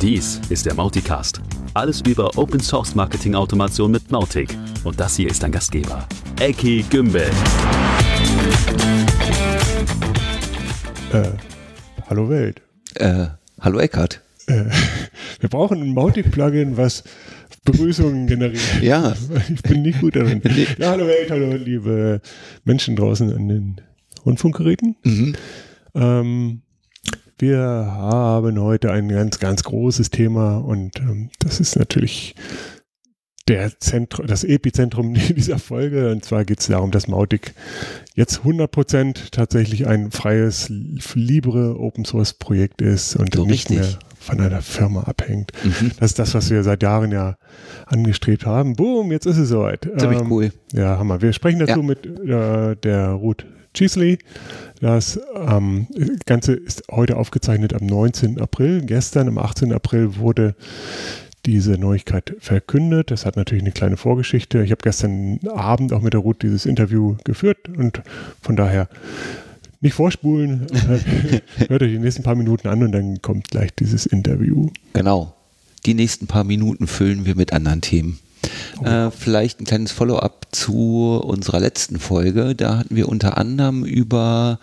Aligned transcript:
Dies 0.00 0.40
ist 0.48 0.64
der 0.64 0.74
Mauticast. 0.74 1.40
Alles 1.74 2.02
über 2.02 2.30
Open 2.38 2.60
Source 2.60 2.94
Marketing 2.94 3.34
Automation 3.34 3.90
mit 3.90 4.12
Mautic. 4.12 4.56
Und 4.84 5.00
das 5.00 5.16
hier 5.16 5.28
ist 5.28 5.42
dein 5.42 5.50
Gastgeber, 5.50 6.06
Eki 6.40 6.84
Gümbel. 6.88 7.28
Äh, 11.12 11.30
hallo 12.08 12.28
Welt. 12.28 12.62
Äh, 12.94 13.26
hallo 13.60 13.80
Eckart. 13.80 14.22
Äh, 14.46 14.66
wir 15.40 15.48
brauchen 15.48 15.82
ein 15.82 15.94
Mautic-Plugin, 15.94 16.76
was 16.76 17.02
Begrüßungen 17.64 18.28
generiert. 18.28 18.80
Ja. 18.80 19.16
Ich 19.52 19.62
bin 19.62 19.82
nicht 19.82 20.00
gut 20.00 20.14
darin. 20.14 20.40
Ja, 20.78 20.90
hallo 20.90 21.08
Welt, 21.08 21.28
hallo 21.28 21.56
liebe 21.56 22.20
Menschen 22.64 22.94
draußen 22.94 23.32
an 23.32 23.48
den 23.48 23.80
Rundfunkgeräten. 24.24 24.94
Mhm. 25.02 25.34
Ähm, 25.96 26.62
wir 27.38 27.60
haben 27.60 28.60
heute 28.60 28.90
ein 28.90 29.08
ganz, 29.08 29.38
ganz 29.38 29.62
großes 29.64 30.10
Thema 30.10 30.58
und 30.58 30.98
ähm, 31.00 31.30
das 31.40 31.60
ist 31.60 31.76
natürlich 31.76 32.34
der 33.48 33.78
Zentrum, 33.80 34.26
das 34.26 34.44
Epizentrum 34.44 35.14
dieser 35.36 35.58
Folge. 35.58 36.10
Und 36.10 36.24
zwar 36.24 36.44
geht 36.44 36.60
es 36.60 36.66
darum, 36.66 36.90
dass 36.90 37.08
Mautic 37.08 37.54
jetzt 38.14 38.40
100% 38.40 39.30
tatsächlich 39.30 39.86
ein 39.86 40.10
freies, 40.10 40.66
libre 41.14 41.78
Open 41.78 42.04
Source 42.04 42.34
Projekt 42.34 42.82
ist 42.82 43.16
und 43.16 43.34
So 43.34 43.44
nicht 43.44 43.70
richtig. 43.70 43.78
mehr 43.78 43.98
von 44.20 44.40
einer 44.40 44.60
Firma 44.60 45.04
abhängt. 45.04 45.52
Mhm. 45.64 45.92
Das 45.98 46.10
ist 46.10 46.18
das, 46.18 46.34
was 46.34 46.50
wir 46.50 46.62
seit 46.62 46.82
Jahren 46.82 47.12
ja 47.12 47.36
angestrebt 47.86 48.44
haben. 48.44 48.74
Boom, 48.74 49.12
jetzt 49.12 49.24
ist 49.24 49.38
es 49.38 49.48
soweit. 49.48 49.88
Ziemlich 49.96 50.20
Ähm, 50.20 50.30
cool. 50.32 50.50
ja, 50.74 50.98
Hammer. 50.98 51.22
Wir 51.22 51.32
sprechen 51.32 51.60
dazu 51.60 51.80
Ja. 51.80 51.82
mit 51.86 52.04
äh, 52.04 52.76
der 52.76 53.08
Ruth 53.12 53.46
Cheesley. 53.78 54.18
Das 54.80 55.20
ähm, 55.36 55.86
Ganze 56.26 56.54
ist 56.54 56.82
heute 56.90 57.16
aufgezeichnet 57.16 57.74
am 57.74 57.86
19. 57.86 58.40
April. 58.40 58.82
Gestern, 58.82 59.28
am 59.28 59.38
18. 59.38 59.72
April, 59.72 60.16
wurde 60.16 60.56
diese 61.46 61.72
Neuigkeit 61.78 62.34
verkündet. 62.40 63.12
Das 63.12 63.24
hat 63.24 63.36
natürlich 63.36 63.62
eine 63.62 63.72
kleine 63.72 63.96
Vorgeschichte. 63.96 64.64
Ich 64.64 64.72
habe 64.72 64.82
gestern 64.82 65.38
Abend 65.54 65.92
auch 65.92 66.02
mit 66.02 66.12
der 66.12 66.20
Ruth 66.20 66.42
dieses 66.42 66.66
Interview 66.66 67.16
geführt 67.22 67.68
und 67.68 68.02
von 68.42 68.56
daher 68.56 68.88
nicht 69.80 69.94
vorspulen. 69.94 70.66
Hört 71.68 71.82
euch 71.82 71.92
die 71.92 71.98
nächsten 72.00 72.24
paar 72.24 72.34
Minuten 72.34 72.66
an 72.66 72.82
und 72.82 72.90
dann 72.90 73.22
kommt 73.22 73.48
gleich 73.48 73.72
dieses 73.74 74.06
Interview. 74.06 74.70
Genau. 74.92 75.34
Die 75.86 75.94
nächsten 75.94 76.26
paar 76.26 76.42
Minuten 76.42 76.88
füllen 76.88 77.24
wir 77.24 77.36
mit 77.36 77.52
anderen 77.52 77.80
Themen. 77.80 78.18
Äh, 78.84 79.10
vielleicht 79.10 79.60
ein 79.60 79.64
kleines 79.64 79.92
Follow-up 79.92 80.46
zu 80.52 81.20
unserer 81.22 81.60
letzten 81.60 81.98
Folge. 81.98 82.54
Da 82.54 82.78
hatten 82.78 82.94
wir 82.96 83.08
unter 83.08 83.38
anderem 83.38 83.84
über 83.84 84.58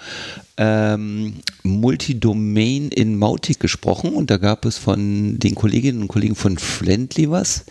ähm, 0.58 1.35
Multidomain 1.63 2.89
in 2.89 3.17
Mautic 3.17 3.59
gesprochen 3.59 4.13
und 4.13 4.30
da 4.30 4.38
gab 4.38 4.66
es 4.66 4.77
von 4.77 5.39
den 5.39 5.55
Kolleginnen 5.55 6.02
und 6.02 6.08
Kollegen 6.08 6.36
von 6.36 6.58
Friendly 6.58 7.30
was. 7.30 7.66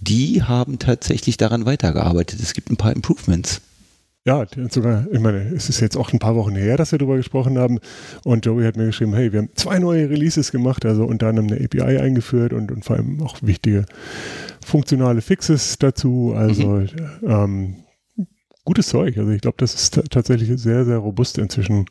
Die 0.00 0.42
haben 0.42 0.78
tatsächlich 0.78 1.36
daran 1.36 1.66
weitergearbeitet. 1.66 2.40
Es 2.40 2.54
gibt 2.54 2.70
ein 2.70 2.76
paar 2.76 2.92
Improvements. 2.94 3.60
Ja, 4.24 4.44
sogar, 4.70 5.06
ich 5.10 5.20
meine, 5.20 5.38
es 5.54 5.70
ist 5.70 5.80
jetzt 5.80 5.96
auch 5.96 6.12
ein 6.12 6.18
paar 6.18 6.34
Wochen 6.36 6.54
her, 6.54 6.76
dass 6.76 6.92
wir 6.92 6.98
darüber 6.98 7.16
gesprochen 7.16 7.56
haben. 7.56 7.78
Und 8.24 8.44
Joey 8.44 8.64
hat 8.64 8.76
mir 8.76 8.84
geschrieben, 8.86 9.14
hey, 9.14 9.32
wir 9.32 9.38
haben 9.38 9.48
zwei 9.54 9.78
neue 9.78 10.10
Releases 10.10 10.52
gemacht, 10.52 10.84
also 10.84 11.04
unter 11.06 11.28
anderem 11.28 11.50
eine 11.50 11.64
API 11.64 11.98
eingeführt 11.98 12.52
und, 12.52 12.70
und 12.70 12.84
vor 12.84 12.96
allem 12.96 13.22
auch 13.22 13.36
wichtige 13.40 13.86
funktionale 14.64 15.22
Fixes 15.22 15.78
dazu. 15.78 16.34
Also 16.36 16.84
ähm, 17.26 17.76
gutes 18.66 18.88
Zeug. 18.88 19.16
Also 19.16 19.30
ich 19.30 19.40
glaube, 19.40 19.56
das 19.58 19.74
ist 19.74 19.94
ta- 19.94 20.02
tatsächlich 20.10 20.60
sehr, 20.60 20.84
sehr 20.84 20.98
robust 20.98 21.38
inzwischen. 21.38 21.86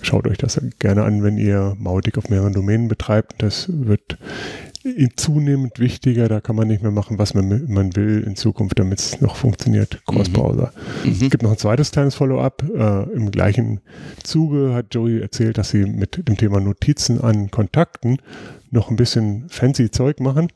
Schaut 0.00 0.26
euch 0.28 0.38
das 0.38 0.58
gerne 0.78 1.02
an, 1.02 1.22
wenn 1.24 1.36
ihr 1.36 1.74
Mautic 1.78 2.16
auf 2.16 2.30
mehreren 2.30 2.52
Domänen 2.54 2.88
betreibt. 2.88 3.42
Das 3.42 3.66
wird 3.68 4.16
zunehmend 5.16 5.78
wichtiger. 5.78 6.28
Da 6.28 6.40
kann 6.40 6.56
man 6.56 6.68
nicht 6.68 6.82
mehr 6.82 6.90
machen, 6.92 7.18
was 7.18 7.34
man, 7.34 7.64
man 7.68 7.94
will 7.96 8.22
in 8.26 8.36
Zukunft, 8.36 8.78
damit 8.78 8.98
es 9.00 9.20
noch 9.20 9.36
funktioniert. 9.36 10.00
Cross-Browser. 10.06 10.72
Es 11.04 11.20
Mhm. 11.20 11.30
gibt 11.30 11.42
noch 11.42 11.50
ein 11.52 11.58
zweites 11.58 11.90
kleines 11.90 12.14
Follow-up. 12.14 12.62
Äh, 12.74 13.02
Im 13.14 13.30
gleichen 13.30 13.80
Zuge 14.22 14.74
hat 14.74 14.94
Joey 14.94 15.20
erzählt, 15.20 15.58
dass 15.58 15.70
sie 15.70 15.84
mit 15.84 16.26
dem 16.28 16.36
Thema 16.36 16.60
Notizen 16.60 17.20
an 17.20 17.50
Kontakten 17.50 18.18
noch 18.70 18.90
ein 18.90 18.96
bisschen 18.96 19.44
fancy 19.48 19.90
Zeug 19.90 20.20
machen. 20.20 20.48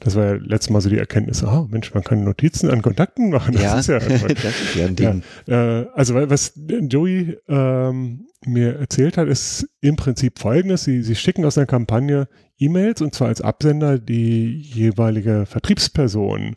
Das 0.00 0.14
war 0.14 0.26
ja 0.26 0.32
letztes 0.34 0.70
Mal 0.70 0.80
so 0.80 0.88
die 0.88 0.98
Erkenntnis, 0.98 1.42
ah, 1.42 1.66
Mensch, 1.68 1.92
man 1.92 2.04
kann 2.04 2.22
Notizen 2.22 2.70
an 2.70 2.82
Kontakten 2.82 3.30
machen. 3.30 3.54
Das 3.54 3.62
Ja, 3.62 3.78
ist 3.80 3.88
ja, 3.88 3.98
das 3.98 4.22
ist 4.22 4.74
ja 4.76 4.86
ein 4.86 4.94
Ding. 4.94 5.22
ja, 5.46 5.80
äh, 5.80 5.86
also 5.94 6.14
was 6.14 6.52
Joey 6.56 7.36
ähm, 7.48 8.26
mir 8.46 8.76
erzählt 8.76 9.16
hat, 9.16 9.26
ist 9.26 9.66
im 9.80 9.96
Prinzip 9.96 10.38
folgendes. 10.38 10.84
Sie, 10.84 11.02
sie 11.02 11.16
schicken 11.16 11.44
aus 11.44 11.58
einer 11.58 11.66
Kampagne 11.66 12.28
E-Mails 12.58 13.00
und 13.02 13.14
zwar 13.14 13.28
als 13.28 13.40
Absender 13.40 13.98
die 13.98 14.58
jeweilige 14.60 15.46
Vertriebsperson. 15.46 16.56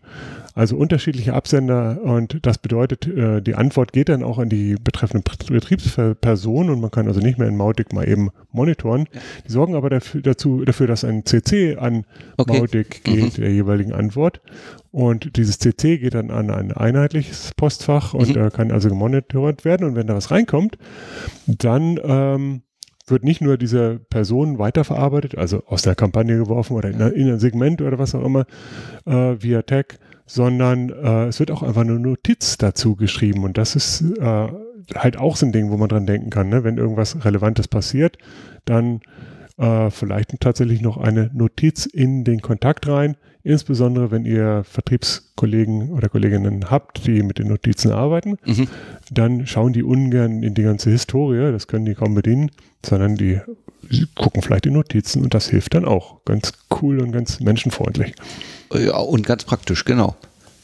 Also 0.54 0.76
unterschiedliche 0.76 1.34
Absender 1.34 2.02
und 2.04 2.40
das 2.46 2.58
bedeutet, 2.58 3.08
äh, 3.08 3.42
die 3.42 3.56
Antwort 3.56 3.94
geht 3.94 4.10
dann 4.10 4.22
auch 4.24 4.38
an 4.38 4.50
die 4.50 4.76
betreffende 4.84 5.24
Betriebsperson 5.48 6.70
und 6.70 6.82
man 6.82 6.92
kann 6.92 7.08
also 7.08 7.22
nicht 7.22 7.38
mehr 7.38 7.48
in 7.48 7.56
Mautic 7.56 7.94
mal 7.94 8.08
eben 8.08 8.32
monitoren. 8.52 9.06
Die 9.48 9.52
sorgen 9.52 9.76
aber 9.76 9.90
dafür, 9.90 10.22
dazu, 10.22 10.66
dafür, 10.66 10.88
dass 10.88 11.06
ein 11.06 11.26
CC 11.26 11.78
an 11.78 12.06
Okay. 12.38 12.60
Mautic 12.60 13.04
geht, 13.06 13.38
der 13.38 13.52
jeweiligen 13.52 13.94
Antwort. 13.94 14.42
Und 14.92 15.38
dieses 15.38 15.58
CC 15.60 15.98
geht 16.00 16.16
dann 16.16 16.32
an 16.32 16.50
ein 16.50 16.74
einheitliches 16.74 17.52
Postfach 17.56 18.14
und 18.14 18.36
Mhm. 18.36 18.42
äh, 18.48 18.50
kann 18.50 18.72
also 18.72 18.90
gemonitort 18.90 19.64
werden. 19.64 19.88
Und 19.88 19.96
wenn 19.96 20.08
da 20.08 20.16
was 20.16 20.32
reinkommt, 20.32 20.78
dann 21.48 21.98
ähm, 22.04 22.62
wird 23.12 23.24
nicht 23.24 23.42
nur 23.42 23.58
diese 23.58 24.00
Person 24.10 24.58
weiterverarbeitet, 24.58 25.38
also 25.38 25.64
aus 25.68 25.82
der 25.82 25.96
Kampagne 25.96 26.38
geworfen 26.38 26.76
oder 26.76 26.90
in, 26.90 27.00
in 27.00 27.30
ein 27.30 27.40
Segment 27.40 27.82
oder 27.82 28.00
was 28.00 28.16
auch 28.16 28.26
immer, 28.26 28.46
äh, 29.06 29.36
via 29.40 29.62
Tag, 29.62 30.00
sondern 30.26 30.90
äh, 30.90 31.26
es 31.26 31.40
wird 31.40 31.52
auch 31.52 31.64
einfach 31.64 31.82
eine 31.82 32.00
Notiz 32.00 32.58
dazu 32.58 32.96
geschrieben. 32.96 33.44
Und 33.44 33.58
das 33.58 33.76
ist 33.76 34.02
äh, 34.02 34.48
halt 34.96 35.18
auch 35.18 35.36
so 35.36 35.46
ein 35.46 35.52
Ding, 35.52 35.72
wo 35.72 35.78
man 35.78 35.90
dran 35.90 36.06
denken 36.06 36.30
kann. 36.30 36.50
Ne? 36.50 36.64
Wenn 36.64 36.78
irgendwas 36.78 37.24
Relevantes 37.26 37.68
passiert, 37.68 38.18
dann 38.66 39.02
äh, 39.62 39.90
vielleicht 39.92 40.40
tatsächlich 40.40 40.82
noch 40.82 40.98
eine 40.98 41.30
Notiz 41.34 41.86
in 41.86 42.24
den 42.24 42.42
Kontakt 42.42 42.88
rein, 42.88 43.16
insbesondere 43.44 44.12
wenn 44.12 44.26
ihr 44.26 44.64
Vertriebskollegen 44.66 45.90
oder 45.92 46.10
Kolleginnen 46.10 46.70
habt, 46.70 47.06
die 47.08 47.24
mit 47.24 47.40
den 47.40 47.48
Notizen 47.48 47.92
arbeiten, 47.92 48.38
Mhm. 48.46 48.68
dann 49.12 49.48
schauen 49.48 49.74
die 49.74 49.84
ungern 49.84 50.44
in 50.44 50.54
die 50.54 50.64
ganze 50.64 50.90
Historie, 50.92 51.52
das 51.52 51.68
können 51.68 51.86
die 51.86 51.96
kaum 51.96 52.14
bedienen, 52.16 52.52
sondern 52.86 53.16
die 53.16 53.40
gucken 54.16 54.42
vielleicht 54.42 54.66
die 54.66 54.72
Notizen 54.72 55.24
und 55.24 55.34
das 55.34 55.50
hilft 55.50 55.74
dann 55.74 55.86
auch. 55.86 56.24
Ganz 56.26 56.54
cool 56.82 57.00
und 57.02 57.12
ganz 57.12 57.40
menschenfreundlich. 57.40 58.14
Ja, 58.74 58.98
und 58.98 59.26
ganz 59.26 59.44
praktisch, 59.44 59.86
genau. 59.86 60.16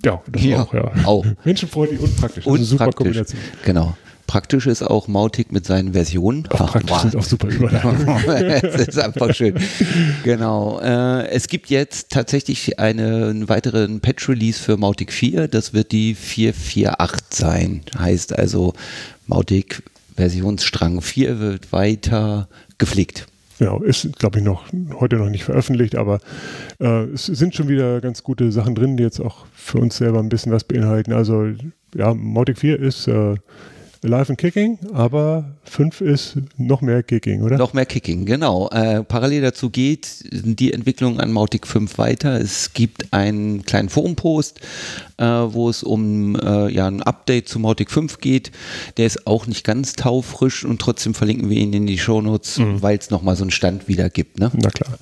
Ja, 0.06 0.22
das 0.32 0.44
Ja, 0.44 0.62
auch, 0.64 0.74
ja. 0.74 0.92
auch. 1.06 1.26
Menschenfreundlich 1.44 2.00
und 2.00 2.16
praktisch. 2.18 2.46
Das 2.46 2.54
Und 2.54 2.62
ist 2.62 2.70
eine 2.70 2.78
super 2.78 2.84
praktisch. 2.86 3.04
Kombination. 3.06 3.40
Genau. 3.66 3.98
Praktisch 4.28 4.68
ist 4.68 4.84
auch 4.84 5.08
Mautic 5.08 5.54
mit 5.54 5.66
seinen 5.66 5.94
Versionen. 5.94 6.48
Ach, 6.50 6.72
praktisch 6.72 6.92
wow. 6.92 7.02
sind 7.02 7.16
auch 7.16 7.24
super 7.24 7.48
Überleitungen. 7.48 8.24
das 8.62 8.76
ist 8.88 9.00
einfach 9.00 9.34
schön. 9.34 9.56
Genau. 10.24 10.80
Äh, 10.82 11.30
es 11.30 11.48
gibt 11.48 11.70
jetzt 11.70 12.12
tatsächlich 12.12 12.78
eine, 12.78 13.28
einen 13.28 13.50
weiteren 13.50 14.02
Patch-Release 14.02 14.62
für 14.62 14.76
Mautic 14.76 15.14
4. 15.14 15.48
Das 15.48 15.74
wird 15.74 15.94
die 15.94 16.14
448 16.14 17.26
sein. 17.30 17.82
Heißt 17.98 18.38
also, 18.38 18.74
Mautic 19.28 19.82
Versionsstrang 20.18 21.02
4 21.02 21.40
wird 21.40 21.72
weiter 21.72 22.50
gepflegt. 22.78 23.28
Genau, 23.60 23.82
ist, 23.82 24.20
glaube 24.20 24.40
ich, 24.40 24.46
noch 24.46 24.66
heute 25.00 25.16
noch 25.16 25.30
nicht 25.30 25.44
veröffentlicht, 25.44 25.96
aber 25.96 26.20
äh, 26.80 27.06
es 27.06 27.26
sind 27.26 27.56
schon 27.56 27.68
wieder 27.68 28.02
ganz 28.02 28.24
gute 28.24 28.52
Sachen 28.52 28.76
drin, 28.76 28.98
die 28.98 29.04
jetzt 29.04 29.20
auch 29.20 29.46
für 29.54 29.80
uns 29.80 29.98
selber 29.98 30.20
ein 30.20 30.30
bisschen 30.30 30.52
was 30.52 30.64
beinhalten. 30.64 31.14
Also 31.14 31.48
ja, 31.96 32.14
Mautic 32.14 32.60
4 32.60 32.80
ist 32.80 33.08
äh, 33.08 33.36
live 34.02 34.30
and 34.30 34.38
kicking, 34.38 34.80
aber 34.94 35.58
5 35.64 36.02
ist 36.02 36.38
noch 36.58 36.82
mehr 36.82 37.04
kicking, 37.04 37.42
oder? 37.42 37.58
Noch 37.58 37.74
mehr 37.74 37.86
Kicking, 37.86 38.26
genau. 38.26 38.70
Äh, 38.70 39.04
parallel 39.04 39.42
dazu 39.42 39.70
geht 39.70 40.24
die 40.32 40.74
Entwicklung 40.74 41.20
an 41.20 41.32
Mautic 41.32 41.68
5 41.68 41.98
weiter. 41.98 42.40
Es 42.40 42.74
gibt 42.74 43.14
einen 43.14 43.64
kleinen 43.64 43.90
Forumpost, 43.90 44.60
äh, 45.18 45.24
wo 45.26 45.70
es 45.70 45.84
um 45.84 46.36
äh, 46.36 46.70
ja, 46.70 46.88
ein 46.88 47.02
Update 47.02 47.50
zu 47.50 47.60
Mautic 47.60 47.92
5 47.92 48.20
geht. 48.20 48.52
Der 48.98 49.06
ist 49.06 49.28
auch 49.28 49.48
nicht 49.48 49.64
ganz 49.64 49.94
taufrisch 49.94 50.66
und 50.66 50.80
trotzdem 50.80 51.14
verlinken 51.14 51.50
wir 51.50 51.58
ihn 51.58 51.74
in 51.74 51.88
die 51.88 51.98
Shownotes, 51.98 52.60
weil 52.82 52.98
es 52.98 53.10
nochmal 53.10 53.36
so 53.36 53.44
einen 53.44 53.52
Stand 53.52 53.88
wieder 53.88 54.10
gibt. 54.10 54.40
Ne? 54.40 54.52
Na 54.54 54.70
klar. 54.70 54.98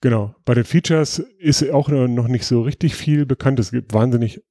Genau. 0.00 0.34
Bei 0.44 0.54
den 0.54 0.64
Features 0.64 1.18
ist 1.38 1.68
auch 1.70 1.88
noch 1.88 2.28
nicht 2.28 2.46
so 2.46 2.62
richtig 2.62 2.94
viel 2.94 3.26
bekannt. 3.26 3.58
Es 3.58 3.70
gibt 3.70 3.92
wahnsinnig 3.92 4.42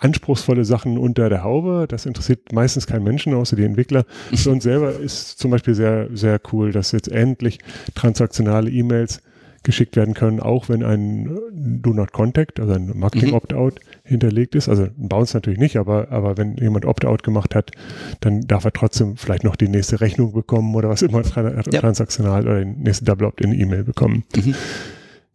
anspruchsvolle 0.00 0.64
Sachen 0.64 0.98
unter 0.98 1.28
der 1.28 1.42
Haube. 1.42 1.86
Das 1.88 2.06
interessiert 2.06 2.52
meistens 2.52 2.86
keinen 2.86 3.04
Menschen, 3.04 3.34
außer 3.34 3.56
die 3.56 3.64
Entwickler. 3.64 4.04
Für 4.34 4.50
uns 4.50 4.64
selber 4.64 4.92
ist 4.92 5.38
zum 5.38 5.50
Beispiel 5.50 5.74
sehr, 5.74 6.08
sehr 6.12 6.40
cool, 6.52 6.72
dass 6.72 6.92
jetzt 6.92 7.08
endlich 7.08 7.58
transaktionale 7.94 8.70
E-Mails 8.70 9.22
geschickt 9.64 9.96
werden 9.96 10.14
können, 10.14 10.40
auch 10.40 10.68
wenn 10.68 10.82
ein 10.82 11.28
Do 11.52 11.92
Not 11.92 12.12
Contact, 12.12 12.60
also 12.60 12.72
ein 12.72 12.92
Marketing 12.94 13.34
Opt-out 13.34 13.80
hinterlegt 14.04 14.54
ist. 14.54 14.68
Also 14.68 14.84
ein 14.84 15.08
Bounce 15.08 15.36
natürlich 15.36 15.58
nicht, 15.58 15.76
aber, 15.76 16.10
aber 16.10 16.38
wenn 16.38 16.56
jemand 16.56 16.86
Opt-out 16.86 17.22
gemacht 17.22 17.54
hat, 17.54 17.72
dann 18.20 18.46
darf 18.46 18.64
er 18.64 18.72
trotzdem 18.72 19.16
vielleicht 19.16 19.44
noch 19.44 19.56
die 19.56 19.68
nächste 19.68 20.00
Rechnung 20.00 20.32
bekommen 20.32 20.74
oder 20.74 20.88
was 20.88 21.02
immer 21.02 21.22
tra 21.22 21.42
ja. 21.42 21.80
transaktional 21.80 22.44
oder 22.44 22.60
den 22.60 22.78
nächsten 22.80 23.04
Double 23.04 23.26
Opt-in-E-Mail 23.26 23.84
bekommen. 23.84 24.24
Mhm. 24.34 24.54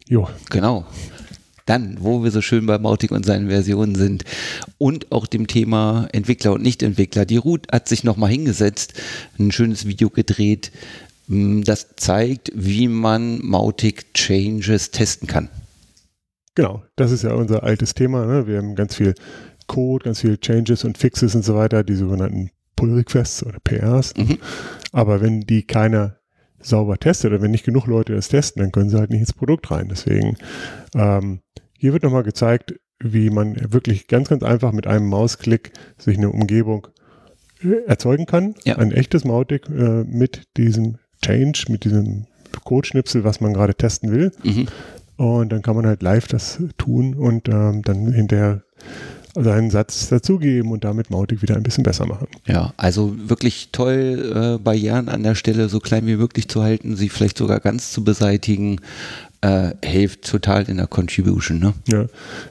Jo. 0.07 0.27
Genau. 0.49 0.85
Dann, 1.65 1.97
wo 2.01 2.23
wir 2.23 2.31
so 2.31 2.41
schön 2.41 2.65
bei 2.65 2.77
Mautic 2.77 3.11
und 3.11 3.25
seinen 3.25 3.49
Versionen 3.49 3.95
sind 3.95 4.25
und 4.77 5.11
auch 5.11 5.27
dem 5.27 5.47
Thema 5.47 6.07
Entwickler 6.11 6.53
und 6.53 6.61
Nicht-Entwickler. 6.61 7.25
Die 7.25 7.37
Ruth 7.37 7.67
hat 7.71 7.87
sich 7.87 8.03
nochmal 8.03 8.29
hingesetzt, 8.29 8.93
ein 9.39 9.51
schönes 9.51 9.87
Video 9.87 10.09
gedreht, 10.09 10.71
hm, 11.27 11.63
das 11.63 11.95
zeigt, 11.95 12.51
wie 12.53 12.87
man 12.87 13.39
Mautic 13.45 14.13
Changes 14.13 14.91
testen 14.91 15.27
kann. 15.27 15.49
Genau, 16.55 16.83
das 16.95 17.11
ist 17.11 17.23
ja 17.23 17.33
unser 17.33 17.63
altes 17.63 17.93
Thema. 17.93 18.25
Ne? 18.25 18.45
Wir 18.47 18.57
haben 18.57 18.75
ganz 18.75 18.95
viel 18.95 19.15
Code, 19.67 20.05
ganz 20.05 20.21
viel 20.21 20.37
Changes 20.37 20.83
und 20.83 20.97
Fixes 20.97 21.33
und 21.33 21.43
so 21.43 21.55
weiter, 21.55 21.83
die 21.83 21.95
sogenannten 21.95 22.51
Pull 22.75 22.93
Requests 22.93 23.43
oder 23.43 23.59
PRs. 23.63 24.15
Mhm. 24.17 24.37
Aber 24.91 25.21
wenn 25.21 25.41
die 25.41 25.63
keiner 25.63 26.17
sauber 26.63 26.97
testet 26.97 27.31
oder 27.31 27.41
wenn 27.41 27.51
nicht 27.51 27.65
genug 27.65 27.87
Leute 27.87 28.15
das 28.15 28.29
testen, 28.29 28.61
dann 28.61 28.71
können 28.71 28.89
sie 28.89 28.97
halt 28.97 29.09
nicht 29.09 29.19
ins 29.19 29.33
Produkt 29.33 29.69
rein. 29.71 29.87
Deswegen, 29.89 30.37
ähm, 30.95 31.41
hier 31.77 31.93
wird 31.93 32.03
nochmal 32.03 32.23
gezeigt, 32.23 32.75
wie 32.99 33.29
man 33.29 33.73
wirklich 33.73 34.07
ganz, 34.07 34.29
ganz 34.29 34.43
einfach 34.43 34.71
mit 34.71 34.87
einem 34.87 35.07
Mausklick 35.07 35.73
sich 35.97 36.17
eine 36.17 36.29
Umgebung 36.29 36.87
äh, 37.61 37.85
erzeugen 37.85 38.25
kann. 38.25 38.55
Ja. 38.63 38.77
Ein 38.77 38.91
echtes 38.91 39.25
Mautic 39.25 39.67
äh, 39.69 40.03
mit 40.03 40.43
diesem 40.57 40.97
Change, 41.23 41.65
mit 41.69 41.83
diesem 41.83 42.27
Codeschnipsel, 42.63 43.23
was 43.23 43.41
man 43.41 43.53
gerade 43.53 43.75
testen 43.75 44.11
will. 44.11 44.31
Mhm. 44.43 44.67
Und 45.17 45.51
dann 45.51 45.61
kann 45.61 45.75
man 45.75 45.85
halt 45.85 46.01
live 46.01 46.27
das 46.27 46.61
tun 46.77 47.13
und 47.13 47.47
ähm, 47.47 47.81
dann 47.83 48.11
hinterher 48.11 48.63
seinen 49.35 49.71
Satz 49.71 50.09
dazugeben 50.09 50.71
und 50.71 50.83
damit 50.83 51.09
Mautic 51.09 51.41
wieder 51.41 51.55
ein 51.55 51.63
bisschen 51.63 51.83
besser 51.83 52.05
machen. 52.05 52.27
Ja, 52.45 52.73
also 52.77 53.15
wirklich 53.17 53.69
toll, 53.71 54.57
äh, 54.57 54.63
Barrieren 54.63 55.09
an 55.09 55.23
der 55.23 55.35
Stelle 55.35 55.69
so 55.69 55.79
klein 55.79 56.05
wie 56.05 56.15
möglich 56.15 56.47
zu 56.47 56.61
halten, 56.61 56.95
sie 56.95 57.09
vielleicht 57.09 57.37
sogar 57.37 57.59
ganz 57.59 57.91
zu 57.91 58.03
beseitigen, 58.03 58.79
äh, 59.41 59.71
hilft 59.83 60.29
total 60.29 60.69
in 60.69 60.77
der 60.77 60.87
Contribution. 60.87 61.59
Ne? 61.59 61.73
Ja. 61.87 62.05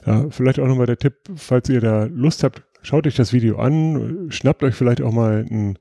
ja, 0.05 0.25
vielleicht 0.29 0.59
auch 0.59 0.67
nochmal 0.67 0.85
der 0.85 0.99
Tipp, 0.99 1.13
falls 1.35 1.69
ihr 1.69 1.81
da 1.81 2.05
Lust 2.05 2.43
habt, 2.43 2.61
schaut 2.81 3.07
euch 3.07 3.15
das 3.15 3.33
Video 3.33 3.57
an, 3.59 4.27
schnappt 4.29 4.63
euch 4.63 4.75
vielleicht 4.75 5.01
auch 5.01 5.13
mal 5.13 5.45
ein 5.49 5.77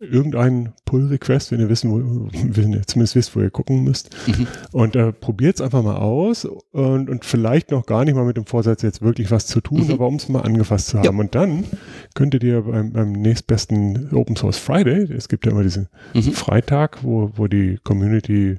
irgendeinen 0.00 0.72
Pull-Request, 0.84 1.50
wenn 1.50 1.60
ihr 1.60 1.68
wissen, 1.68 1.90
wo, 1.90 2.28
wenn 2.32 2.72
ihr 2.72 2.86
zumindest 2.86 3.16
wisst, 3.16 3.36
wo 3.36 3.40
ihr 3.40 3.50
gucken 3.50 3.82
müsst. 3.82 4.10
Mhm. 4.26 4.46
Und 4.72 4.96
äh, 4.96 5.12
probiert 5.12 5.56
es 5.56 5.60
einfach 5.60 5.82
mal 5.82 5.96
aus 5.96 6.44
und, 6.44 7.10
und 7.10 7.24
vielleicht 7.24 7.70
noch 7.70 7.84
gar 7.86 8.04
nicht 8.04 8.14
mal 8.14 8.24
mit 8.24 8.36
dem 8.36 8.46
Vorsatz, 8.46 8.82
jetzt 8.82 9.02
wirklich 9.02 9.30
was 9.30 9.46
zu 9.46 9.60
tun, 9.60 9.86
mhm. 9.86 9.92
aber 9.92 10.06
um 10.06 10.14
es 10.14 10.28
mal 10.28 10.42
angefasst 10.42 10.88
zu 10.88 10.98
haben. 10.98 11.04
Ja. 11.04 11.10
Und 11.10 11.34
dann 11.34 11.64
könntet 12.14 12.44
ihr 12.44 12.62
beim, 12.62 12.92
beim 12.92 13.12
nächstbesten 13.12 14.14
Open 14.14 14.36
Source 14.36 14.58
Friday, 14.58 15.12
es 15.12 15.28
gibt 15.28 15.46
ja 15.46 15.52
immer 15.52 15.62
diesen 15.62 15.88
mhm. 16.14 16.22
Freitag, 16.22 17.02
wo, 17.02 17.32
wo 17.34 17.48
die 17.48 17.78
Community 17.82 18.58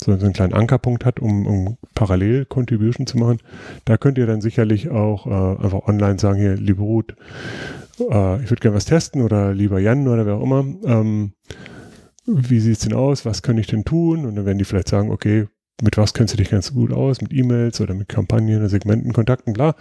so, 0.00 0.16
so 0.16 0.24
einen 0.24 0.32
kleinen 0.32 0.54
Ankerpunkt 0.54 1.04
hat, 1.04 1.18
um, 1.18 1.46
um 1.46 1.76
parallel 1.94 2.44
Contribution 2.44 3.06
zu 3.06 3.18
machen, 3.18 3.38
da 3.84 3.96
könnt 3.96 4.18
ihr 4.18 4.26
dann 4.26 4.40
sicherlich 4.40 4.90
auch 4.90 5.26
äh, 5.26 5.62
einfach 5.64 5.88
online 5.88 6.18
sagen, 6.18 6.38
hier, 6.38 6.54
liebe 6.54 6.82
Ruth, 6.82 7.16
äh, 8.00 8.42
ich 8.42 8.50
würde 8.50 8.60
gerne 8.60 8.76
was 8.76 8.84
testen 8.84 9.22
oder 9.22 9.54
lieber 9.54 9.78
Jan 9.78 10.08
oder 10.08 10.26
wer 10.26 10.34
auch 10.34 10.42
immer. 10.42 10.64
Ähm, 10.84 11.32
wie 12.26 12.60
sieht 12.60 12.74
es 12.74 12.80
denn 12.80 12.94
aus? 12.94 13.24
Was 13.24 13.42
kann 13.42 13.58
ich 13.58 13.66
denn 13.66 13.84
tun? 13.84 14.26
Und 14.26 14.36
dann 14.36 14.46
werden 14.46 14.58
die 14.58 14.64
vielleicht 14.64 14.88
sagen, 14.88 15.10
okay, 15.10 15.46
mit 15.80 15.96
was 15.96 16.12
kennst 16.12 16.34
du 16.34 16.38
dich 16.38 16.50
ganz 16.50 16.72
gut 16.74 16.92
aus? 16.92 17.20
Mit 17.20 17.32
E-Mails 17.32 17.80
oder 17.80 17.94
mit 17.94 18.08
Kampagnen 18.08 18.58
oder 18.58 18.68
Segmenten, 18.68 19.12
Kontakten, 19.12 19.52
bla. 19.52 19.76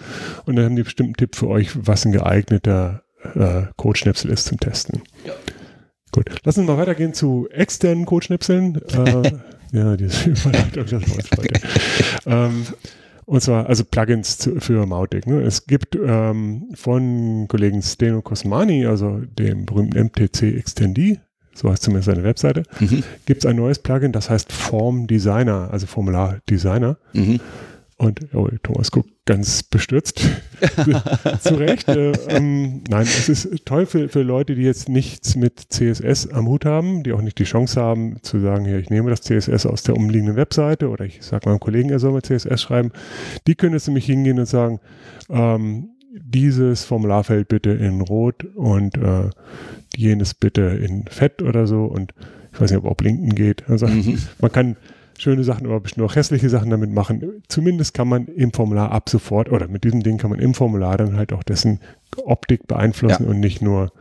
Und 0.46 0.56
dann 0.56 0.66
haben 0.66 0.76
die 0.76 0.84
bestimmt 0.84 1.08
einen 1.08 1.18
Tipp 1.18 1.36
für 1.36 1.48
euch, 1.48 1.72
was 1.76 2.06
ein 2.06 2.12
geeigneter 2.12 3.04
äh, 3.36 3.64
Codeschnipsel 3.76 4.32
ist 4.32 4.46
zum 4.46 4.60
Testen. 4.60 5.02
Ja. 5.26 5.34
Gut, 6.12 6.30
lass 6.44 6.58
uns 6.58 6.68
mal 6.68 6.78
weitergehen 6.78 7.14
zu 7.14 7.48
externen 7.52 8.06
Codeschnipseln. 8.06 8.82
äh, 8.94 9.32
ja, 9.72 9.98
diese 9.98 10.30
Überleitung, 10.30 10.86
das 10.90 10.92
war 10.92 11.46
ähm, 12.48 12.66
und 13.28 13.42
zwar 13.42 13.68
also 13.68 13.84
Plugins 13.84 14.38
zu, 14.38 14.60
für 14.60 14.86
Mautic. 14.86 15.28
Ne? 15.28 15.42
Es 15.42 15.68
gibt 15.68 15.96
ähm, 16.02 16.70
von 16.74 17.46
Kollegen 17.50 17.82
Steno 17.82 18.22
Cosmani, 18.22 18.86
also 18.86 19.20
dem 19.38 19.66
berühmten 19.66 20.00
MTC 20.06 20.58
Extendi, 20.58 21.20
so 21.54 21.70
heißt 21.70 21.84
zumindest 21.84 22.08
seine 22.08 22.24
Webseite, 22.24 22.64
mhm. 22.80 23.04
gibt 23.26 23.44
es 23.44 23.46
ein 23.46 23.58
neues 23.58 23.80
Plugin, 23.80 24.14
das 24.14 24.30
heißt 24.30 24.52
Form 24.52 25.08
Designer, 25.08 25.70
also 25.72 25.88
Formular 25.88 26.40
Designer. 26.50 26.98
Mhm. 27.14 27.42
Und 28.00 28.34
oh, 28.36 28.48
Thomas 28.62 28.92
guckt 28.92 29.10
ganz 29.26 29.64
bestürzt. 29.64 30.20
Zu 31.42 31.56
Recht. 31.56 31.88
Äh, 31.88 32.12
ähm, 32.30 32.84
nein, 32.88 33.02
es 33.02 33.28
ist 33.28 33.66
toll 33.66 33.88
für, 33.88 34.08
für 34.08 34.22
Leute, 34.22 34.54
die 34.54 34.62
jetzt 34.62 34.88
nichts 34.88 35.36
mit 35.36 35.60
CSS 35.70 36.30
am 36.30 36.48
Hut 36.48 36.66
haben, 36.66 37.02
die 37.02 37.12
auch 37.14 37.22
nicht 37.22 37.40
die 37.40 37.44
Chance 37.44 37.82
haben 37.82 38.22
zu 38.22 38.40
sagen, 38.40 38.66
hier, 38.66 38.78
ich 38.78 38.92
nehme 38.92 39.10
das 39.10 39.22
CSS 39.22 39.66
aus 39.66 39.82
der 39.82 39.96
umliegenden 39.96 40.36
Webseite 40.36 40.90
oder 40.90 41.06
ich 41.06 41.24
sage 41.24 41.50
meinem 41.50 41.60
Kollegen, 41.60 41.90
er 41.90 41.98
soll 41.98 42.12
mal 42.12 42.22
CSS 42.22 42.62
schreiben. 42.62 42.92
Die 43.48 43.56
können 43.56 43.74
jetzt 43.74 43.88
nämlich 43.88 44.06
hingehen 44.06 44.38
und 44.38 44.48
sagen, 44.48 44.80
ähm, 45.30 45.90
dieses 46.12 46.84
Formularfeld 46.84 47.48
bitte 47.48 47.72
in 47.72 48.02
Rot 48.02 48.46
und 48.56 48.96
äh, 48.98 49.30
jenes 49.96 50.36
bitte 50.36 50.62
in 50.62 51.06
Fett 51.08 51.42
oder 51.42 51.66
so 51.66 51.86
und 51.86 52.14
ich 52.54 52.62
weiß 52.62 52.72
nicht, 52.72 52.80
ob 52.80 52.92
auch 52.92 52.96
Blinken 52.96 53.34
geht. 53.36 53.70
Also 53.70 53.88
mhm. 53.88 54.20
man 54.40 54.52
kann 54.52 54.78
schöne 55.18 55.44
Sachen, 55.44 55.66
aber 55.66 55.80
bestimmt 55.80 56.06
auch 56.06 56.16
hässliche 56.16 56.50
Sachen 56.50 56.70
damit 56.70 56.92
machen. 56.92 57.42
Zumindest 57.48 57.94
kann 57.94 58.08
man 58.08 58.28
im 58.28 58.54
Formular 58.54 58.92
ab 58.92 59.10
sofort 59.10 59.52
oder 59.52 59.68
mit 59.68 59.84
diesem 59.84 60.04
Ding 60.04 60.18
kann 60.18 60.30
man 60.30 60.40
im 60.40 60.54
Formular 60.54 60.98
dann 60.98 61.18
halt 61.18 61.34
auch 61.34 61.44
dessen 61.44 61.80
Optik 62.18 62.68
beeinflussen 62.68 63.24
ja. 63.24 63.30
und 63.30 63.40
nicht 63.40 63.62
nur 63.62 63.92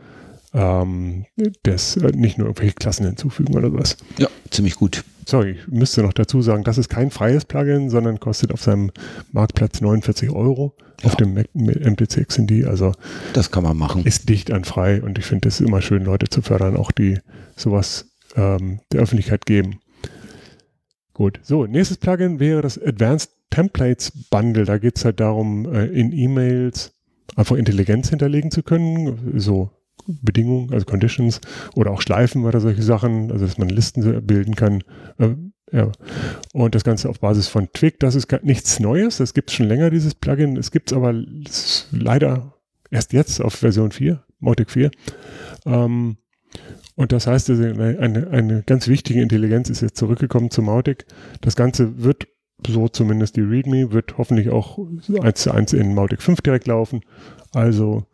ähm, 0.53 1.25
das, 1.63 1.97
äh, 1.97 2.11
nicht 2.15 2.37
nur 2.37 2.47
irgendwelche 2.47 2.73
Klassen 2.73 3.05
hinzufügen 3.05 3.55
oder 3.55 3.69
sowas. 3.69 3.97
Ja, 4.17 4.27
ziemlich 4.49 4.75
gut. 4.75 5.03
Sorry, 5.25 5.57
ich 5.59 5.67
müsste 5.67 6.03
noch 6.03 6.13
dazu 6.13 6.41
sagen, 6.41 6.63
das 6.63 6.77
ist 6.77 6.87
kein 6.87 7.11
freies 7.11 7.43
Plugin, 7.43 7.89
sondern 7.89 8.19
kostet 8.19 8.53
auf 8.53 8.63
seinem 8.63 8.91
Marktplatz 9.33 9.81
49 9.81 10.29
Euro 10.31 10.73
ja. 11.01 11.07
auf 11.07 11.15
dem 11.17 11.33
MTC 11.33 12.25
XND. 12.27 12.65
Also 12.65 12.93
das 13.33 13.51
kann 13.51 13.63
man 13.63 13.75
machen. 13.75 14.05
Ist 14.05 14.29
dicht 14.29 14.51
an 14.51 14.63
frei 14.63 15.01
und 15.01 15.19
ich 15.19 15.25
finde 15.25 15.49
es 15.49 15.59
immer 15.59 15.81
schön, 15.81 16.05
Leute 16.05 16.29
zu 16.29 16.41
fördern, 16.41 16.77
auch 16.77 16.91
die 16.91 17.19
sowas 17.57 18.09
ähm, 18.35 18.79
der 18.93 19.01
Öffentlichkeit 19.01 19.45
geben. 19.45 19.79
Gut, 21.17 21.39
so, 21.41 21.65
nächstes 21.65 21.97
Plugin 21.97 22.39
wäre 22.39 22.61
das 22.61 22.79
Advanced 22.79 23.31
Templates 23.49 24.11
Bundle. 24.29 24.65
Da 24.65 24.77
geht 24.77 24.97
es 24.97 25.03
halt 25.05 25.19
darum, 25.19 25.65
äh, 25.73 25.87
in 25.87 26.11
E-Mails 26.11 26.93
einfach 27.35 27.55
Intelligenz 27.55 28.11
hinterlegen 28.11 28.51
zu 28.51 28.61
können, 28.61 29.33
so 29.39 29.71
Bedingungen, 30.05 30.71
also 30.71 30.85
Conditions 30.85 31.41
oder 31.73 31.89
auch 31.89 32.03
Schleifen 32.03 32.45
oder 32.45 32.59
solche 32.59 32.83
Sachen, 32.83 33.31
also 33.31 33.47
dass 33.47 33.57
man 33.57 33.69
Listen 33.69 34.27
bilden 34.27 34.53
kann. 34.53 34.83
Äh, 35.17 35.29
ja. 35.71 35.91
Und 36.53 36.75
das 36.75 36.83
Ganze 36.83 37.09
auf 37.09 37.19
Basis 37.19 37.47
von 37.47 37.67
Twig, 37.73 37.99
das 37.99 38.13
ist 38.13 38.31
nichts 38.43 38.79
Neues, 38.79 39.17
das 39.17 39.33
gibt 39.33 39.49
es 39.49 39.55
schon 39.55 39.67
länger, 39.67 39.89
dieses 39.89 40.13
Plugin. 40.13 40.55
Es 40.55 40.69
gibt 40.69 40.91
es 40.91 40.95
aber 40.95 41.15
leider 41.89 42.53
erst 42.91 43.11
jetzt 43.13 43.41
auf 43.41 43.55
Version 43.55 43.89
4, 43.89 44.23
Mautic 44.39 44.69
4. 44.69 44.91
Ähm, 45.65 46.17
und 46.97 47.11
das 47.11 47.27
heißt, 47.27 47.51
eine, 47.51 48.27
eine, 48.31 48.63
ganz 48.65 48.87
wichtige 48.87 49.21
Intelligenz 49.21 49.69
ist 49.69 49.81
jetzt 49.81 49.97
zurückgekommen 49.97 50.49
zu 50.49 50.63
Mautic. 50.63 51.05
Das 51.41 51.55
Ganze 51.55 52.03
wird, 52.03 52.27
so 52.65 52.87
zumindest 52.87 53.35
die 53.35 53.41
README, 53.41 53.91
wird 53.91 54.17
hoffentlich 54.17 54.49
auch 54.49 54.79
eins 55.21 55.41
zu 55.41 55.51
eins 55.51 55.73
in 55.73 55.93
Mautic 55.93 56.23
5 56.23 56.41
direkt 56.41 56.65
laufen. 56.65 57.01
Also 57.51 58.05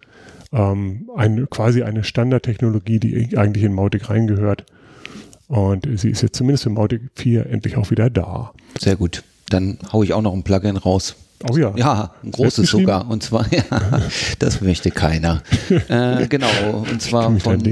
ähm, 0.51 1.09
eine, 1.15 1.47
quasi 1.47 1.83
eine 1.83 2.03
Standardtechnologie, 2.03 2.99
die 2.99 3.37
eigentlich 3.37 3.63
in 3.63 3.71
Mautic 3.71 4.09
reingehört. 4.09 4.65
Und 5.47 5.87
sie 5.97 6.09
ist 6.09 6.21
jetzt 6.21 6.35
zumindest 6.35 6.65
für 6.65 6.69
Mautic 6.69 7.03
4 7.15 7.45
endlich 7.45 7.77
auch 7.77 7.89
wieder 7.89 8.09
da. 8.09 8.51
Sehr 8.77 8.97
gut. 8.97 9.23
Dann 9.47 9.77
haue 9.93 10.03
ich 10.03 10.11
auch 10.11 10.21
noch 10.21 10.33
ein 10.33 10.43
Plugin 10.43 10.75
raus. 10.75 11.15
Oh 11.49 11.57
ja. 11.57 11.73
Ja, 11.75 12.11
ein 12.23 12.31
großes 12.31 12.69
sogar. 12.69 13.09
Und 13.09 13.23
zwar, 13.23 13.45
ja, 13.51 13.63
das 14.39 14.61
möchte 14.61 14.91
keiner. 14.91 15.41
äh, 15.89 16.27
genau. 16.29 16.47
Und 16.89 17.01
zwar 17.01 17.37
von, 17.39 17.61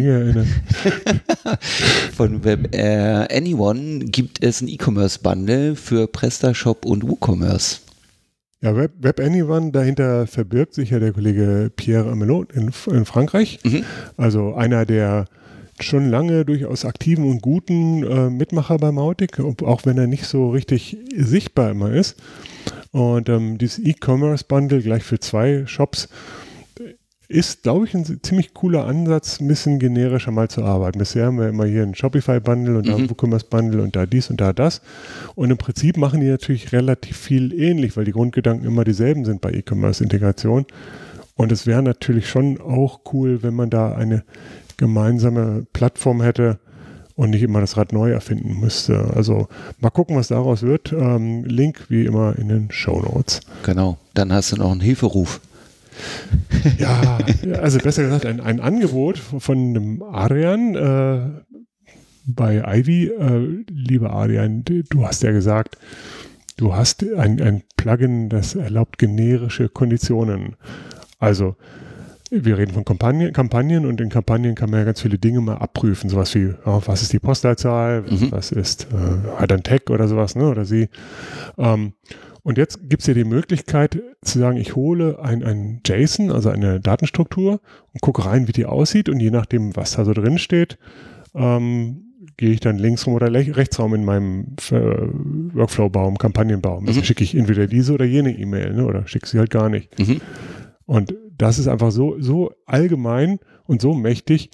von 2.16 2.44
Web, 2.44 2.76
äh, 2.76 3.38
Anyone 3.38 4.00
gibt 4.06 4.44
es 4.44 4.62
ein 4.62 4.68
E-Commerce-Bundle 4.68 5.76
für 5.76 6.08
PrestaShop 6.08 6.86
und 6.86 7.08
WooCommerce. 7.08 7.80
Ja, 8.62 8.76
Web, 8.76 8.92
Web 9.00 9.20
Anyone, 9.20 9.72
dahinter 9.72 10.28
verbirgt 10.28 10.74
sich 10.76 10.92
ja 10.92 11.00
der 11.00 11.14
Kollege 11.14 11.72
Pierre 11.76 12.12
Amelot 12.12 12.52
in, 12.52 12.72
in 12.92 13.06
Frankreich. 13.06 13.60
Mhm. 13.64 13.86
Also 14.18 14.54
einer 14.54 14.86
der 14.86 15.26
schon 15.80 16.10
lange 16.10 16.46
durchaus 16.46 16.86
aktiven 16.86 17.26
und 17.26 17.42
guten 17.42 18.04
äh, 18.04 18.30
Mitmacher 18.30 18.78
bei 18.78 18.92
Mautic, 18.92 19.40
auch 19.40 19.86
wenn 19.86 19.98
er 19.98 20.08
nicht 20.08 20.26
so 20.26 20.52
richtig 20.52 20.98
sichtbar 21.16 21.72
immer 21.72 21.92
ist. 21.92 22.18
Und 22.92 23.30
ähm, 23.30 23.58
dieses 23.58 23.80
E-Commerce 23.80 24.44
Bundle 24.48 24.82
gleich 24.82 25.04
für 25.04 25.20
zwei 25.20 25.66
Shops 25.66 26.10
ist, 27.32 27.64
glaube 27.64 27.86
ich, 27.86 27.94
ein 27.94 28.20
ziemlich 28.24 28.54
cooler 28.54 28.86
Ansatz, 28.86 29.40
ein 29.40 29.48
bisschen 29.48 29.80
generischer 29.80 30.32
mal 30.32 30.50
zu 30.50 30.66
arbeiten. 30.66 31.00
Bisher 31.00 31.28
haben 31.28 31.40
wir 31.40 31.48
immer 31.48 31.66
hier 31.66 31.84
ein 31.84 31.96
Shopify-Bundle 31.96 32.78
und 32.78 32.88
da 32.88 32.96
ein 32.98 33.10
WooCommerce-Bundle 33.10 33.82
und 33.82 33.96
da 33.96 34.06
dies 34.06 34.30
und 34.30 34.42
da 34.42 34.52
das. 34.52 34.82
Und 35.36 35.50
im 35.50 35.58
Prinzip 35.58 35.96
machen 35.96 36.20
die 36.20 36.28
natürlich 36.28 36.74
relativ 36.74 37.16
viel 37.16 37.54
ähnlich, 37.54 37.96
weil 37.96 38.04
die 38.04 38.12
Grundgedanken 38.12 38.68
immer 38.68 38.84
dieselben 38.84 39.24
sind 39.24 39.40
bei 39.40 39.52
E-Commerce-Integration. 39.54 40.66
Und 41.36 41.52
es 41.54 41.66
wäre 41.66 41.82
natürlich 41.82 42.28
schon 42.28 42.60
auch 42.60 43.00
cool, 43.14 43.42
wenn 43.44 43.54
man 43.54 43.70
da 43.70 43.96
eine 43.96 44.26
gemeinsame 44.76 45.66
Plattform 45.72 46.22
hätte 46.22 46.60
und 47.16 47.32
nicht 47.32 47.44
immer 47.44 47.62
das 47.62 47.78
Rad 47.78 47.94
neu 47.94 48.12
erfinden 48.12 48.60
müsste. 48.60 49.12
Also 49.16 49.48
mal 49.80 49.90
gucken, 49.90 50.16
was 50.16 50.30
daraus 50.30 50.62
wird. 50.62 50.94
Ähm, 50.94 51.44
Link 51.46 51.86
wie 51.90 52.06
immer 52.06 52.38
in 52.38 52.50
den 52.50 52.72
Show 52.72 53.02
Notes. 53.02 53.42
Genau, 53.64 53.98
dann 54.14 54.32
hast 54.32 54.52
du 54.52 54.58
noch 54.58 54.72
einen 54.72 54.82
Hilferuf. 54.82 55.42
Ja, 56.78 57.20
also 57.62 57.80
besser 57.80 58.04
gesagt, 58.04 58.26
ein, 58.26 58.40
ein 58.40 58.60
Angebot 58.60 59.18
von 59.18 59.58
einem 59.58 60.04
Adrian 60.04 60.76
äh, 60.76 61.20
bei 62.26 62.64
Ivy. 62.66 63.08
Äh, 63.08 63.64
lieber 63.70 64.14
Adrian, 64.14 64.64
du 64.64 65.06
hast 65.06 65.24
ja 65.24 65.32
gesagt, 65.32 65.78
du 66.58 66.76
hast 66.76 67.04
ein, 67.04 67.42
ein 67.42 67.64
Plugin, 67.78 68.30
das 68.30 68.56
erlaubt 68.56 68.98
generische 68.98 69.70
Konditionen. 69.70 70.56
Also 71.20 71.56
wir 72.32 72.58
reden 72.58 72.72
von 72.72 72.86
Kampagnen, 72.86 73.34
Kampagnen 73.34 73.86
und 73.86 74.00
in 74.00 74.10
Kampagnen 74.10 74.56
kann 74.56 74.70
man 74.70 74.80
ja 74.80 74.86
ganz 74.86 75.02
viele 75.02 75.18
Dinge 75.18 75.42
mal 75.42 75.58
abprüfen. 75.58 76.10
Sowas 76.10 76.34
wie, 76.34 76.54
oh, 76.66 76.82
was 76.86 77.02
ist 77.02 77.12
die 77.12 77.20
Postleitzahl, 77.20 78.04
mhm. 78.04 78.32
was 78.32 78.54
ist, 78.54 78.88
äh, 78.94 79.54
ein 79.54 79.64
Tag 79.64 79.90
oder 79.90 80.08
sowas, 80.08 80.36
ne? 80.36 80.48
Oder 80.48 80.64
sie. 80.64 80.88
Ähm, 81.58 81.94
und 82.44 82.58
jetzt 82.58 82.90
gibt 82.90 83.02
es 83.02 83.08
ja 83.08 83.14
die 83.14 83.26
Möglichkeit 83.26 84.02
zu 84.24 84.40
sagen, 84.40 84.58
ich 84.58 84.76
hole 84.76 85.20
ein, 85.22 85.44
ein 85.44 85.82
JSON, 85.86 86.32
also 86.32 86.50
eine 86.50 86.80
Datenstruktur 86.80 87.60
und 87.94 88.02
gucke 88.02 88.26
rein, 88.26 88.48
wie 88.48 88.54
die 88.54 88.66
aussieht 88.66 89.10
und 89.10 89.20
je 89.20 89.30
nachdem, 89.30 89.76
was 89.76 89.92
da 89.92 90.06
so 90.06 90.14
drin 90.14 90.40
steht, 90.40 90.80
ähm, 91.36 92.06
gehe 92.38 92.52
ich 92.52 92.60
dann 92.60 92.78
links 92.78 93.06
rum 93.06 93.14
oder 93.14 93.32
rechts 93.32 93.78
rum 93.78 93.94
in 93.94 94.06
meinem 94.06 94.56
äh, 94.72 94.74
Workflow-Baum, 94.74 96.18
Kampagnenbaum. 96.18 96.88
Also 96.88 97.02
mhm. 97.02 97.04
schicke 97.04 97.24
ich 97.24 97.36
entweder 97.36 97.68
diese 97.68 97.94
oder 97.94 98.06
jene 98.06 98.36
E-Mail 98.36 98.74
ne, 98.74 98.86
oder 98.86 99.06
schicke 99.06 99.28
sie 99.28 99.38
halt 99.38 99.52
gar 99.52 99.70
nicht. 99.70 100.00
Mhm. 100.00 100.22
Und 100.86 101.14
das 101.42 101.58
ist 101.58 101.68
einfach 101.68 101.92
so, 101.92 102.18
so 102.20 102.52
allgemein 102.66 103.40
und 103.66 103.82
so 103.82 103.94
mächtig, 103.94 104.52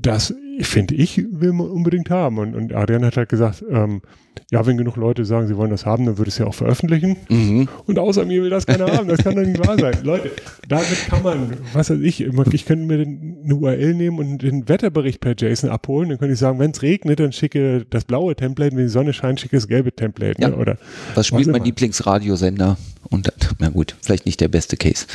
das 0.00 0.34
finde 0.60 0.94
ich, 0.94 1.24
will 1.30 1.52
man 1.52 1.68
unbedingt 1.68 2.10
haben. 2.10 2.38
Und, 2.38 2.54
und 2.54 2.74
Adrian 2.74 3.04
hat 3.04 3.16
halt 3.16 3.28
gesagt, 3.28 3.64
ähm, 3.68 4.02
ja, 4.50 4.64
wenn 4.64 4.76
genug 4.76 4.96
Leute 4.96 5.24
sagen, 5.24 5.48
sie 5.48 5.56
wollen 5.56 5.70
das 5.70 5.84
haben, 5.84 6.06
dann 6.06 6.18
würde 6.18 6.28
es 6.28 6.38
ja 6.38 6.46
auch 6.46 6.54
veröffentlichen. 6.54 7.16
Mhm. 7.28 7.68
Und 7.86 7.98
außer 7.98 8.24
mir 8.24 8.42
will 8.42 8.50
das 8.50 8.66
keiner 8.66 8.86
haben. 8.86 9.08
Das 9.08 9.24
kann 9.24 9.34
doch 9.34 9.42
nicht 9.42 9.66
wahr 9.66 9.78
sein. 9.78 9.94
Leute, 10.04 10.30
damit 10.68 11.08
kann 11.08 11.22
man, 11.22 11.56
was 11.72 11.90
weiß 11.90 11.98
ich, 12.00 12.20
ich 12.20 12.66
könnte 12.66 12.86
mir 12.86 13.00
eine 13.02 13.54
URL 13.54 13.94
nehmen 13.94 14.18
und 14.18 14.42
den 14.42 14.68
Wetterbericht 14.68 15.20
per 15.20 15.34
JSON 15.36 15.70
abholen. 15.70 16.10
Dann 16.10 16.18
könnte 16.18 16.34
ich 16.34 16.38
sagen, 16.38 16.58
wenn 16.58 16.70
es 16.70 16.82
regnet, 16.82 17.18
dann 17.20 17.32
schicke 17.32 17.84
das 17.88 18.04
blaue 18.04 18.36
Template, 18.36 18.76
wenn 18.76 18.84
die 18.84 18.90
Sonne 18.90 19.12
scheint, 19.12 19.40
schicke 19.40 19.56
das 19.56 19.66
gelbe 19.66 19.92
Template. 19.92 20.40
Ne? 20.40 20.50
Ja. 20.50 20.56
Oder 20.56 20.78
was 21.14 21.26
spielt 21.26 21.48
mein 21.48 21.64
Lieblingsradiosender? 21.64 22.76
Und 23.08 23.32
na 23.58 23.70
gut, 23.70 23.96
vielleicht 24.00 24.26
nicht 24.26 24.40
der 24.40 24.48
beste 24.48 24.76
Case. 24.76 25.06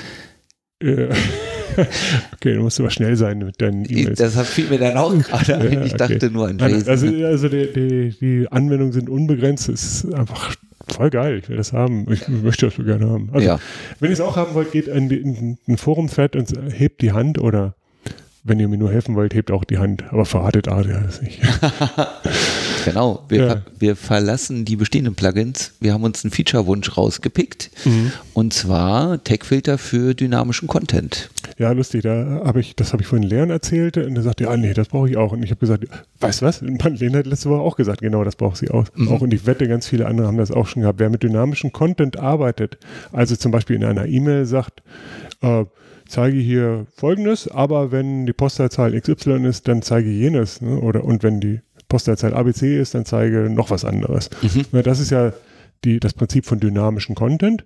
Okay, 2.34 2.55
du 2.55 2.62
musst 2.62 2.79
aber 2.79 2.89
schnell 2.89 3.15
sein 3.15 3.38
mit 3.39 3.62
deinen 3.62 3.86
E-Mails. 3.86 4.17
Das 4.17 4.50
fiel 4.50 4.67
mir 4.69 4.79
dann 4.79 4.98
auch 4.98 5.15
gerade 5.17 5.57
ein. 5.57 5.84
Ich 5.84 5.93
okay. 5.93 5.98
dachte 5.98 6.31
nur 6.31 6.48
an 6.48 6.57
Jason. 6.57 6.89
Also, 6.89 7.07
also 7.25 7.50
die, 7.50 7.72
die, 7.72 8.15
die, 8.19 8.48
Anwendungen 8.51 8.93
sind 8.93 9.10
unbegrenzt. 9.10 9.69
Es 9.69 10.03
ist 10.03 10.13
einfach 10.13 10.55
voll 10.88 11.10
geil. 11.10 11.39
Ich 11.41 11.50
will 11.50 11.57
das 11.57 11.74
haben. 11.74 12.12
Ich 12.12 12.27
möchte 12.27 12.67
das 12.67 12.75
so 12.75 12.84
gerne 12.84 13.07
haben. 13.07 13.29
Also, 13.31 13.48
ja. 13.48 13.60
wenn 14.00 14.10
ihr 14.10 14.13
es 14.13 14.22
auch 14.22 14.38
haben 14.38 14.55
wollt, 14.55 14.72
geht 14.72 14.88
in, 14.88 15.10
in 15.12 15.57
ein 15.67 15.77
Forum-Thread 15.77 16.36
und 16.36 16.51
hebt 16.74 17.01
die 17.01 17.12
Hand 17.12 17.38
oder 17.38 17.75
wenn 18.48 18.60
ihr 18.60 18.68
mir 18.68 18.77
nur 18.77 18.92
helfen 18.92 19.16
wollt, 19.16 19.34
hebt 19.34 19.51
auch 19.51 19.63
die 19.63 19.77
Hand. 19.77 20.04
Aber 20.12 20.25
verratet 20.25 20.68
das 20.68 21.22
nicht. 21.22 21.42
Genau, 22.86 23.24
wir, 23.27 23.46
ja. 23.46 23.62
wir 23.80 23.96
verlassen 23.98 24.63
die 24.63 24.77
bestehenden 24.77 25.13
Plugins. 25.13 25.74
Wir 25.82 25.94
haben 25.94 26.06
uns 26.06 26.24
einen 26.24 26.32
Feature-Wunsch 26.32 26.96
rausgepickt 26.96 27.70
mhm. 27.84 28.13
und 28.34 28.54
zwar 28.54 29.22
Tech-Filter 29.22 29.77
für 29.77 30.13
dynamischen 30.13 30.70
Content. 30.70 31.30
Ja, 31.58 31.72
lustig, 31.74 32.04
da 32.04 32.44
habe 32.46 32.62
ich, 32.62 32.77
das 32.77 32.94
habe 32.94 33.01
ich 33.01 33.08
vorhin 33.10 33.27
Leon 33.27 33.50
erzählt 33.50 33.98
und 33.98 34.16
er 34.16 34.22
sagte, 34.22 34.46
ja, 34.46 34.56
nee, 34.56 34.74
das 34.74 34.88
brauche 34.88 35.10
ich 35.10 35.18
auch. 35.18 35.34
Und 35.34 35.44
ich 35.44 35.50
habe 35.50 35.60
gesagt, 35.60 35.86
weißt 36.22 36.42
du 36.42 36.46
was? 36.46 36.62
Lena 36.62 37.20
hat 37.20 37.27
letzte 37.27 37.50
Woche 37.50 37.62
auch 37.62 37.75
gesagt, 37.75 38.00
genau, 38.00 38.24
das 38.24 38.38
braucht 38.38 38.56
sie 38.56 38.70
auch. 38.72 38.86
Mhm. 38.96 39.10
Auch 39.10 39.22
und 39.22 39.34
ich 39.34 39.46
wette, 39.46 39.68
ganz 39.68 39.88
viele 39.88 40.06
andere 40.06 40.27
haben 40.27 40.38
das 40.38 40.51
auch 40.51 40.68
schon 40.68 40.84
gehabt. 40.84 41.00
Wer 41.00 41.10
mit 41.10 41.24
dynamischem 41.24 41.74
Content 41.74 42.18
arbeitet, 42.18 42.77
also 43.12 43.36
zum 43.36 43.51
Beispiel 43.51 43.75
in 43.75 43.84
einer 43.84 44.06
E-Mail 44.06 44.46
sagt, 44.46 44.82
äh, 45.42 45.66
zeige 46.10 46.38
hier 46.38 46.88
folgendes, 46.96 47.48
aber 47.48 47.92
wenn 47.92 48.26
die 48.26 48.34
Postleitzahl 48.34 49.00
XY 49.00 49.46
ist, 49.46 49.68
dann 49.68 49.82
zeige 49.82 50.10
jenes. 50.10 50.62
Ne? 50.62 50.80
Oder 50.80 51.04
und 51.04 51.24
wenn 51.24 51.40
die 51.40 51.62
Postleitzahl 51.90 52.34
ABC 52.34 52.80
ist, 52.80 52.96
dann 52.96 53.06
zeige 53.06 53.50
noch 53.50 53.70
was 53.70 53.86
anderes. 53.86 54.30
Mhm. 54.42 54.84
Das 54.84 55.00
ist 55.00 55.12
ja 55.12 55.34
die, 55.84 56.00
das 56.00 56.14
Prinzip 56.14 56.46
von 56.46 56.60
dynamischem 56.60 57.16
Content. 57.16 57.66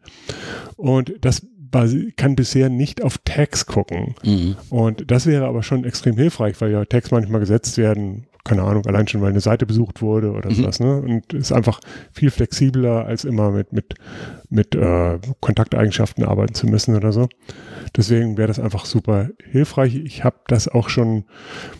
Und 0.75 1.13
das 1.21 1.45
kann 2.17 2.35
bisher 2.35 2.69
nicht 2.69 3.01
auf 3.01 3.17
Tags 3.23 3.65
gucken. 3.65 4.15
Mhm. 4.23 4.55
Und 4.69 5.09
das 5.09 5.25
wäre 5.25 5.45
aber 5.45 5.63
schon 5.63 5.85
extrem 5.85 6.17
hilfreich, 6.17 6.59
weil 6.59 6.71
ja 6.71 6.83
Tags 6.85 7.11
manchmal 7.11 7.39
gesetzt 7.39 7.77
werden, 7.77 8.27
keine 8.43 8.63
Ahnung, 8.63 8.85
allein 8.85 9.07
schon, 9.07 9.21
weil 9.21 9.29
eine 9.29 9.39
Seite 9.39 9.65
besucht 9.65 10.01
wurde 10.01 10.31
oder 10.31 10.49
mhm. 10.49 10.55
sowas. 10.55 10.79
Ne? 10.79 11.01
Und 11.01 11.33
ist 11.33 11.51
einfach 11.51 11.79
viel 12.11 12.31
flexibler, 12.31 13.05
als 13.05 13.23
immer 13.23 13.51
mit, 13.51 13.71
mit, 13.71 13.95
mit 14.49 14.75
äh, 14.75 15.19
Kontakteigenschaften 15.39 16.23
arbeiten 16.23 16.53
zu 16.53 16.67
müssen 16.67 16.95
oder 16.95 17.11
so. 17.11 17.29
Deswegen 17.95 18.37
wäre 18.37 18.47
das 18.47 18.59
einfach 18.59 18.85
super 18.85 19.29
hilfreich. 19.49 19.95
Ich 19.95 20.23
habe 20.23 20.37
das 20.47 20.67
auch 20.67 20.89
schon 20.89 21.25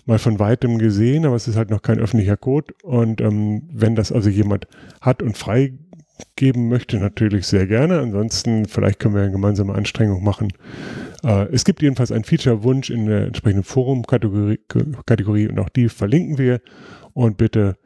mal 0.06 0.20
von 0.20 0.40
weitem 0.40 0.78
gesehen, 0.78 1.26
aber 1.26 1.36
es 1.36 1.48
ist 1.48 1.56
halt 1.56 1.70
noch 1.70 1.82
kein 1.82 2.00
öffentlicher 2.00 2.38
Code. 2.38 2.74
Und 2.84 3.22
ähm, 3.22 3.64
wenn 3.72 3.96
das 3.96 4.12
also 4.12 4.30
jemand 4.30 4.68
hat 5.00 5.24
und 5.24 5.38
freigeben 5.38 6.70
möchte, 6.70 6.98
natürlich 6.98 7.48
sehr 7.48 7.66
gerne. 7.66 8.00
Ansonsten 8.00 8.66
vielleicht 8.66 9.00
können 9.00 9.16
wir 9.16 9.24
eine 9.24 9.32
gemeinsame 9.32 9.74
Anstrengung 9.74 10.24
machen. 10.24 10.50
Äh, 11.24 11.48
es 11.52 11.66
gibt 11.66 11.82
jedenfalls 11.82 12.12
einen 12.12 12.24
Feature-Wunsch 12.24 12.90
in 12.90 13.06
der 13.06 13.28
entsprechenden 13.28 13.64
Forum-Kategorie 13.64 15.48
und 15.48 15.60
auch 15.60 15.70
die 15.70 15.90
verlinken 15.90 16.38
wir. 16.38 16.62
Und 17.14 17.38
bitte 17.38 17.78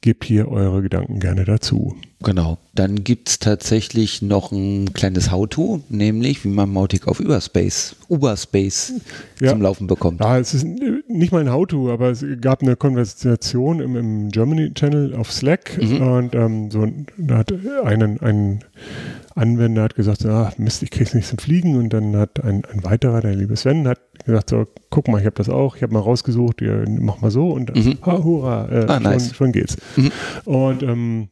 gebt 0.00 0.24
hier 0.24 0.48
eure 0.48 0.82
Gedanken 0.82 1.20
gerne 1.20 1.44
dazu. 1.44 1.96
Genau. 2.22 2.58
Dann 2.74 3.04
gibt 3.04 3.28
es 3.28 3.38
tatsächlich 3.38 4.22
noch 4.22 4.50
ein 4.50 4.92
kleines 4.92 5.30
How-To, 5.30 5.82
nämlich 5.88 6.44
wie 6.44 6.48
man 6.48 6.72
Mautic 6.72 7.06
auf 7.06 7.20
Überspace, 7.20 7.94
Uberspace 8.08 8.94
ja. 9.40 9.50
zum 9.50 9.62
Laufen 9.62 9.86
bekommt. 9.86 10.20
Ja, 10.20 10.38
es 10.38 10.52
ist 10.52 10.64
nicht 10.64 11.32
mal 11.32 11.42
ein 11.42 11.52
How-To, 11.52 11.92
aber 11.92 12.10
es 12.10 12.24
gab 12.40 12.62
eine 12.62 12.74
Konversation 12.74 13.80
im, 13.80 13.96
im 13.96 14.28
Germany-Channel 14.30 15.14
auf 15.14 15.32
Slack 15.32 15.78
mhm. 15.80 16.02
und 16.02 16.34
ähm, 16.34 16.70
so, 16.70 16.88
da 17.16 17.38
hat 17.38 17.52
einen, 17.84 18.20
einen 18.20 18.64
Anwender 19.36 19.84
hat 19.84 19.94
gesagt, 19.94 20.26
ah, 20.26 20.52
Mist, 20.58 20.82
ich 20.82 20.90
krieg's 20.90 21.14
nicht 21.14 21.28
zum 21.28 21.38
Fliegen 21.38 21.76
und 21.76 21.92
dann 21.92 22.16
hat 22.16 22.42
ein, 22.42 22.64
ein 22.64 22.82
weiterer, 22.82 23.20
der 23.20 23.36
liebe 23.36 23.56
Sven, 23.56 23.86
hat 23.86 24.00
gesagt, 24.28 24.50
so, 24.50 24.66
guck 24.90 25.08
mal, 25.08 25.18
ich 25.18 25.26
habe 25.26 25.36
das 25.36 25.48
auch, 25.48 25.76
ich 25.76 25.82
habe 25.82 25.92
mal 25.92 26.00
rausgesucht, 26.00 26.60
ihr, 26.60 26.84
mach 27.00 27.20
mal 27.20 27.30
so 27.30 27.50
und 27.50 27.74
mhm. 27.74 27.98
ha, 28.02 28.22
hurra, 28.22 28.68
äh, 28.70 28.86
ah, 28.88 29.00
nice. 29.00 29.26
schon, 29.26 29.34
schon 29.34 29.52
geht's. 29.52 29.76
Mhm. 29.96 30.12
Und 30.44 30.82
ähm, 30.82 31.28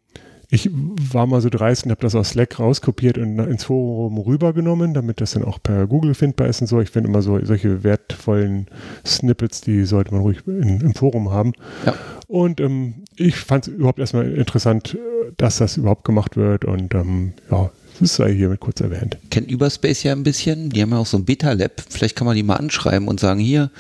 ich 0.48 0.70
war 0.72 1.26
mal 1.26 1.40
so 1.40 1.48
dreist 1.48 1.84
und 1.84 1.90
habe 1.90 2.00
das 2.00 2.14
aus 2.14 2.30
Slack 2.30 2.60
rauskopiert 2.60 3.18
und 3.18 3.38
ins 3.38 3.64
Forum 3.64 4.18
rübergenommen, 4.18 4.94
damit 4.94 5.20
das 5.20 5.32
dann 5.32 5.44
auch 5.44 5.60
per 5.60 5.86
Google 5.88 6.14
findbar 6.14 6.46
ist 6.46 6.60
und 6.60 6.68
so. 6.68 6.80
Ich 6.80 6.90
finde 6.90 7.10
immer 7.10 7.22
so 7.22 7.44
solche 7.44 7.82
wertvollen 7.82 8.66
Snippets, 9.04 9.60
die 9.60 9.84
sollte 9.84 10.12
man 10.12 10.22
ruhig 10.22 10.46
in, 10.46 10.80
im 10.80 10.94
Forum 10.94 11.30
haben. 11.30 11.52
Ja. 11.84 11.94
Und 12.28 12.60
ähm, 12.60 13.04
ich 13.16 13.36
fand 13.36 13.66
es 13.66 13.74
überhaupt 13.74 13.98
erstmal 13.98 14.32
interessant, 14.32 14.96
dass 15.36 15.58
das 15.58 15.76
überhaupt 15.76 16.04
gemacht 16.04 16.36
wird 16.36 16.64
und 16.64 16.94
ähm, 16.94 17.32
ja, 17.50 17.70
das 18.00 18.16
sei 18.16 18.34
hiermit 18.34 18.60
kurz 18.60 18.80
erwähnt. 18.80 19.18
Kennt 19.30 19.50
Überspace 19.50 20.02
ja 20.04 20.12
ein 20.12 20.22
bisschen. 20.22 20.70
Die 20.70 20.82
haben 20.82 20.90
ja 20.90 20.98
auch 20.98 21.06
so 21.06 21.16
ein 21.16 21.24
Beta-Lab. 21.24 21.82
Vielleicht 21.88 22.16
kann 22.16 22.26
man 22.26 22.36
die 22.36 22.42
mal 22.42 22.56
anschreiben 22.56 23.08
und 23.08 23.20
sagen, 23.20 23.40
hier, 23.40 23.70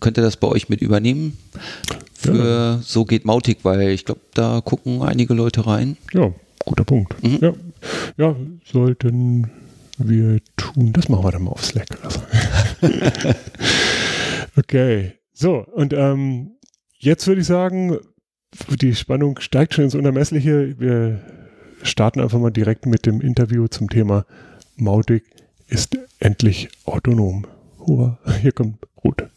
könnt 0.00 0.18
ihr 0.18 0.22
das 0.22 0.36
bei 0.36 0.48
euch 0.48 0.68
mit 0.68 0.82
übernehmen? 0.82 1.38
Für 2.14 2.36
ja. 2.36 2.80
so 2.82 3.04
geht 3.04 3.24
Mautic, 3.24 3.58
weil 3.62 3.90
ich 3.90 4.04
glaube, 4.04 4.20
da 4.34 4.60
gucken 4.60 5.02
einige 5.02 5.34
Leute 5.34 5.66
rein. 5.66 5.96
Ja, 6.12 6.32
guter 6.64 6.84
Punkt. 6.84 7.20
Mhm. 7.22 7.38
Ja. 7.40 7.54
ja, 8.16 8.36
sollten 8.64 9.50
wir 9.98 10.40
tun. 10.56 10.92
Das 10.92 11.08
machen 11.08 11.24
wir 11.24 11.32
dann 11.32 11.42
mal 11.44 11.50
auf 11.50 11.64
Slack. 11.64 11.86
okay. 14.56 15.14
So, 15.32 15.64
und 15.74 15.92
ähm, 15.92 16.52
jetzt 16.98 17.26
würde 17.26 17.40
ich 17.40 17.46
sagen, 17.46 17.98
die 18.80 18.94
Spannung 18.94 19.40
steigt 19.40 19.74
schon 19.74 19.84
ins 19.84 19.94
Unermessliche. 19.94 20.78
Wir 20.78 21.20
starten 21.82 22.20
einfach 22.20 22.38
mal 22.38 22.50
direkt 22.50 22.86
mit 22.86 23.06
dem 23.06 23.20
Interview 23.20 23.66
zum 23.68 23.88
Thema 23.88 24.24
Mautic 24.76 25.24
ist 25.68 25.98
endlich 26.18 26.68
autonom. 26.84 27.46
Hurra, 27.78 28.18
hier 28.40 28.52
kommt 28.52 28.78
Ruth. 29.04 29.28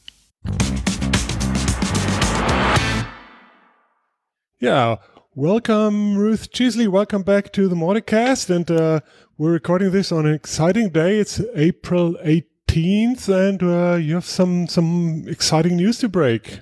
Yeah, 4.61 4.99
welcome 5.35 6.17
Ruth 6.17 6.51
Cheesley. 6.51 6.87
Welcome 6.91 7.23
back 7.23 7.51
to 7.53 7.67
the 7.67 7.75
Mauticast. 7.75 8.49
And 8.49 8.69
uh, 8.71 9.01
we're 9.37 9.53
recording 9.53 9.91
this 9.91 10.11
on 10.11 10.25
an 10.25 10.33
exciting 10.33 10.91
day. 10.91 11.19
It's 11.19 11.41
April 11.55 12.15
18th, 12.23 13.29
and 13.29 13.61
uh, 13.63 13.95
you 13.95 14.15
have 14.15 14.25
some 14.25 14.67
some 14.67 15.25
exciting 15.27 15.77
news 15.77 15.99
to 15.99 16.09
break. 16.09 16.61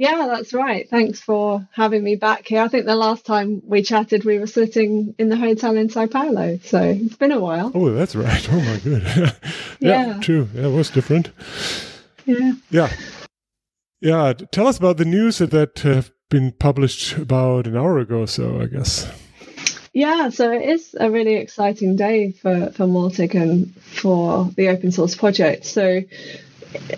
Yeah, 0.00 0.28
that's 0.28 0.54
right. 0.54 0.88
Thanks 0.88 1.20
for 1.20 1.68
having 1.72 2.02
me 2.02 2.16
back 2.16 2.46
here. 2.46 2.62
I 2.62 2.68
think 2.68 2.86
the 2.86 2.96
last 2.96 3.26
time 3.26 3.60
we 3.66 3.82
chatted, 3.82 4.24
we 4.24 4.38
were 4.38 4.46
sitting 4.46 5.14
in 5.18 5.28
the 5.28 5.36
hotel 5.36 5.76
in 5.76 5.90
Sao 5.90 6.06
Paulo, 6.06 6.58
so 6.64 6.80
it's 6.80 7.16
been 7.16 7.32
a 7.32 7.38
while. 7.38 7.70
Oh, 7.74 7.90
that's 7.90 8.16
right. 8.16 8.48
Oh 8.50 8.60
my 8.62 8.78
good. 8.78 9.02
yeah, 9.78 10.06
yeah, 10.06 10.20
true. 10.20 10.48
Yeah, 10.54 10.68
it 10.68 10.72
was 10.72 10.88
different. 10.88 11.28
Yeah. 12.24 12.52
Yeah. 12.70 12.90
Yeah. 14.00 14.32
Tell 14.52 14.68
us 14.68 14.78
about 14.78 14.96
the 14.96 15.04
news 15.04 15.36
that, 15.36 15.50
that 15.50 15.80
have 15.80 16.10
been 16.30 16.52
published 16.52 17.18
about 17.18 17.66
an 17.66 17.76
hour 17.76 17.98
ago 17.98 18.20
or 18.20 18.26
so, 18.26 18.58
I 18.58 18.68
guess. 18.68 19.06
Yeah, 19.92 20.30
so 20.30 20.50
it 20.50 20.62
is 20.62 20.96
a 20.98 21.10
really 21.10 21.34
exciting 21.34 21.96
day 21.96 22.32
for, 22.32 22.70
for 22.70 22.86
Mautic 22.86 23.34
and 23.34 23.74
for 23.74 24.48
the 24.56 24.68
open 24.68 24.92
source 24.92 25.14
project. 25.14 25.66
So 25.66 26.00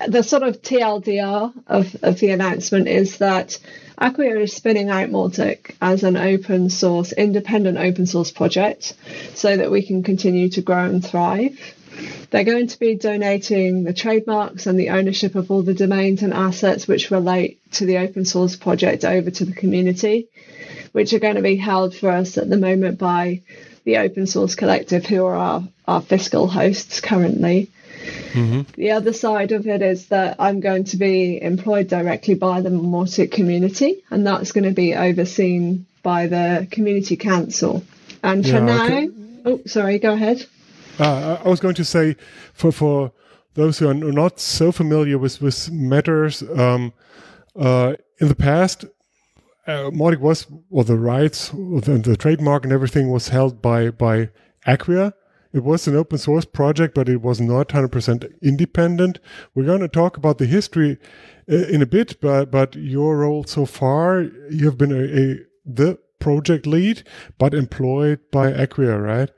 the 0.09 0.23
sort 0.23 0.43
of 0.43 0.63
TLDR 0.63 1.53
of, 1.67 1.97
of 2.03 2.19
the 2.19 2.31
announcement 2.31 2.89
is 2.89 3.19
that 3.19 3.59
Acquia 3.99 4.39
is 4.41 4.53
spinning 4.53 4.91
out 4.91 5.11
Mautic 5.11 5.75
as 5.81 6.03
an 6.03 6.17
open 6.17 6.71
source, 6.71 7.13
independent 7.13 7.79
open 7.79 8.07
source 8.07 8.31
project 8.31 8.95
so 9.35 9.57
that 9.57 9.71
we 9.71 9.83
can 9.83 10.03
continue 10.03 10.49
to 10.51 10.63
grow 10.63 10.85
and 10.85 11.05
thrive. 11.05 11.59
They're 12.31 12.45
going 12.45 12.69
to 12.69 12.79
be 12.79 12.95
donating 12.95 13.85
the 13.85 13.93
trademarks 13.93 14.67
and 14.67 14.79
the 14.79 14.91
ownership 14.91 15.35
of 15.35 15.51
all 15.51 15.63
the 15.63 15.75
domains 15.75 16.23
and 16.23 16.33
assets 16.33 16.89
which 16.89 17.11
relate 17.11 17.61
to 17.73 17.87
the 17.87 17.99
open 17.99 18.25
source 18.25 18.57
project 18.57 19.05
over 19.05 19.31
to 19.31 19.45
the 19.45 19.53
community, 19.53 20.29
which 20.93 21.13
are 21.13 21.19
going 21.19 21.37
to 21.37 21.43
be 21.43 21.57
held 21.57 21.95
for 21.95 22.11
us 22.11 22.39
at 22.39 22.49
the 22.49 22.57
moment 22.57 22.99
by 22.99 23.43
the 23.85 23.99
Open 23.99 24.27
Source 24.27 24.55
Collective, 24.55 25.05
who 25.07 25.25
are 25.27 25.35
our, 25.35 25.69
our 25.89 26.01
fiscal 26.01 26.47
hosts 26.47 27.01
currently. 27.01 27.69
Mm-hmm. 28.33 28.63
The 28.75 28.91
other 28.93 29.13
side 29.13 29.53
of 29.53 29.67
it 29.67 29.83
is 29.83 30.07
that 30.09 30.37
I'm 30.39 30.61
going 30.61 30.85
to 30.85 30.97
be 30.97 31.41
employed 31.41 31.89
directly 31.89 32.35
by 32.35 32.61
the 32.61 32.71
Mautic 32.71 33.31
community, 33.31 34.03
and 34.11 34.27
that's 34.27 34.53
going 34.53 34.65
to 34.65 34.73
be 34.73 34.95
overseen 34.95 35.87
by 36.03 36.27
the 36.27 36.67
community 36.71 37.17
council. 37.17 37.85
And 38.23 38.45
for 38.45 38.53
yeah, 38.53 38.61
now, 38.61 39.09
oh, 39.45 39.61
sorry, 39.67 39.99
go 39.99 40.13
ahead. 40.13 40.47
Uh, 40.99 41.39
I 41.45 41.49
was 41.49 41.61
going 41.61 41.75
to 41.77 41.85
say, 41.85 42.17
for 42.55 42.73
for 42.73 43.13
those 43.55 43.79
who 43.79 43.89
are 43.89 43.95
not 43.95 44.41
so 44.41 44.73
familiar 44.73 45.19
with 45.19 45.41
with 45.41 45.71
matters, 45.71 46.43
um, 46.43 46.93
uh, 47.57 47.95
in 48.19 48.29
the 48.29 48.35
past, 48.35 48.85
uh, 49.67 49.91
Mautic 49.91 50.21
was, 50.21 50.47
or 50.71 50.85
the 50.85 50.97
rights, 50.97 51.49
the, 51.51 52.01
the 52.03 52.17
trademark 52.17 52.65
and 52.65 52.73
everything 52.73 53.11
was 53.11 53.29
held 53.29 53.61
by 53.61 53.91
by 53.91 54.31
Acquia, 54.67 55.15
it 55.53 55.63
was 55.63 55.87
an 55.87 55.97
open 55.97 56.19
source 56.19 56.45
project, 56.45 56.95
but 56.95 57.09
it 57.09 57.21
was 57.21 57.41
not 57.41 57.69
100% 57.69 58.33
independent. 58.43 59.19
We're 59.55 59.67
going 59.67 59.81
to 59.81 59.89
talk 59.89 60.17
about 60.17 60.39
the 60.39 60.47
history 60.47 60.99
uh, 61.51 61.57
in 61.67 61.83
a 61.83 61.87
bit, 61.87 62.21
but 62.21 62.51
but 62.51 62.75
your 62.75 63.19
role 63.19 63.45
so 63.45 63.67
far, 63.67 64.23
you 64.51 64.65
have 64.67 64.79
been 64.79 64.93
a, 64.93 65.21
a 65.21 65.39
the 65.65 65.99
project 66.19 66.67
lead, 66.67 67.03
but 67.39 67.53
employed 67.53 68.21
by 68.31 68.51
Acquia, 68.51 68.99
right? 68.99 69.31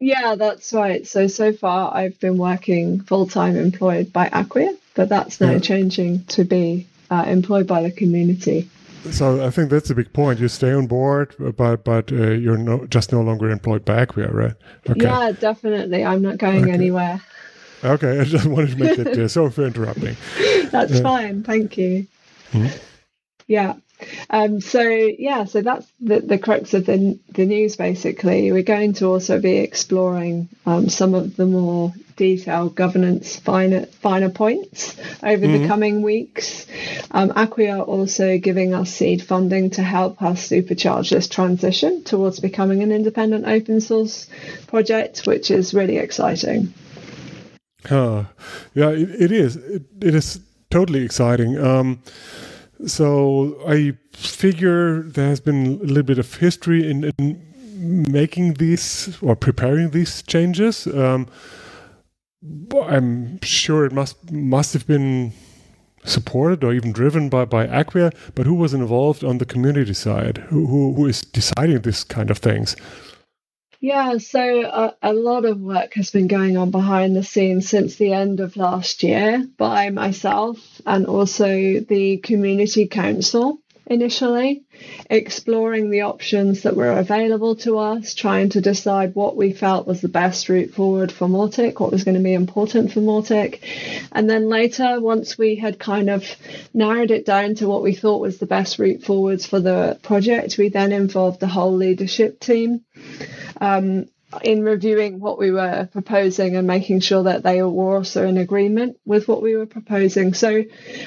Yeah, 0.00 0.34
that's 0.36 0.72
right. 0.72 1.06
So 1.06 1.26
so 1.26 1.52
far, 1.52 1.94
I've 1.94 2.18
been 2.20 2.38
working 2.38 3.00
full 3.00 3.26
time 3.26 3.56
employed 3.56 4.12
by 4.12 4.28
Acquia, 4.28 4.76
but 4.94 5.08
that's 5.08 5.40
now 5.40 5.52
yeah. 5.52 5.58
changing 5.58 6.24
to 6.26 6.44
be 6.44 6.86
uh, 7.10 7.24
employed 7.26 7.66
by 7.66 7.82
the 7.82 7.90
community. 7.90 8.70
So 9.10 9.44
I 9.44 9.50
think 9.50 9.70
that's 9.70 9.90
a 9.90 9.94
big 9.94 10.12
point. 10.12 10.40
You 10.40 10.48
stay 10.48 10.72
on 10.72 10.86
board, 10.86 11.34
but 11.56 11.84
but 11.84 12.10
uh, 12.12 12.30
you're 12.30 12.56
no, 12.56 12.86
just 12.86 13.12
no 13.12 13.20
longer 13.20 13.50
employed 13.50 13.84
by 13.84 14.04
Acquia, 14.04 14.32
right? 14.32 14.54
Okay. 14.88 15.04
Yeah, 15.04 15.32
definitely. 15.32 16.04
I'm 16.04 16.22
not 16.22 16.38
going 16.38 16.64
okay. 16.64 16.72
anywhere. 16.72 17.20
Okay, 17.84 18.20
I 18.20 18.24
just 18.24 18.46
wanted 18.46 18.70
to 18.70 18.76
make 18.76 18.96
that 18.96 19.12
clear. 19.12 19.28
Sorry 19.28 19.50
for 19.50 19.66
interrupting. 19.66 20.16
That's 20.70 20.94
uh, 20.94 21.02
fine. 21.02 21.42
Thank 21.42 21.76
you. 21.76 22.06
Mm-hmm. 22.52 22.76
Yeah. 23.46 23.74
Um, 24.30 24.60
so 24.60 24.82
yeah, 24.82 25.44
so 25.44 25.62
that's 25.62 25.86
the, 26.00 26.20
the 26.20 26.36
crux 26.36 26.74
of 26.74 26.86
the 26.86 27.18
the 27.30 27.46
news. 27.46 27.76
Basically, 27.76 28.50
we're 28.50 28.62
going 28.62 28.94
to 28.94 29.06
also 29.06 29.40
be 29.40 29.58
exploring 29.58 30.48
um, 30.66 30.88
some 30.88 31.14
of 31.14 31.36
the 31.36 31.46
more 31.46 31.92
detailed 32.16 32.74
governance 32.74 33.36
finer 33.36 33.86
finer 33.86 34.30
points 34.30 34.96
over 35.22 35.46
mm-hmm. 35.46 35.62
the 35.62 35.68
coming 35.68 36.02
weeks. 36.02 36.66
Um, 37.10 37.32
Acquia 37.34 37.80
also 37.80 38.38
giving 38.38 38.74
us 38.74 38.92
seed 38.92 39.22
funding 39.22 39.70
to 39.70 39.82
help 39.82 40.22
us 40.22 40.48
supercharge 40.48 41.10
this 41.10 41.28
transition 41.28 42.04
towards 42.04 42.40
becoming 42.40 42.82
an 42.82 42.92
independent 42.92 43.46
open 43.46 43.80
source 43.80 44.28
project, 44.66 45.26
which 45.26 45.50
is 45.50 45.74
really 45.74 45.98
exciting. 45.98 46.72
Uh, 47.90 48.24
yeah, 48.74 48.90
it, 48.90 49.10
it 49.10 49.32
is. 49.32 49.56
It, 49.56 49.82
it 50.00 50.14
is 50.14 50.40
totally 50.70 51.04
exciting. 51.04 51.58
Um, 51.58 52.02
so 52.86 53.56
I 53.66 53.96
figure 54.12 55.02
there 55.02 55.28
has 55.28 55.40
been 55.40 55.66
a 55.66 55.84
little 55.84 56.02
bit 56.02 56.18
of 56.18 56.34
history 56.34 56.88
in, 56.90 57.12
in 57.18 57.40
making 58.10 58.54
these 58.54 59.16
or 59.22 59.36
preparing 59.36 59.90
these 59.90 60.22
changes. 60.22 60.86
Um, 60.86 61.28
I'm 62.78 63.40
sure 63.42 63.84
it 63.86 63.92
must 63.92 64.30
must 64.30 64.72
have 64.74 64.86
been 64.86 65.32
supported 66.04 66.62
or 66.62 66.72
even 66.74 66.92
driven 66.92 67.28
by, 67.28 67.44
by 67.44 67.66
Acquia, 67.66 68.12
but 68.34 68.46
who 68.46 68.54
was 68.54 68.74
involved 68.74 69.24
on 69.24 69.38
the 69.38 69.46
community 69.46 69.94
side? 69.94 70.38
Who, 70.48 70.66
who, 70.66 70.92
who 70.94 71.06
is 71.06 71.22
deciding 71.22 71.80
this 71.80 72.04
kind 72.04 72.30
of 72.30 72.38
things? 72.38 72.76
Yeah, 73.80 74.16
so 74.16 74.40
a, 74.40 74.96
a, 75.02 75.12
lot 75.12 75.44
of 75.44 75.60
work 75.60 75.92
has 75.94 76.10
been 76.10 76.26
going 76.26 76.56
on 76.56 76.70
behind 76.70 77.14
the 77.14 77.22
scenes 77.22 77.68
since 77.68 77.96
the 77.96 78.14
end 78.14 78.40
of 78.40 78.56
last 78.56 79.02
year 79.02 79.46
by 79.58 79.90
myself 79.90 80.58
and 80.86 81.06
also 81.06 81.80
the 81.80 82.16
Community 82.22 82.86
Council 82.86 83.58
initially, 83.86 84.64
exploring 85.10 85.90
the 85.90 86.02
options 86.02 86.62
that 86.62 86.76
were 86.76 86.92
available 86.92 87.56
to 87.56 87.78
us, 87.78 88.14
trying 88.14 88.48
to 88.50 88.60
decide 88.60 89.14
what 89.14 89.36
we 89.36 89.52
felt 89.52 89.86
was 89.86 90.00
the 90.00 90.08
best 90.08 90.48
route 90.48 90.72
forward 90.72 91.12
for 91.12 91.28
Mautic, 91.28 91.80
what 91.80 91.92
was 91.92 92.04
going 92.04 92.16
to 92.16 92.22
be 92.22 92.34
important 92.34 92.92
for 92.92 93.00
Mautic. 93.00 93.60
And 94.12 94.28
then 94.28 94.48
later, 94.48 95.00
once 95.00 95.36
we 95.36 95.56
had 95.56 95.78
kind 95.78 96.08
of 96.08 96.24
narrowed 96.72 97.10
it 97.10 97.26
down 97.26 97.56
to 97.56 97.68
what 97.68 97.82
we 97.82 97.94
thought 97.94 98.20
was 98.20 98.38
the 98.38 98.46
best 98.46 98.78
route 98.78 99.02
forwards 99.02 99.46
for 99.46 99.60
the 99.60 99.98
project, 100.02 100.58
we 100.58 100.68
then 100.68 100.92
involved 100.92 101.40
the 101.40 101.46
whole 101.46 101.74
leadership 101.74 102.40
team. 102.40 102.84
Um, 103.60 104.06
in 104.42 104.62
reviewing 104.62 105.20
what 105.20 105.38
we 105.38 105.50
were 105.50 105.88
proposing 105.92 106.56
and 106.56 106.66
making 106.66 107.00
sure 107.00 107.24
that 107.24 107.42
they 107.42 107.62
were 107.62 107.96
also 107.96 108.26
in 108.26 108.38
agreement 108.38 108.98
with 109.04 109.28
what 109.28 109.42
we 109.42 109.56
were 109.56 109.66
proposing. 109.66 110.34
So, 110.34 110.64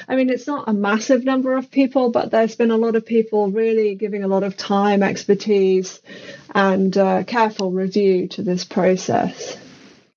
I 0.08 0.16
mean, 0.16 0.30
it's 0.30 0.46
not 0.46 0.68
a 0.68 0.72
massive 0.72 1.24
number 1.24 1.56
of 1.56 1.70
people, 1.70 2.10
but 2.10 2.30
there's 2.30 2.56
been 2.56 2.70
a 2.70 2.76
lot 2.76 2.96
of 2.96 3.04
people 3.04 3.50
really 3.50 3.94
giving 3.94 4.24
a 4.24 4.28
lot 4.28 4.42
of 4.42 4.56
time, 4.56 5.02
expertise, 5.02 6.00
and 6.54 6.96
uh, 6.96 7.24
careful 7.24 7.70
review 7.70 8.28
to 8.28 8.42
this 8.42 8.64
process. 8.64 9.58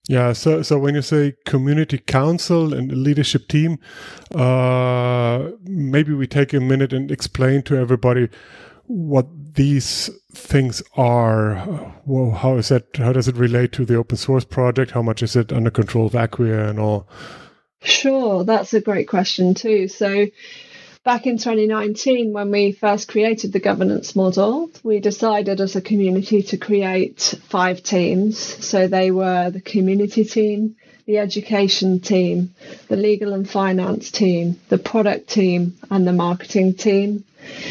Yeah, 0.08 0.34
so 0.34 0.62
so 0.62 0.80
when 0.80 0.96
you 0.96 1.02
say 1.02 1.36
community 1.46 1.98
council 1.98 2.74
and 2.74 2.92
leadership 2.92 3.48
team, 3.48 3.80
uh, 4.34 5.52
maybe 5.64 6.14
we 6.14 6.28
take 6.28 6.54
a 6.54 6.60
minute 6.60 6.92
and 6.92 7.12
explain 7.12 7.62
to 7.64 7.78
everybody 7.78 8.28
what 8.92 9.28
these 9.56 10.10
things 10.34 10.84
are. 10.96 11.94
Well, 12.06 12.32
how 12.32 12.58
is 12.58 12.70
that? 12.70 12.96
How 12.98 13.14
does 13.14 13.28
it 13.28 13.38
relate 13.38 13.72
to 13.74 13.86
the 13.86 13.96
open 13.96 14.18
source 14.18 14.46
project? 14.46 14.92
How 14.92 15.02
much 15.02 15.24
is 15.24 15.36
it 15.36 15.52
under 15.52 15.72
control 15.72 16.08
of 16.08 16.16
Acquia 16.16 16.70
and 16.70 16.80
all? 16.80 17.08
Sure, 17.82 18.44
that's 18.44 18.74
a 18.74 18.82
great 18.82 19.08
question 19.08 19.54
too. 19.54 19.88
So, 19.88 20.28
back 21.04 21.26
in 21.26 21.38
2019, 21.38 22.32
when 22.34 22.52
we 22.52 22.72
first 22.74 23.08
created 23.08 23.54
the 23.54 23.60
governance 23.60 24.16
model, 24.16 24.70
we 24.84 25.00
decided 25.00 25.60
as 25.60 25.76
a 25.76 25.82
community 25.82 26.44
to 26.44 26.58
create 26.58 27.36
five 27.48 27.82
teams. 27.82 28.38
So 28.66 28.88
they 28.88 29.10
were 29.10 29.50
the 29.50 29.62
community 29.62 30.26
team, 30.26 30.76
the 31.12 31.18
education 31.18 32.00
team, 32.00 32.56
the 32.88 32.96
legal 32.96 33.34
and 33.34 33.50
finance 33.50 34.12
team, 34.12 34.58
the 34.70 34.78
product 34.78 35.28
team, 35.28 35.78
and 35.90 36.08
the 36.08 36.14
marketing 36.14 36.74
team. 36.74 37.26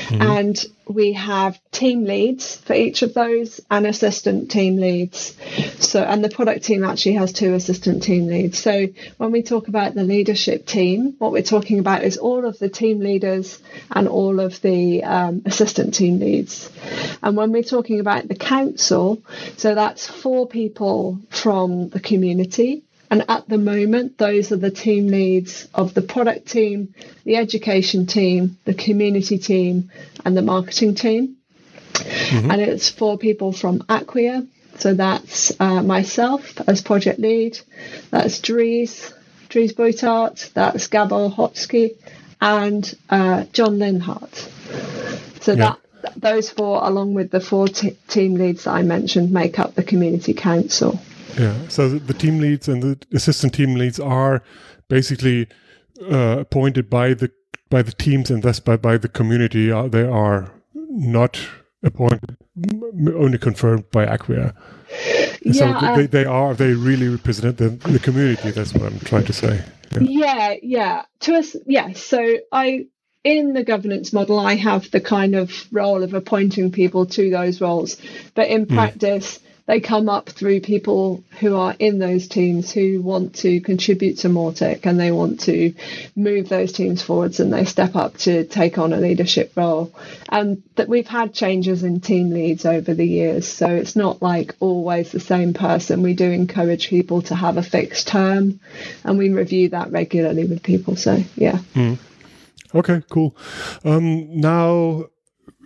Mm-hmm. 0.09 0.20
And 0.20 0.66
we 0.87 1.14
have 1.14 1.59
team 1.72 2.05
leads 2.05 2.57
for 2.57 2.74
each 2.74 3.00
of 3.00 3.14
those 3.14 3.59
and 3.70 3.87
assistant 3.87 4.50
team 4.50 4.76
leads. 4.76 5.35
So, 5.79 6.03
and 6.03 6.22
the 6.22 6.29
product 6.29 6.64
team 6.64 6.85
actually 6.85 7.14
has 7.14 7.33
two 7.33 7.55
assistant 7.55 8.03
team 8.03 8.26
leads. 8.26 8.59
So, 8.59 8.88
when 9.16 9.31
we 9.31 9.42
talk 9.42 9.68
about 9.68 9.94
the 9.94 10.05
leadership 10.05 10.66
team, 10.66 11.14
what 11.16 11.33
we're 11.33 11.42
talking 11.42 11.79
about 11.79 12.05
is 12.05 12.18
all 12.18 12.44
of 12.44 12.59
the 12.59 12.68
team 12.68 13.00
leaders 13.00 13.59
and 13.90 14.07
all 14.07 14.38
of 14.38 14.61
the 14.61 15.03
um, 15.03 15.40
assistant 15.46 15.94
team 15.94 16.18
leads. 16.18 16.68
And 17.22 17.38
when 17.38 17.53
we're 17.53 17.62
talking 17.62 18.00
about 18.00 18.29
the 18.29 18.35
council, 18.35 19.22
so 19.57 19.74
that's 19.74 20.07
four 20.07 20.46
people 20.46 21.20
from 21.31 21.88
the 21.88 22.00
community 22.00 22.85
and 23.10 23.24
at 23.28 23.48
the 23.48 23.58
moment, 23.58 24.18
those 24.18 24.52
are 24.52 24.56
the 24.56 24.70
team 24.70 25.08
leads 25.08 25.68
of 25.74 25.94
the 25.94 26.02
product 26.02 26.46
team, 26.46 26.94
the 27.24 27.36
education 27.36 28.06
team, 28.06 28.56
the 28.64 28.74
community 28.74 29.38
team, 29.38 29.90
and 30.24 30.36
the 30.36 30.42
marketing 30.42 30.94
team. 30.94 31.36
Mm-hmm. 31.94 32.50
And 32.50 32.60
it's 32.60 32.88
four 32.88 33.18
people 33.18 33.52
from 33.52 33.80
Acquia, 33.88 34.46
So 34.78 34.94
that's 34.94 35.52
uh, 35.60 35.82
myself 35.82 36.60
as 36.68 36.82
project 36.82 37.18
lead, 37.18 37.58
that's 38.10 38.38
Dries, 38.38 39.12
Dries 39.48 39.72
Buytaert, 39.72 40.52
that's 40.52 40.86
Gabor 40.86 41.30
Hojtsy, 41.30 41.96
and 42.40 42.96
uh, 43.10 43.44
John 43.52 43.78
Linhart. 43.78 44.48
So 45.42 45.52
yeah. 45.52 45.74
that 46.02 46.14
those 46.16 46.48
four, 46.48 46.82
along 46.84 47.14
with 47.14 47.30
the 47.30 47.40
four 47.40 47.68
t- 47.68 47.96
team 48.08 48.34
leads 48.34 48.64
that 48.64 48.70
I 48.70 48.82
mentioned, 48.82 49.32
make 49.32 49.58
up 49.58 49.74
the 49.74 49.82
community 49.82 50.32
council. 50.32 51.00
Yeah. 51.38 51.68
So 51.68 51.88
the 51.88 52.14
team 52.14 52.38
leads 52.38 52.68
and 52.68 52.82
the 52.82 52.98
assistant 53.12 53.54
team 53.54 53.74
leads 53.74 54.00
are 54.00 54.42
basically 54.88 55.48
uh, 56.02 56.38
appointed 56.40 56.90
by 56.90 57.14
the 57.14 57.30
by 57.68 57.82
the 57.82 57.92
teams 57.92 58.30
and 58.30 58.42
thus 58.42 58.60
by 58.60 58.76
by 58.76 58.96
the 58.96 59.08
community. 59.08 59.70
Uh, 59.70 59.88
they 59.88 60.04
are 60.04 60.52
not 60.74 61.40
appointed, 61.82 62.36
only 63.14 63.38
confirmed 63.38 63.90
by 63.90 64.04
Acquia. 64.04 64.54
Yeah, 65.42 65.52
so 65.52 65.66
uh, 65.66 65.96
they, 65.96 66.06
they 66.06 66.24
are 66.24 66.54
they 66.54 66.72
really 66.72 67.08
represent 67.08 67.58
the, 67.58 67.70
the 67.70 67.98
community. 67.98 68.50
That's 68.50 68.74
what 68.74 68.92
I'm 68.92 68.98
trying 69.00 69.24
to 69.26 69.32
say. 69.32 69.64
Yeah, 69.92 70.00
yeah. 70.00 70.56
yeah. 70.62 71.02
To 71.20 71.36
us, 71.36 71.56
yes. 71.66 72.02
So 72.02 72.38
I 72.52 72.86
in 73.22 73.52
the 73.52 73.64
governance 73.64 74.12
model, 74.12 74.38
I 74.38 74.56
have 74.56 74.90
the 74.90 75.00
kind 75.00 75.34
of 75.34 75.52
role 75.70 76.02
of 76.02 76.14
appointing 76.14 76.72
people 76.72 77.06
to 77.06 77.30
those 77.30 77.60
roles, 77.60 77.96
but 78.34 78.48
in 78.48 78.66
mm. 78.66 78.74
practice 78.74 79.38
they 79.70 79.78
come 79.78 80.09
up 80.09 80.28
through 80.28 80.61
people 80.61 81.22
who 81.38 81.54
are 81.54 81.76
in 81.78 82.00
those 82.00 82.26
teams 82.26 82.72
who 82.72 83.00
want 83.00 83.37
to 83.37 83.61
contribute 83.61 84.14
to 84.14 84.28
Mautic 84.28 84.85
and 84.85 84.98
they 84.98 85.12
want 85.12 85.42
to 85.42 85.72
move 86.16 86.48
those 86.48 86.72
teams 86.72 87.02
forwards 87.02 87.38
and 87.38 87.52
they 87.52 87.64
step 87.64 87.94
up 87.94 88.16
to 88.16 88.42
take 88.46 88.78
on 88.78 88.92
a 88.92 88.96
leadership 88.96 89.52
role. 89.54 89.92
And 90.28 90.64
that 90.74 90.88
we've 90.88 91.06
had 91.06 91.33
changes 91.33 91.85
in 91.85 92.00
team 92.00 92.30
leads 92.30 92.66
over 92.66 92.94
the 92.94 93.06
years, 93.06 93.46
so 93.46 93.68
it's 93.68 93.94
not 93.94 94.20
like 94.20 94.56
always 94.59 95.12
the 95.12 95.20
same 95.20 95.54
person. 95.54 96.02
We 96.02 96.14
do 96.14 96.28
encourage 96.33 96.88
people 96.88 97.22
to 97.22 97.37
have 97.37 97.56
a 97.56 97.62
fixed 97.62 98.09
term 98.09 98.59
and 99.04 99.18
we 99.18 99.28
review 99.28 99.68
that 99.68 99.92
regularly 99.92 100.46
with 100.46 100.64
people. 100.64 100.96
So, 100.96 101.22
yeah. 101.37 101.61
Mm. 101.74 101.96
Okay, 102.74 103.04
cool. 103.09 103.37
Um, 103.85 104.40
now, 104.40 105.04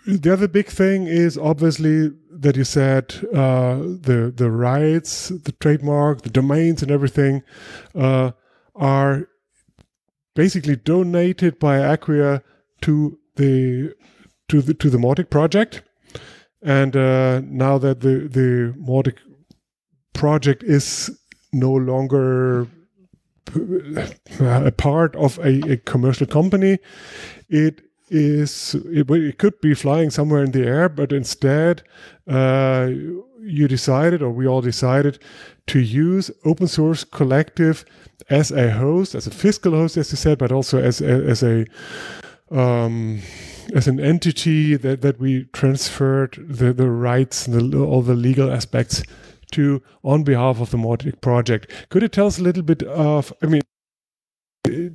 the 0.07 0.33
other 0.33 0.49
big 0.49 0.67
thing 0.67 1.07
is 1.07 1.39
obviously 1.39 2.11
that 2.31 2.57
you 2.57 2.65
said 2.65 3.15
uh, 3.33 3.77
the 3.77 4.33
the 4.35 4.51
rights, 4.51 5.29
the 5.29 5.53
trademark, 5.53 6.23
the 6.23 6.31
domains, 6.31 6.83
and 6.83 6.91
everything 6.91 7.43
uh, 7.95 8.33
are 8.75 9.29
basically 10.35 10.77
donated 10.77 11.59
by 11.59 11.79
Acquia 11.79 12.43
to 12.83 13.19
the 13.37 13.95
to 14.49 14.61
the 14.61 14.75
to 14.75 14.91
the 14.91 14.99
Mautic 14.99 15.31
project. 15.31 15.83
And 16.63 16.97
uh, 16.97 17.41
now 17.45 17.79
that 17.79 18.01
the 18.01 18.29
the 18.29 18.75
Mautic 18.79 19.19
project 20.13 20.63
is 20.63 21.11
no 21.53 21.73
longer 21.73 22.69
a 24.41 24.73
part 24.73 25.15
of 25.17 25.39
a, 25.39 25.73
a 25.73 25.77
commercial 25.77 26.27
company, 26.27 26.79
it 27.49 27.84
is 28.09 28.75
it, 28.87 29.11
it, 29.11 29.39
could 29.39 29.61
be 29.61 29.75
flying 29.75 30.11
somewhere 30.11 30.43
in 30.43 30.53
the 30.53 30.65
air, 30.65 30.89
but 30.89 31.13
instead 31.13 31.83
uh, 32.29 32.91
you 33.41 33.69
decided, 33.69 34.23
or 34.23 34.31
we 34.31 34.47
all 34.47 34.61
decided, 34.61 35.19
to 35.67 35.79
use 35.79 36.31
open 36.45 36.67
source 36.67 37.05
collective 37.05 37.85
as 38.31 38.51
a 38.51 38.71
host, 38.71 39.15
as 39.15 39.27
a 39.27 39.31
fiscal 39.31 39.73
host, 39.73 39.97
as 39.97 40.11
you 40.11 40.17
said, 40.17 40.39
but 40.39 40.53
also 40.53 40.81
as 40.81 41.01
a, 41.01 41.07
as 41.07 41.43
a 41.43 41.67
um, 42.51 43.21
as 43.75 43.89
an 43.89 43.99
entity 43.99 44.77
that, 44.77 45.01
that 45.01 45.19
we 45.19 45.45
transferred 45.53 46.37
the, 46.39 46.73
the 46.73 46.89
rights 46.89 47.47
and 47.47 47.73
the, 47.73 47.79
all 47.79 48.03
the 48.03 48.15
legal 48.15 48.53
aspects 48.53 49.03
to 49.53 49.83
on 50.03 50.25
behalf 50.25 50.61
of 50.61 50.71
the 50.71 50.77
Mautic 50.77 51.21
project. 51.21 51.71
Could 51.89 52.03
you 52.03 52.09
tell 52.09 52.27
us 52.27 52.39
a 52.39 52.43
little 52.43 52.63
bit 52.63 52.83
of, 52.83 53.33
I 53.43 53.47
mean, 53.47 53.63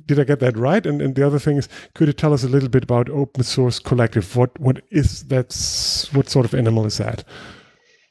did 0.06 0.18
I 0.18 0.24
get 0.24 0.40
that 0.40 0.56
right? 0.56 0.84
And, 0.84 1.02
and 1.02 1.14
the 1.14 1.26
other 1.26 1.38
thing 1.38 1.56
is, 1.56 1.68
could 1.94 2.06
you 2.08 2.12
tell 2.12 2.32
us 2.32 2.44
a 2.44 2.48
little 2.48 2.68
bit 2.68 2.84
about 2.84 3.08
Open 3.10 3.42
Source 3.42 3.78
Collective? 3.78 4.36
What 4.36 4.58
what 4.60 4.82
is 4.90 5.24
that? 5.24 5.46
What 6.12 6.28
sort 6.28 6.46
of 6.46 6.54
animal 6.54 6.86
is 6.86 6.98
that? 6.98 7.24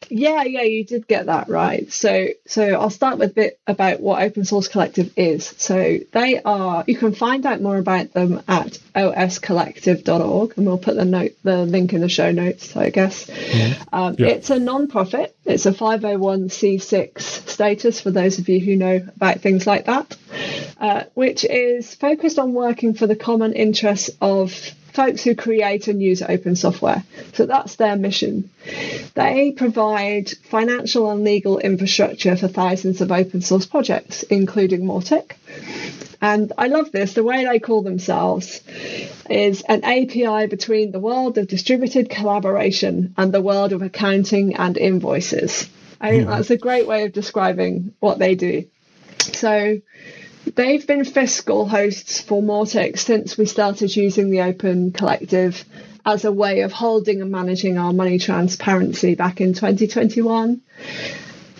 Yeah, 0.10 0.44
yeah, 0.44 0.64
you 0.64 0.84
did 0.84 1.08
get 1.08 1.28
that 1.28 1.50
right. 1.50 1.92
So, 1.92 2.28
so 2.48 2.64
I'll 2.64 2.90
start 2.90 3.18
with 3.18 3.32
a 3.32 3.34
bit 3.34 3.60
about 3.68 4.00
what 4.00 4.22
Open 4.22 4.46
Source 4.46 4.68
Collective 4.68 5.12
is. 5.18 5.46
So 5.58 6.00
they 6.12 6.42
are. 6.42 6.84
You 6.88 6.98
can 6.98 7.14
find 7.14 7.46
out 7.46 7.62
more 7.62 7.78
about 7.78 8.14
them 8.14 8.42
at 8.48 8.80
oscollective.org, 8.96 10.54
and 10.58 10.66
we'll 10.66 10.78
put 10.78 10.96
the 10.96 11.06
note, 11.06 11.32
the 11.44 11.66
link 11.66 11.94
in 11.94 12.02
the 12.02 12.10
show 12.10 12.32
notes. 12.32 12.76
I 12.76 12.90
guess 12.90 13.26
mm-hmm. 13.26 13.96
um, 13.96 14.16
yeah. 14.18 14.28
it's 14.28 14.50
a 14.50 14.60
non-profit. 14.60 15.36
It's 15.46 15.66
a 15.66 15.72
501c6 15.72 17.22
status 17.22 18.02
for 18.02 18.12
those 18.12 18.40
of 18.40 18.50
you 18.50 18.60
who 18.60 18.76
know 18.76 18.96
about 19.16 19.42
things 19.42 19.66
like 19.66 19.86
that, 19.86 20.18
uh, 20.80 21.04
which 21.14 21.44
is 21.46 21.96
focused 21.96 22.40
on 22.40 22.54
working 22.54 22.94
for 22.94 23.08
the 23.08 23.16
common 23.16 23.54
interests 23.54 24.12
of 24.22 24.54
folks 25.00 25.24
who 25.24 25.34
create 25.34 25.88
and 25.88 26.02
use 26.02 26.22
open 26.22 26.58
software. 26.58 27.02
So 27.34 27.46
that's 27.46 27.76
their 27.78 27.96
mission. 27.96 28.50
They 29.16 29.54
provide 29.56 30.30
financial 30.30 31.10
and 31.10 31.24
legal 31.24 31.58
infrastructure 31.58 32.36
for 32.36 32.50
thousands 32.50 33.00
of 33.00 33.10
open 33.10 33.42
source 33.42 33.66
projects, 33.66 34.24
including 34.24 34.82
Mautic. 34.82 35.36
And 36.22 36.52
I 36.58 36.68
love 36.68 36.92
this. 36.92 37.14
The 37.14 37.24
way 37.24 37.46
they 37.46 37.60
call 37.60 37.82
themselves 37.82 38.60
is 39.30 39.62
an 39.62 39.86
API 39.86 40.48
between 40.48 40.92
the 40.92 41.00
world 41.00 41.38
of 41.38 41.48
distributed 41.48 42.10
collaboration 42.10 43.14
and 43.18 43.32
the 43.32 43.42
world 43.42 43.72
of 43.72 43.82
accounting 43.82 44.58
and 44.58 44.78
invoices. 44.78 45.70
I 46.02 46.10
think 46.10 46.24
hmm. 46.26 46.30
that's 46.32 46.50
a 46.50 46.58
great 46.58 46.88
way 46.88 47.06
of 47.06 47.14
describing 47.14 47.94
what 48.02 48.20
they 48.20 48.36
do. 48.36 48.66
So 49.20 49.80
They've 50.56 50.86
been 50.86 51.06
fiscal 51.06 51.68
hosts 51.68 52.22
for 52.22 52.42
Mautic 52.42 52.98
since 52.98 53.38
we 53.38 53.46
started 53.46 53.96
using 53.96 54.32
the 54.32 54.42
Open 54.42 54.92
Collective 54.92 55.64
as 56.06 56.26
a 56.26 56.32
way 56.32 56.62
of 56.62 56.72
holding 56.72 57.22
and 57.22 57.32
managing 57.32 57.78
our 57.78 57.94
money 57.94 58.18
transparency 58.18 59.16
back 59.16 59.42
in 59.42 59.54
2021. 59.54 60.62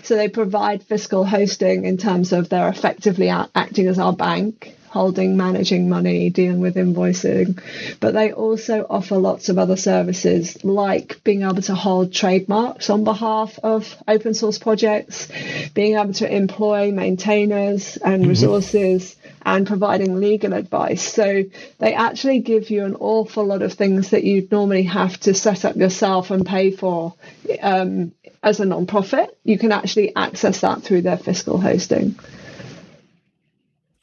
So 0.02 0.16
they 0.16 0.28
provide 0.28 0.82
fiscal 0.82 1.24
hosting 1.24 1.84
in 1.84 1.98
terms 1.98 2.32
of 2.32 2.48
they're 2.48 2.68
effectively 2.68 3.28
acting 3.28 3.86
as 3.86 3.98
our 3.98 4.12
bank 4.12 4.74
holding, 4.90 5.36
managing 5.36 5.88
money, 5.88 6.30
dealing 6.30 6.60
with 6.60 6.74
invoicing. 6.74 7.62
But 8.00 8.12
they 8.12 8.32
also 8.32 8.84
offer 8.90 9.16
lots 9.16 9.48
of 9.48 9.56
other 9.56 9.76
services 9.76 10.62
like 10.64 11.22
being 11.22 11.42
able 11.42 11.62
to 11.62 11.74
hold 11.74 12.12
trademarks 12.12 12.90
on 12.90 13.04
behalf 13.04 13.58
of 13.62 13.96
open 14.08 14.34
source 14.34 14.58
projects, 14.58 15.28
being 15.74 15.96
able 15.96 16.12
to 16.14 16.28
employ 16.28 16.90
maintainers 16.90 17.96
and 17.96 18.22
mm-hmm. 18.22 18.30
resources. 18.30 19.16
And 19.42 19.66
providing 19.66 20.16
legal 20.16 20.52
advice. 20.52 21.00
So 21.00 21.44
they 21.78 21.94
actually 21.94 22.40
give 22.40 22.68
you 22.68 22.84
an 22.84 22.94
awful 23.00 23.46
lot 23.46 23.62
of 23.62 23.72
things 23.72 24.10
that 24.10 24.22
you'd 24.22 24.52
normally 24.52 24.82
have 24.82 25.18
to 25.20 25.32
set 25.32 25.64
up 25.64 25.76
yourself 25.76 26.30
and 26.30 26.44
pay 26.44 26.72
for 26.72 27.14
um, 27.62 28.12
as 28.42 28.60
a 28.60 28.66
non-profit. 28.66 29.38
You 29.42 29.58
can 29.58 29.72
actually 29.72 30.14
access 30.14 30.60
that 30.60 30.82
through 30.82 31.02
their 31.02 31.16
fiscal 31.16 31.58
hosting. 31.58 32.18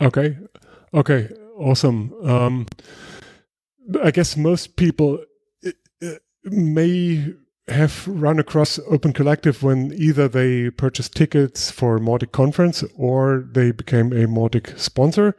Okay, 0.01 0.37
Okay, 0.93 1.29
awesome. 1.57 2.13
Um, 2.23 2.65
I 4.03 4.11
guess 4.11 4.37
most 4.37 4.75
people 4.75 5.23
may 6.43 7.33
have 7.67 8.07
run 8.07 8.39
across 8.39 8.79
Open 8.89 9.11
Collective 9.11 9.61
when 9.61 9.91
either 9.93 10.27
they 10.27 10.69
purchased 10.69 11.15
tickets 11.15 11.69
for 11.69 11.99
Mautic 11.99 12.31
conference 12.31 12.83
or 12.95 13.45
they 13.51 13.71
became 13.71 14.13
a 14.13 14.25
Mautic 14.27 14.77
sponsor. 14.79 15.35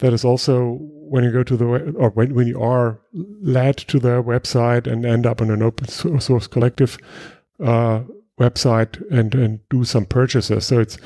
That 0.00 0.12
is 0.12 0.24
also 0.24 0.78
when 0.80 1.24
you 1.24 1.30
go 1.30 1.42
to 1.42 1.56
the 1.56 1.66
or 1.66 2.10
when, 2.10 2.34
when 2.34 2.46
you 2.48 2.60
are 2.60 3.00
led 3.12 3.76
to 3.76 4.00
their 4.00 4.22
website 4.22 4.86
and 4.86 5.04
end 5.04 5.26
up 5.26 5.40
on 5.40 5.50
an 5.50 5.62
open 5.62 5.88
source 5.88 6.46
collective 6.46 6.98
uh, 7.62 8.00
website 8.40 9.00
and 9.10 9.34
and 9.34 9.60
do 9.68 9.84
some 9.84 10.06
purchases. 10.06 10.64
So 10.64 10.80
it's 10.80 10.96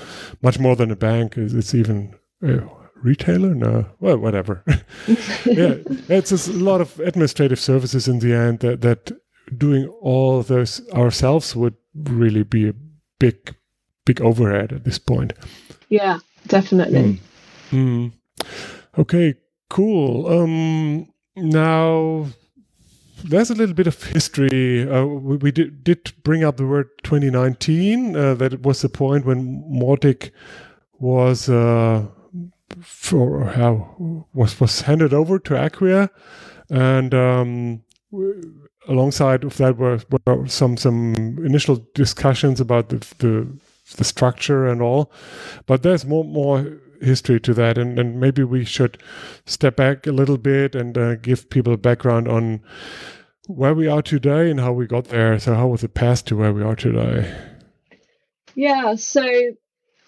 much 0.42 0.58
more 0.58 0.76
than 0.76 0.90
a 0.90 0.96
bank. 0.96 1.36
It's 1.36 1.74
even 1.74 2.14
uh, 2.46 2.60
retailer? 3.04 3.54
No, 3.54 3.86
well, 4.00 4.18
whatever. 4.18 4.62
yeah, 5.46 5.76
it's 6.08 6.48
a 6.48 6.52
lot 6.52 6.80
of 6.80 6.98
administrative 7.00 7.60
services 7.60 8.08
in 8.08 8.18
the 8.18 8.34
end 8.34 8.60
that, 8.60 8.80
that 8.80 9.12
doing 9.56 9.86
all 10.00 10.42
those 10.42 10.86
ourselves 10.90 11.54
would 11.54 11.74
really 11.94 12.42
be 12.42 12.68
a 12.68 12.74
big, 13.20 13.54
big 14.04 14.20
overhead 14.20 14.72
at 14.72 14.84
this 14.84 14.98
point. 14.98 15.34
Yeah, 15.88 16.18
definitely. 16.48 17.20
Mm. 17.70 18.12
Mm. 18.40 18.46
Okay, 18.98 19.34
cool. 19.68 20.26
Um, 20.26 21.06
now 21.36 22.26
there's 23.24 23.50
a 23.50 23.54
little 23.54 23.74
bit 23.74 23.86
of 23.86 24.02
history. 24.02 24.88
Uh, 24.88 25.04
we, 25.04 25.36
we 25.36 25.52
did, 25.52 25.84
did, 25.84 26.12
bring 26.22 26.44
up 26.44 26.56
the 26.56 26.66
word 26.66 26.88
2019. 27.02 28.16
Uh, 28.16 28.34
that 28.34 28.62
was 28.62 28.82
the 28.82 28.88
point 28.88 29.24
when 29.24 29.62
Mautic 29.70 30.30
was 30.98 31.48
uh, 31.48 32.06
for 32.80 33.44
how 33.44 34.26
was 34.32 34.60
was 34.60 34.82
handed 34.82 35.12
over 35.12 35.38
to 35.38 35.54
Acquia, 35.54 36.10
and 36.70 37.14
um, 37.14 37.82
alongside 38.88 39.44
of 39.44 39.56
that 39.58 39.76
were, 39.76 40.00
were 40.26 40.46
some 40.46 40.76
some 40.76 41.14
initial 41.44 41.86
discussions 41.94 42.60
about 42.60 42.88
the, 42.88 42.98
the 43.18 43.58
the 43.96 44.04
structure 44.04 44.66
and 44.66 44.82
all, 44.82 45.12
but 45.66 45.82
there's 45.82 46.04
more 46.04 46.24
more 46.24 46.80
history 47.00 47.38
to 47.40 47.54
that, 47.54 47.78
and, 47.78 47.98
and 47.98 48.18
maybe 48.18 48.42
we 48.42 48.64
should 48.64 48.98
step 49.46 49.76
back 49.76 50.06
a 50.06 50.12
little 50.12 50.38
bit 50.38 50.74
and 50.74 50.96
uh, 50.96 51.16
give 51.16 51.50
people 51.50 51.72
a 51.72 51.76
background 51.76 52.28
on 52.28 52.60
where 53.46 53.74
we 53.74 53.86
are 53.86 54.02
today 54.02 54.50
and 54.50 54.58
how 54.60 54.72
we 54.72 54.86
got 54.86 55.06
there. 55.06 55.38
So, 55.38 55.54
how 55.54 55.68
was 55.68 55.82
the 55.82 55.88
path 55.88 56.24
to 56.26 56.36
where 56.36 56.52
we 56.52 56.62
are 56.62 56.76
today? 56.76 57.32
Yeah, 58.54 58.94
so 58.94 59.26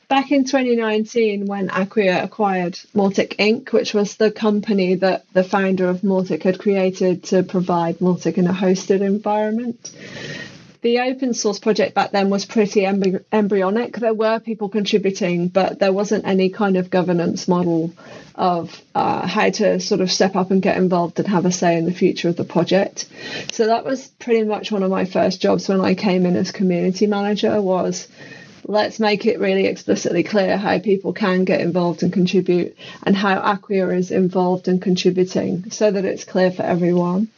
back 0.08 0.30
in 0.30 0.44
2019, 0.44 1.46
when 1.46 1.68
Acquia 1.68 2.22
acquired 2.22 2.74
Mautic 2.94 3.36
Inc., 3.36 3.72
which 3.72 3.94
was 3.94 4.16
the 4.16 4.30
company 4.30 4.94
that 4.96 5.24
the 5.32 5.44
founder 5.44 5.88
of 5.88 6.02
Mautic 6.02 6.42
had 6.42 6.58
created 6.58 7.24
to 7.24 7.42
provide 7.42 7.98
Mautic 7.98 8.38
in 8.38 8.46
a 8.46 8.52
hosted 8.52 9.00
environment, 9.00 9.92
the 10.82 11.00
open 11.00 11.34
source 11.34 11.58
project 11.58 11.94
back 11.94 12.12
then 12.12 12.30
was 12.30 12.44
pretty 12.44 12.82
embry- 12.82 13.24
embryonic. 13.32 13.96
There 13.96 14.14
were 14.14 14.38
people 14.38 14.68
contributing, 14.68 15.48
but 15.48 15.80
there 15.80 15.92
wasn't 15.92 16.26
any 16.26 16.50
kind 16.50 16.76
of 16.76 16.90
governance 16.90 17.48
model 17.48 17.92
of 18.36 18.80
uh, 18.94 19.26
how 19.26 19.50
to 19.50 19.80
sort 19.80 20.00
of 20.00 20.12
step 20.12 20.36
up 20.36 20.52
and 20.52 20.62
get 20.62 20.76
involved 20.76 21.18
and 21.18 21.26
have 21.26 21.46
a 21.46 21.50
say 21.50 21.76
in 21.76 21.86
the 21.86 21.92
future 21.92 22.28
of 22.28 22.36
the 22.36 22.44
project. 22.44 23.06
So 23.50 23.66
that 23.66 23.84
was 23.84 24.06
pretty 24.20 24.44
much 24.44 24.70
one 24.70 24.84
of 24.84 24.90
my 24.90 25.06
first 25.06 25.40
jobs 25.40 25.68
when 25.68 25.80
I 25.80 25.94
came 25.94 26.24
in 26.24 26.36
as 26.36 26.52
community 26.52 27.08
manager 27.08 27.60
was 27.60 28.06
let's 28.68 28.98
make 28.98 29.26
it 29.26 29.38
really 29.38 29.66
explicitly 29.66 30.22
clear 30.24 30.56
how 30.56 30.78
people 30.78 31.12
can 31.12 31.44
get 31.44 31.60
involved 31.60 32.02
and 32.02 32.12
contribute 32.12 32.76
and 33.04 33.16
how 33.16 33.40
Acquia 33.40 33.88
is 33.90 34.10
involved 34.10 34.66
and 34.66 34.82
contributing 34.82 35.70
so 35.70 35.90
that 35.90 36.04
it's 36.04 36.24
clear 36.24 36.50
for 36.50 36.62
everyone. 36.62 37.28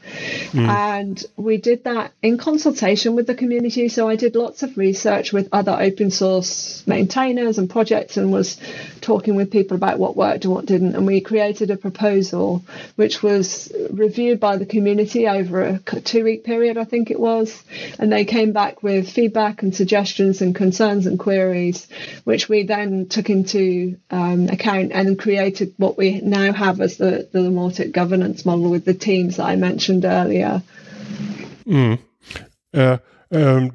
Mm. 0.53 0.69
And 0.69 1.25
we 1.37 1.59
did 1.59 1.85
that 1.85 2.13
in 2.23 2.39
consultation 2.39 3.15
with 3.15 3.27
the 3.27 3.35
community. 3.35 3.89
So 3.89 4.09
I 4.09 4.17
did 4.17 4.37
lots 4.37 4.63
of 4.63 4.79
research 4.79 5.33
with 5.33 5.49
other 5.53 5.77
open 5.79 6.11
source 6.11 6.83
maintainers 6.87 7.59
and 7.59 7.69
projects 7.69 8.17
and 8.17 8.33
was 8.33 8.59
talking 9.01 9.35
with 9.35 9.51
people 9.51 9.77
about 9.77 9.99
what 9.99 10.17
worked 10.17 10.45
and 10.47 10.55
what 10.55 10.65
didn't. 10.67 10.95
And 10.95 11.07
we 11.07 11.21
created 11.21 11.71
a 11.71 11.77
proposal 11.77 12.65
which 12.97 13.23
was 13.23 13.71
reviewed 13.91 14.41
by 14.41 14.57
the 14.57 14.67
community 14.67 15.29
over 15.29 15.63
a 15.63 15.79
two 16.01 16.25
week 16.25 16.45
period, 16.45 16.79
I 16.79 16.85
think 16.85 17.11
it 17.11 17.21
was. 17.21 17.63
And 17.99 18.11
they 18.11 18.25
came 18.25 18.53
back 18.53 18.83
with 18.83 19.11
feedback 19.11 19.63
and 19.63 19.75
suggestions 19.75 20.41
and 20.41 20.55
concerns 20.55 21.07
and 21.07 21.18
queries, 21.19 21.89
which 22.25 22.49
we 22.49 22.63
then 22.63 23.07
took 23.09 23.31
into 23.31 23.99
um, 24.11 24.49
account 24.49 24.93
and 24.93 25.19
created 25.19 25.75
what 25.77 25.99
we 25.99 26.21
now 26.21 26.53
have 26.53 26.81
as 26.81 26.97
the, 26.97 27.29
the 27.33 27.41
Mautic 27.41 27.93
governance 27.93 28.45
model 28.45 28.71
with 28.71 28.85
the 28.85 28.95
teams 28.95 29.37
that 29.37 29.47
I 29.47 29.57
mentioned 29.57 30.05
earlier. 30.05 30.63
Mm. 31.67 31.99
Uh, 32.73 32.99
um, 33.31 33.73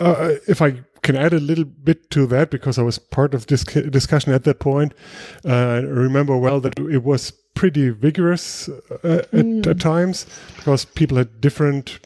uh, 0.00 0.34
if 0.48 0.62
I 0.62 0.80
can 1.02 1.16
add 1.16 1.32
a 1.32 1.40
little 1.40 1.64
bit 1.64 2.10
to 2.10 2.26
that, 2.28 2.50
because 2.50 2.78
I 2.78 2.82
was 2.82 2.98
part 2.98 3.34
of 3.34 3.46
this 3.48 3.64
discussion 3.64 4.32
at 4.32 4.44
that 4.44 4.60
point, 4.60 4.94
uh, 5.44 5.52
I 5.52 5.78
remember 5.80 6.36
well 6.36 6.60
that 6.60 6.78
it 6.78 7.02
was 7.02 7.32
pretty 7.54 7.90
vigorous 7.90 8.68
uh, 8.68 8.94
at, 9.02 9.30
mm. 9.32 9.66
at 9.66 9.80
times 9.80 10.26
because 10.56 10.84
people 10.84 11.18
had 11.18 11.40
different 11.40 11.98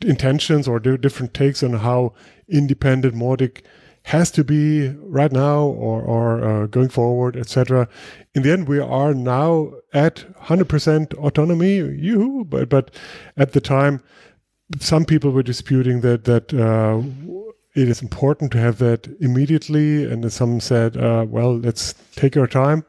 intentions 0.00 0.68
or 0.68 0.78
different 0.78 1.34
takes 1.34 1.62
on 1.62 1.72
how 1.74 2.14
independent 2.48 3.14
Mautic 3.14 3.62
has 4.04 4.30
to 4.30 4.42
be 4.42 4.88
right 5.02 5.32
now 5.32 5.60
or, 5.60 6.00
or 6.00 6.42
uh, 6.42 6.66
going 6.66 6.88
forward, 6.88 7.36
etc. 7.36 7.88
In 8.34 8.42
the 8.42 8.52
end, 8.52 8.66
we 8.66 8.78
are 8.78 9.12
now 9.12 9.72
at 9.92 10.24
100% 10.44 11.14
autonomy, 11.14 11.76
you, 11.76 12.46
but, 12.48 12.70
but 12.70 12.90
at 13.36 13.52
the 13.52 13.60
time, 13.60 14.02
some 14.80 15.04
people 15.04 15.30
were 15.30 15.42
disputing 15.42 16.00
that 16.02 16.24
that 16.24 16.52
uh, 16.52 17.00
it 17.74 17.88
is 17.88 18.02
important 18.02 18.52
to 18.52 18.58
have 18.58 18.78
that 18.78 19.08
immediately, 19.20 20.04
and 20.04 20.30
some 20.32 20.60
said, 20.60 20.96
uh, 20.96 21.24
"Well, 21.28 21.56
let's 21.56 21.94
take 22.16 22.36
our 22.36 22.46
time." 22.46 22.84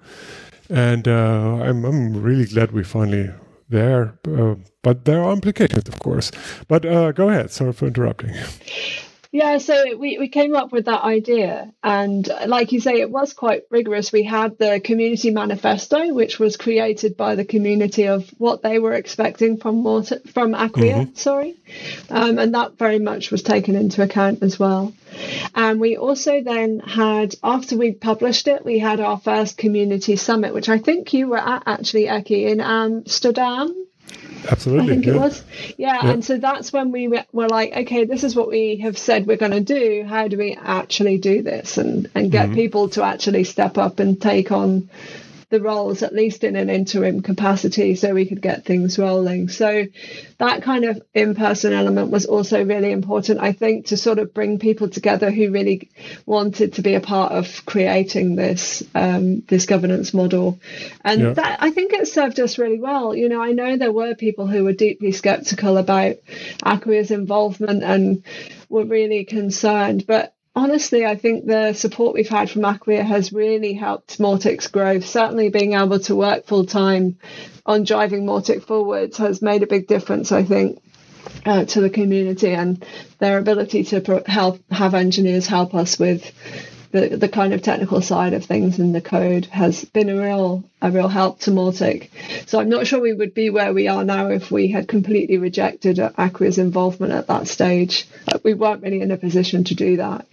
And 0.70 1.08
uh, 1.08 1.64
I'm, 1.64 1.86
I'm 1.86 2.22
really 2.22 2.46
glad 2.46 2.72
we 2.72 2.84
finally 2.84 3.30
there. 3.70 4.20
Uh, 4.28 4.56
but 4.84 5.06
there 5.06 5.24
are 5.24 5.34
implications, 5.34 5.88
of 5.88 6.00
course. 6.00 6.32
But 6.68 6.86
uh, 6.86 7.12
go 7.12 7.30
ahead. 7.30 7.52
Sorry 7.52 7.74
for 7.74 7.88
interrupting. 7.88 8.34
Yeah, 9.32 9.60
so 9.60 9.96
we, 9.96 10.18
we 10.18 10.28
came 10.28 10.56
up 10.56 10.72
with 10.72 10.86
that 10.86 11.04
idea. 11.04 11.72
And 11.84 12.28
like 12.48 12.72
you 12.72 12.82
say, 12.82 13.00
it 13.00 13.12
was 13.12 13.34
quite 13.34 13.64
rigorous. 13.70 14.12
We 14.12 14.24
had 14.24 14.58
the 14.58 14.82
community 14.84 15.30
manifesto, 15.30 16.12
which 16.14 16.40
was 16.40 16.58
created 16.58 17.16
by 17.16 17.36
the 17.36 17.46
community 17.46 18.08
of 18.08 18.28
what 18.40 18.64
they 18.64 18.80
were 18.80 18.94
expecting 18.94 19.58
from 19.58 19.84
water, 19.84 20.20
from 20.34 20.56
Acquia, 20.56 20.96
mm-hmm. 20.96 21.16
sorry. 21.16 21.56
Um, 22.10 22.40
and 22.40 22.56
that 22.56 22.80
very 22.80 22.98
much 22.98 23.30
was 23.30 23.44
taken 23.44 23.76
into 23.76 24.02
account 24.02 24.42
as 24.42 24.58
well. 24.58 24.94
And 25.54 25.80
we 25.80 25.96
also 25.96 26.42
then 26.42 26.80
had, 26.80 27.36
after 27.44 27.78
we 27.78 27.92
published 27.92 28.48
it, 28.48 28.66
we 28.66 28.80
had 28.80 29.00
our 29.00 29.20
first 29.20 29.58
community 29.58 30.16
summit, 30.16 30.56
which 30.56 30.70
I 30.70 30.80
think 30.80 31.14
you 31.14 31.28
were 31.28 31.38
at 31.38 31.64
actually, 31.68 32.06
Eki, 32.06 32.50
in 32.50 32.62
Amsterdam. 32.62 33.76
Absolutely. 34.50 34.86
I 34.86 34.88
think 34.88 35.06
yeah. 35.06 35.14
it 35.14 35.20
was. 35.20 35.44
Yeah, 35.78 36.00
yeah, 36.02 36.12
And 36.12 36.24
so 36.24 36.38
that's 36.38 36.72
when 36.72 36.92
we 36.92 37.08
were 37.08 37.48
like, 37.48 37.76
okay, 37.76 38.06
this 38.06 38.24
is 38.24 38.36
what 38.36 38.48
we 38.48 38.78
have 38.78 38.98
said 38.98 39.28
we're 39.28 39.38
going 39.38 39.52
to 39.52 39.60
do. 39.60 40.04
How 40.08 40.28
do 40.28 40.38
we 40.38 40.56
actually 40.56 41.18
do 41.18 41.42
this 41.42 41.78
and, 41.78 42.10
and 42.16 42.32
get 42.32 42.48
mm-hmm. 42.48 42.56
people 42.56 42.90
to 42.90 43.04
actually 43.04 43.44
step 43.44 43.78
up 43.78 44.00
and 44.00 44.22
take 44.22 44.52
on 44.52 44.90
the 45.50 45.62
roles, 45.62 46.04
at 46.04 46.14
least 46.14 46.44
in 46.44 46.56
an 46.56 46.70
interim 46.70 47.22
capacity, 47.22 47.96
so 47.96 48.14
we 48.14 48.26
could 48.26 48.42
get 48.42 48.66
things 48.66 49.00
rolling. 49.00 49.50
So 49.50 49.86
that 50.38 50.62
kind 50.62 50.86
of 50.86 51.02
in 51.14 51.34
person 51.34 51.74
element 51.74 52.12
was 52.12 52.26
also 52.26 52.64
really 52.64 52.92
important, 52.92 53.40
I 53.40 53.54
think, 53.54 53.88
to 53.88 53.98
sort 53.98 54.20
of 54.20 54.34
bring 54.34 54.60
people 54.60 54.90
together 54.90 55.32
who 55.32 55.52
really 55.52 55.90
wanted 56.26 56.74
to 56.74 56.82
be 56.84 56.94
a 56.94 57.02
part 57.02 57.32
of 57.32 57.66
creating 57.66 58.36
this 58.36 58.84
um, 58.94 59.42
this 59.42 59.66
governance 59.66 60.14
model. 60.14 60.60
And 61.04 61.22
yeah. 61.22 61.34
that 61.34 61.58
I 61.62 61.72
think 61.72 61.94
it 61.94 62.08
served 62.08 62.40
us 62.40 62.60
really 62.60 62.80
well. 62.80 63.16
You 63.16 63.28
know, 63.28 63.42
I 63.42 63.52
know 63.52 63.76
there 63.76 63.92
were 63.92 64.14
people 64.14 64.46
who 64.46 64.64
were 64.64 64.74
deeply 64.74 65.12
skeptical 65.12 65.78
about 65.78 66.18
Acquia's 66.64 67.12
involvement 67.12 67.84
and 67.84 68.24
were 68.70 68.86
really 68.86 69.26
concerned, 69.26 70.06
but 70.06 70.36
honestly, 70.60 71.06
I 71.06 71.16
think 71.16 71.46
the 71.46 71.74
support 71.74 72.14
we've 72.14 72.28
had 72.28 72.50
from 72.50 72.66
Acquia 72.66 73.04
has 73.04 73.32
really 73.32 73.74
helped 73.74 74.20
Mautic's 74.20 74.68
growth. 74.68 75.06
Certainly, 75.06 75.50
being 75.50 75.74
able 75.74 76.00
to 76.02 76.16
work 76.16 76.46
full 76.46 76.66
time 76.66 77.18
on 77.66 77.84
driving 77.84 78.26
Mautic 78.26 78.64
forwards 78.64 79.18
has 79.18 79.42
made 79.42 79.64
a 79.64 79.68
big 79.68 79.88
difference, 79.88 80.32
I 80.32 80.44
think. 80.44 80.82
Uh, 81.46 81.64
to 81.64 81.82
the 81.82 81.90
community 81.90 82.50
and 82.50 82.84
their 83.20 83.38
ability 83.38 83.84
to 83.84 84.02
pro- 84.02 84.24
help 84.26 84.60
have 84.72 84.94
engineers 84.94 85.48
help 85.48 85.76
us 85.76 86.00
with 86.00 86.32
the, 86.92 87.10
the 87.10 87.30
kind 87.30 87.54
of 87.54 87.62
technical 87.62 88.02
side 88.02 88.34
of 88.34 88.46
things 88.46 88.80
in 88.80 88.94
the 88.94 89.02
code 89.02 89.46
has 89.46 89.86
been 89.86 90.10
a 90.10 90.16
real 90.22 90.64
a 90.82 90.90
real 90.90 91.08
help 91.08 91.40
to 91.42 91.52
Mautic. 91.52 92.10
So 92.48 92.60
I'm 92.60 92.70
not 92.70 92.88
sure 92.88 93.00
we 93.00 93.14
would 93.14 93.34
be 93.34 93.50
where 93.50 93.74
we 93.74 93.88
are 93.88 94.04
now 94.04 94.30
if 94.30 94.50
we 94.50 94.70
had 94.70 94.88
completely 94.88 95.38
rejected 95.38 96.00
Acquia's 96.00 96.58
involvement 96.58 97.14
at 97.14 97.28
that 97.28 97.48
stage. 97.48 98.08
We 98.44 98.54
weren't 98.54 98.82
really 98.82 99.02
in 99.02 99.12
a 99.12 99.18
position 99.18 99.66
to 99.66 99.76
do 99.76 99.98
that. 99.98 100.26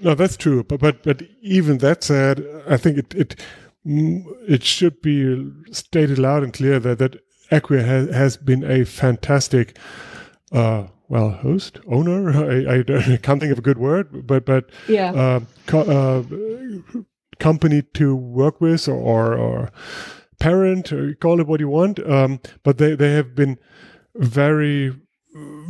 No, 0.00 0.14
that's 0.14 0.36
true. 0.36 0.62
But 0.64 0.80
but 0.80 1.02
but 1.02 1.22
even 1.42 1.78
that 1.78 2.02
said, 2.02 2.44
I 2.68 2.76
think 2.76 2.98
it 2.98 3.14
it 3.14 3.36
it 3.84 4.64
should 4.64 5.00
be 5.00 5.50
stated 5.70 6.18
loud 6.18 6.42
and 6.42 6.52
clear 6.52 6.78
that 6.80 6.98
that 6.98 7.16
Acquia 7.50 7.82
has, 7.82 8.14
has 8.14 8.36
been 8.36 8.64
a 8.64 8.84
fantastic, 8.84 9.78
uh, 10.52 10.86
well, 11.08 11.30
host 11.30 11.78
owner. 11.86 12.30
I, 12.68 12.80
I, 12.80 13.16
can't 13.18 13.40
think 13.40 13.52
of 13.52 13.58
a 13.58 13.62
good 13.62 13.78
word, 13.78 14.26
but 14.26 14.44
but 14.44 14.70
yeah, 14.88 15.12
uh, 15.12 15.40
co- 15.66 15.80
uh, 15.80 17.00
company 17.38 17.82
to 17.94 18.16
work 18.16 18.60
with 18.60 18.88
or 18.88 18.94
or, 18.94 19.34
or 19.34 19.70
parent, 20.40 20.92
or 20.92 21.14
call 21.14 21.40
it 21.40 21.46
what 21.46 21.60
you 21.60 21.68
want. 21.68 21.98
Um, 22.08 22.40
but 22.62 22.78
they 22.78 22.96
they 22.96 23.12
have 23.12 23.34
been 23.34 23.58
very 24.16 24.94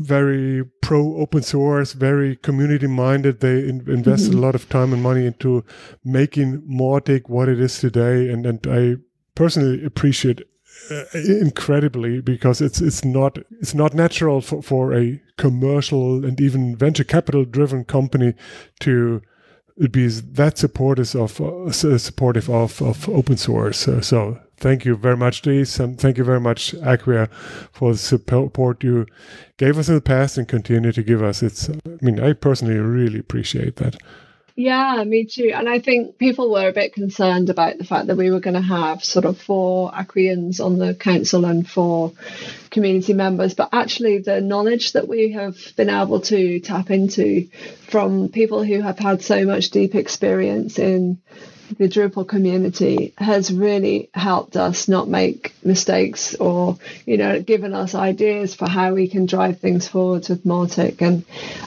very 0.01 0.65
pro 0.81 1.17
open 1.17 1.43
source, 1.43 1.93
very 1.93 2.37
community 2.37 2.87
minded. 2.87 3.41
They 3.41 3.69
in, 3.69 3.89
invested 3.89 4.31
mm-hmm. 4.31 4.39
a 4.39 4.43
lot 4.43 4.55
of 4.55 4.69
time 4.69 4.93
and 4.93 5.03
money 5.03 5.27
into 5.27 5.65
making 6.05 6.63
Mautic 6.63 7.29
what 7.29 7.49
it 7.49 7.61
is 7.61 7.79
today, 7.79 8.29
and 8.29 8.47
and 8.47 8.67
I 8.69 8.97
personally 9.35 9.85
appreciate 9.85 10.43
uh, 10.91 11.05
incredibly 11.15 12.21
because 12.21 12.61
it's 12.61 12.81
it's 12.81 13.05
not 13.05 13.39
it's 13.61 13.75
not 13.75 13.95
natural 13.95 14.41
for, 14.41 14.63
for 14.63 14.95
a 14.95 15.21
commercial 15.37 16.25
and 16.25 16.41
even 16.41 16.77
venture 16.77 17.05
capital 17.05 17.45
driven 17.45 17.85
company 17.85 18.35
to 18.81 19.23
be 19.91 20.07
that 20.09 20.57
supportive 20.59 21.15
of 21.15 21.41
uh, 21.41 21.71
supportive 21.73 22.49
of, 22.49 22.81
of 22.83 23.09
open 23.09 23.37
source. 23.37 23.89
Uh, 23.89 24.01
so 24.01 24.39
thank 24.57 24.85
you 24.85 24.97
very 24.97 25.17
much, 25.17 25.43
Dries, 25.43 25.79
and 25.81 25.99
thank 25.99 26.19
you 26.19 26.25
very 26.25 26.41
much, 26.41 26.75
Acquia, 26.75 27.29
for 27.73 27.93
the 27.93 27.99
support 27.99 28.83
you 28.83 29.07
gave 29.57 29.79
us 29.79 29.89
in 29.89 29.95
the 29.95 30.01
past 30.01 30.39
and 30.39 30.49
continue 30.49 30.93
to 30.93 31.03
give 31.03 31.23
us. 31.23 31.43
It's, 31.43 31.69
I 31.69 31.99
mean, 32.01 32.21
I 32.21 32.33
personally 32.33 32.79
really 32.79 33.19
appreciate 33.19 33.77
that. 33.77 33.97
Yeah, 34.59 35.05
me 35.05 35.27
too. 35.27 35.53
And 35.55 35.69
I 35.69 35.81
think 35.81 36.17
people 36.17 36.51
were 36.51 36.69
a 36.69 36.73
bit 36.73 36.95
concerned 36.95 37.51
about 37.51 37.77
the 37.77 37.85
fact 37.85 38.07
that 38.07 38.17
we 38.17 38.31
were 38.31 38.41
going 38.41 38.55
to 38.55 38.63
have 38.63 39.05
sort 39.05 39.27
of 39.27 39.39
four 39.39 39.93
Acqueans 39.95 40.61
on 40.61 40.79
the 40.79 40.95
council 40.95 41.45
and 41.45 41.69
four 41.69 42.13
community 42.71 43.13
members. 43.13 43.53
But 43.53 43.69
actually, 43.75 44.21
the 44.21 44.41
knowledge 44.41 44.93
that 44.93 45.09
we 45.09 45.33
have 45.33 45.59
been 45.77 45.91
able 45.91 46.21
to 46.23 46.59
tap 46.61 46.91
into 46.91 47.51
from 47.91 48.31
people 48.31 48.65
who 48.65 48.81
have 48.81 48.99
had 48.99 49.21
so 49.21 49.45
much 49.45 49.71
deep 49.71 49.95
experience 49.95 50.79
in 50.79 51.19
the 51.79 51.89
Drupal 51.89 52.27
community 52.27 53.13
has 53.19 53.53
really 53.53 54.09
helped 54.15 54.57
us 54.57 54.89
not 54.89 55.09
make 55.09 55.55
mistakes 55.65 56.35
or, 56.35 56.79
you 57.05 57.17
know, 57.17 57.41
given 57.41 57.75
us 57.75 57.95
ideas 57.95 58.55
for 58.55 58.69
how 58.69 58.95
we 58.95 59.09
can 59.09 59.27
drive 59.27 59.59
things 59.59 59.89
forward 59.89 60.29
with 60.29 60.45
Mautic. 60.45 61.03
And 61.03 61.25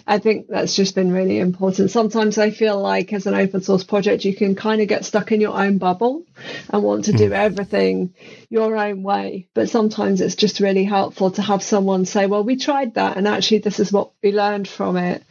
I 0.08 0.20
think 0.20 0.48
that's 0.48 0.76
just 0.76 0.96
been 0.96 1.12
really 1.12 1.40
important. 1.40 1.92
Sometimes 1.92 2.38
I 2.38 2.52
feel 2.52 2.80
like 2.80 3.14
as 3.14 3.28
an 3.28 3.34
open 3.34 3.62
source 3.62 3.84
project, 3.84 4.26
you 4.26 4.36
can 4.36 4.56
kind 4.56 4.82
of 4.82 4.88
get 4.88 5.06
stuck 5.06 5.32
in 5.32 5.42
your 5.42 5.58
own 5.58 5.78
bubble 5.78 6.24
and 6.70 6.84
want 6.84 7.06
to 7.06 7.14
do 7.14 7.28
hmm. 7.28 7.34
everything 7.34 8.14
your 8.50 8.76
own 8.76 9.04
way. 9.04 9.48
But 9.54 9.70
sometimes 9.70 10.22
it's 10.22 10.36
just 10.36 10.60
really 10.60 10.84
helpful 10.86 11.32
to 11.32 11.42
have 11.42 11.62
someone 11.62 12.06
say, 12.06 12.26
well, 12.26 12.44
we 12.44 12.56
tried 12.56 12.96
that 12.96 13.18
and 13.18 13.28
actually 13.28 13.60
this 13.60 13.80
is 13.80 13.92
what 13.92 14.12
we 14.24 14.32
learned 14.32 14.68
from 14.68 14.98
it. 14.98 15.24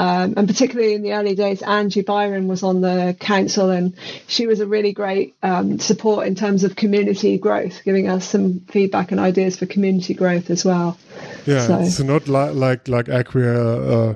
Um, 0.00 0.32
and 0.38 0.48
particularly 0.48 0.94
in 0.94 1.02
the 1.02 1.12
early 1.12 1.34
days, 1.34 1.60
Angie 1.60 2.00
Byron 2.00 2.48
was 2.48 2.62
on 2.62 2.80
the 2.80 3.14
council 3.20 3.68
and 3.68 3.94
she 4.28 4.46
was 4.46 4.60
a 4.60 4.66
really 4.66 4.94
great 4.94 5.34
um, 5.42 5.78
support 5.78 6.26
in 6.26 6.34
terms 6.34 6.64
of 6.64 6.74
community 6.74 7.36
growth, 7.36 7.82
giving 7.84 8.08
us 8.08 8.26
some 8.26 8.60
feedback 8.60 9.10
and 9.10 9.20
ideas 9.20 9.58
for 9.58 9.66
community 9.66 10.14
growth 10.14 10.48
as 10.48 10.64
well. 10.64 10.96
Yeah, 11.44 11.66
so, 11.66 11.84
so 11.84 12.04
not 12.04 12.28
li- 12.28 12.48
like 12.48 12.88
like 12.88 13.08
Acquia 13.08 13.52
uh, 13.52 14.14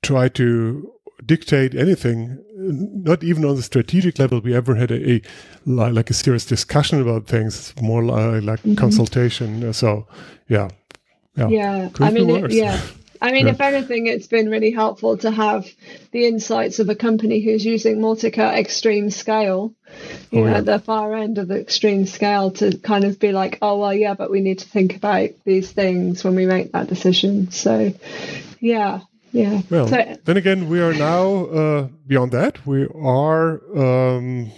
try 0.00 0.28
to 0.28 0.90
dictate 1.26 1.74
anything. 1.74 2.42
Not 2.56 3.22
even 3.22 3.44
on 3.44 3.56
the 3.56 3.62
strategic 3.62 4.18
level, 4.18 4.40
we 4.40 4.54
ever 4.54 4.76
had 4.76 4.90
a, 4.90 5.16
a 5.16 5.22
like 5.66 6.08
a 6.08 6.14
serious 6.14 6.46
discussion 6.46 7.02
about 7.02 7.26
things. 7.26 7.72
It's 7.72 7.82
more 7.82 8.02
like, 8.02 8.44
like 8.44 8.60
mm-hmm. 8.60 8.76
consultation. 8.76 9.74
So, 9.74 10.06
yeah, 10.48 10.70
yeah, 11.36 11.48
yeah. 11.48 11.88
I 12.00 12.12
mean, 12.12 12.30
it, 12.30 12.50
yeah. 12.52 12.80
I 13.20 13.32
mean, 13.32 13.46
yeah. 13.46 13.52
if 13.52 13.60
anything, 13.60 14.06
it's 14.06 14.26
been 14.26 14.48
really 14.48 14.70
helpful 14.70 15.16
to 15.18 15.30
have 15.30 15.66
the 16.12 16.26
insights 16.26 16.78
of 16.78 16.88
a 16.88 16.94
company 16.94 17.40
who's 17.40 17.64
using 17.64 17.98
Mautic 17.98 18.38
at 18.38 18.58
extreme 18.58 19.10
scale, 19.10 19.74
you 20.30 20.40
oh, 20.40 20.44
know, 20.44 20.50
yeah. 20.50 20.58
at 20.58 20.64
the 20.64 20.78
far 20.78 21.14
end 21.14 21.38
of 21.38 21.48
the 21.48 21.60
extreme 21.60 22.06
scale 22.06 22.50
to 22.52 22.76
kind 22.78 23.04
of 23.04 23.18
be 23.18 23.32
like, 23.32 23.58
oh, 23.62 23.78
well, 23.78 23.94
yeah, 23.94 24.14
but 24.14 24.30
we 24.30 24.40
need 24.40 24.60
to 24.60 24.68
think 24.68 24.96
about 24.96 25.30
these 25.44 25.70
things 25.70 26.22
when 26.24 26.34
we 26.34 26.46
make 26.46 26.72
that 26.72 26.88
decision. 26.88 27.50
So, 27.50 27.92
yeah, 28.60 29.00
yeah. 29.32 29.62
Well, 29.70 29.88
so, 29.88 30.16
then 30.24 30.36
again, 30.36 30.68
we 30.68 30.80
are 30.80 30.94
now 30.94 31.44
uh, 31.46 31.88
beyond 32.06 32.32
that. 32.32 32.66
We 32.66 32.86
are 32.86 33.60
um, 33.76 34.52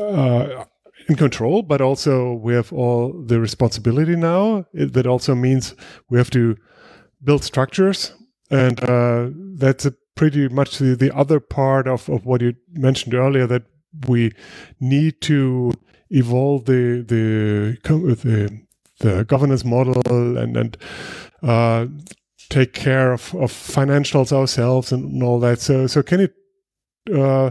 uh, 0.00 0.64
in 1.08 1.16
control, 1.16 1.62
but 1.62 1.80
also 1.80 2.32
we 2.32 2.54
have 2.54 2.72
all 2.72 3.12
the 3.12 3.40
responsibility 3.40 4.16
now. 4.16 4.66
It, 4.72 4.92
that 4.94 5.06
also 5.06 5.34
means 5.34 5.74
we 6.08 6.18
have 6.18 6.30
to 6.30 6.56
build 7.22 7.44
structures, 7.44 8.12
and 8.50 8.82
uh, 8.84 9.30
that's 9.58 9.86
pretty 10.14 10.48
much 10.48 10.78
the, 10.78 10.96
the 10.96 11.14
other 11.14 11.40
part 11.40 11.86
of, 11.86 12.08
of 12.08 12.24
what 12.24 12.40
you 12.40 12.54
mentioned 12.72 13.14
earlier 13.14 13.46
that 13.46 13.64
we 14.08 14.32
need 14.80 15.20
to 15.22 15.72
evolve 16.10 16.64
the 16.66 17.04
the 17.06 17.76
the, 17.82 18.60
the 19.00 19.24
governance 19.24 19.64
model 19.64 20.38
and 20.38 20.56
and 20.56 20.76
uh, 21.42 21.86
take 22.48 22.72
care 22.72 23.12
of, 23.12 23.34
of 23.34 23.50
financials 23.52 24.32
ourselves 24.32 24.92
and 24.92 25.22
all 25.22 25.40
that. 25.40 25.60
So 25.60 25.86
so 25.86 26.02
can 26.02 26.20
you 26.20 27.20
uh, 27.20 27.50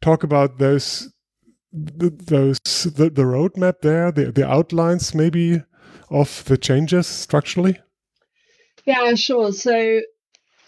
talk 0.00 0.22
about 0.22 0.58
those 0.58 1.12
those 1.72 2.58
the, 2.84 3.10
the 3.10 3.22
roadmap 3.22 3.80
there, 3.82 4.10
the 4.10 4.32
the 4.32 4.48
outlines 4.48 5.14
maybe 5.14 5.62
of 6.10 6.44
the 6.44 6.56
changes 6.56 7.06
structurally? 7.06 7.78
Yeah, 8.84 9.14
sure. 9.14 9.52
So, 9.52 10.00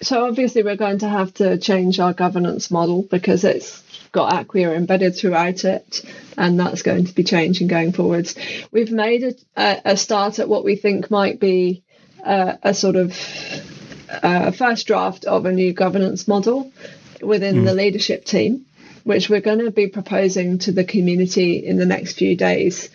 so 0.00 0.26
obviously 0.26 0.62
we're 0.62 0.76
going 0.76 0.98
to 0.98 1.08
have 1.08 1.32
to 1.34 1.58
change 1.58 2.00
our 2.00 2.12
governance 2.12 2.70
model 2.70 3.02
because 3.02 3.44
it's 3.44 3.82
got 4.12 4.32
Acquia 4.32 4.72
embedded 4.74 5.16
throughout 5.16 5.64
it, 5.64 6.02
and 6.36 6.60
that's 6.60 6.82
going 6.82 7.06
to 7.06 7.14
be 7.14 7.24
changing 7.24 7.68
going 7.68 7.92
forwards. 7.92 8.34
We've 8.70 8.92
made 8.92 9.36
a, 9.56 9.92
a 9.92 9.96
start 9.96 10.38
at 10.38 10.48
what 10.48 10.64
we 10.64 10.76
think 10.76 11.10
might 11.10 11.40
be 11.40 11.82
a, 12.24 12.58
a 12.62 12.74
sort 12.74 12.96
of 12.96 13.16
a 14.22 14.52
first 14.52 14.86
draft 14.86 15.24
of 15.24 15.46
a 15.46 15.52
new 15.52 15.72
governance 15.72 16.28
model 16.28 16.70
within 17.22 17.56
mm. 17.56 17.64
the 17.64 17.74
leadership 17.74 18.24
team, 18.24 18.66
which 19.04 19.30
we're 19.30 19.40
going 19.40 19.60
to 19.60 19.70
be 19.70 19.86
proposing 19.86 20.58
to 20.58 20.72
the 20.72 20.84
community 20.84 21.64
in 21.64 21.78
the 21.78 21.86
next 21.86 22.14
few 22.18 22.36
days 22.36 22.90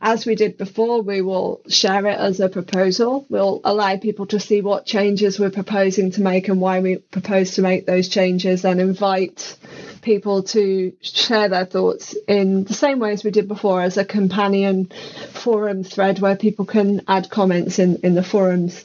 as 0.00 0.24
we 0.26 0.34
did 0.34 0.56
before, 0.56 1.02
we 1.02 1.22
will 1.22 1.60
share 1.68 2.06
it 2.06 2.18
as 2.18 2.38
a 2.38 2.48
proposal. 2.48 3.26
We'll 3.28 3.60
allow 3.64 3.96
people 3.96 4.26
to 4.26 4.38
see 4.38 4.60
what 4.60 4.86
changes 4.86 5.38
we're 5.38 5.50
proposing 5.50 6.12
to 6.12 6.22
make 6.22 6.48
and 6.48 6.60
why 6.60 6.80
we 6.80 6.96
propose 6.96 7.52
to 7.56 7.62
make 7.62 7.86
those 7.86 8.08
changes 8.08 8.64
and 8.64 8.80
invite 8.80 9.56
people 10.02 10.44
to 10.44 10.92
share 11.00 11.48
their 11.48 11.64
thoughts 11.64 12.14
in 12.28 12.64
the 12.64 12.74
same 12.74 13.00
way 13.00 13.12
as 13.12 13.24
we 13.24 13.32
did 13.32 13.48
before 13.48 13.82
as 13.82 13.96
a 13.96 14.04
companion 14.04 14.90
forum 15.32 15.82
thread 15.82 16.20
where 16.20 16.36
people 16.36 16.64
can 16.64 17.02
add 17.08 17.28
comments 17.28 17.78
in, 17.80 17.96
in 18.04 18.14
the 18.14 18.22
forums. 18.22 18.84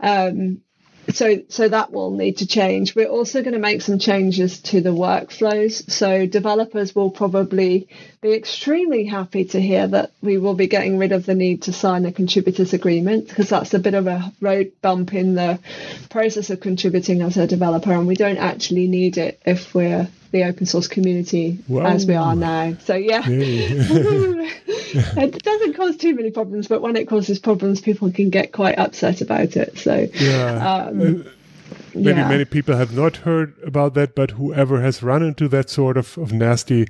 Um, 0.00 0.60
so 1.14 1.42
so 1.48 1.68
that 1.68 1.92
will 1.92 2.10
need 2.10 2.38
to 2.38 2.46
change. 2.46 2.94
We're 2.94 3.06
also 3.08 3.42
going 3.42 3.54
to 3.54 3.60
make 3.60 3.82
some 3.82 3.98
changes 3.98 4.60
to 4.62 4.80
the 4.80 4.90
workflows. 4.90 5.88
So 5.90 6.26
developers 6.26 6.94
will 6.94 7.10
probably 7.10 7.88
be 8.20 8.32
extremely 8.32 9.04
happy 9.04 9.44
to 9.46 9.60
hear 9.60 9.86
that 9.88 10.12
we 10.22 10.38
will 10.38 10.54
be 10.54 10.66
getting 10.66 10.98
rid 10.98 11.12
of 11.12 11.26
the 11.26 11.34
need 11.34 11.62
to 11.62 11.72
sign 11.72 12.04
a 12.04 12.12
contributors 12.12 12.72
agreement 12.72 13.28
because 13.28 13.48
that's 13.48 13.74
a 13.74 13.78
bit 13.78 13.94
of 13.94 14.06
a 14.06 14.32
road 14.40 14.72
bump 14.82 15.14
in 15.14 15.34
the 15.34 15.58
process 16.10 16.50
of 16.50 16.60
contributing 16.60 17.22
as 17.22 17.36
a 17.36 17.46
developer 17.46 17.92
and 17.92 18.06
we 18.06 18.16
don't 18.16 18.38
actually 18.38 18.88
need 18.88 19.16
it 19.18 19.40
if 19.44 19.74
we're 19.74 20.08
the 20.34 20.44
open 20.44 20.66
source 20.66 20.88
community 20.88 21.58
as 21.82 22.04
we 22.06 22.16
are 22.16 22.34
now. 22.34 22.74
So 22.84 22.96
yeah, 22.96 23.22
it 23.26 25.42
doesn't 25.42 25.74
cause 25.74 25.96
too 25.96 26.14
many 26.14 26.32
problems, 26.32 26.66
but 26.66 26.82
when 26.82 26.96
it 26.96 27.06
causes 27.08 27.38
problems, 27.38 27.80
people 27.80 28.10
can 28.10 28.30
get 28.30 28.50
quite 28.52 28.76
upset 28.76 29.20
about 29.20 29.56
it. 29.56 29.78
So 29.78 30.08
yeah. 30.14 30.86
Um, 30.88 31.00
uh, 31.00 31.04
maybe 31.94 32.18
yeah. 32.18 32.28
many 32.28 32.44
people 32.44 32.76
have 32.76 32.92
not 32.94 33.18
heard 33.18 33.54
about 33.64 33.94
that, 33.94 34.16
but 34.16 34.32
whoever 34.32 34.82
has 34.82 35.04
run 35.04 35.22
into 35.22 35.46
that 35.48 35.70
sort 35.70 35.96
of, 35.96 36.18
of 36.18 36.32
nasty 36.32 36.88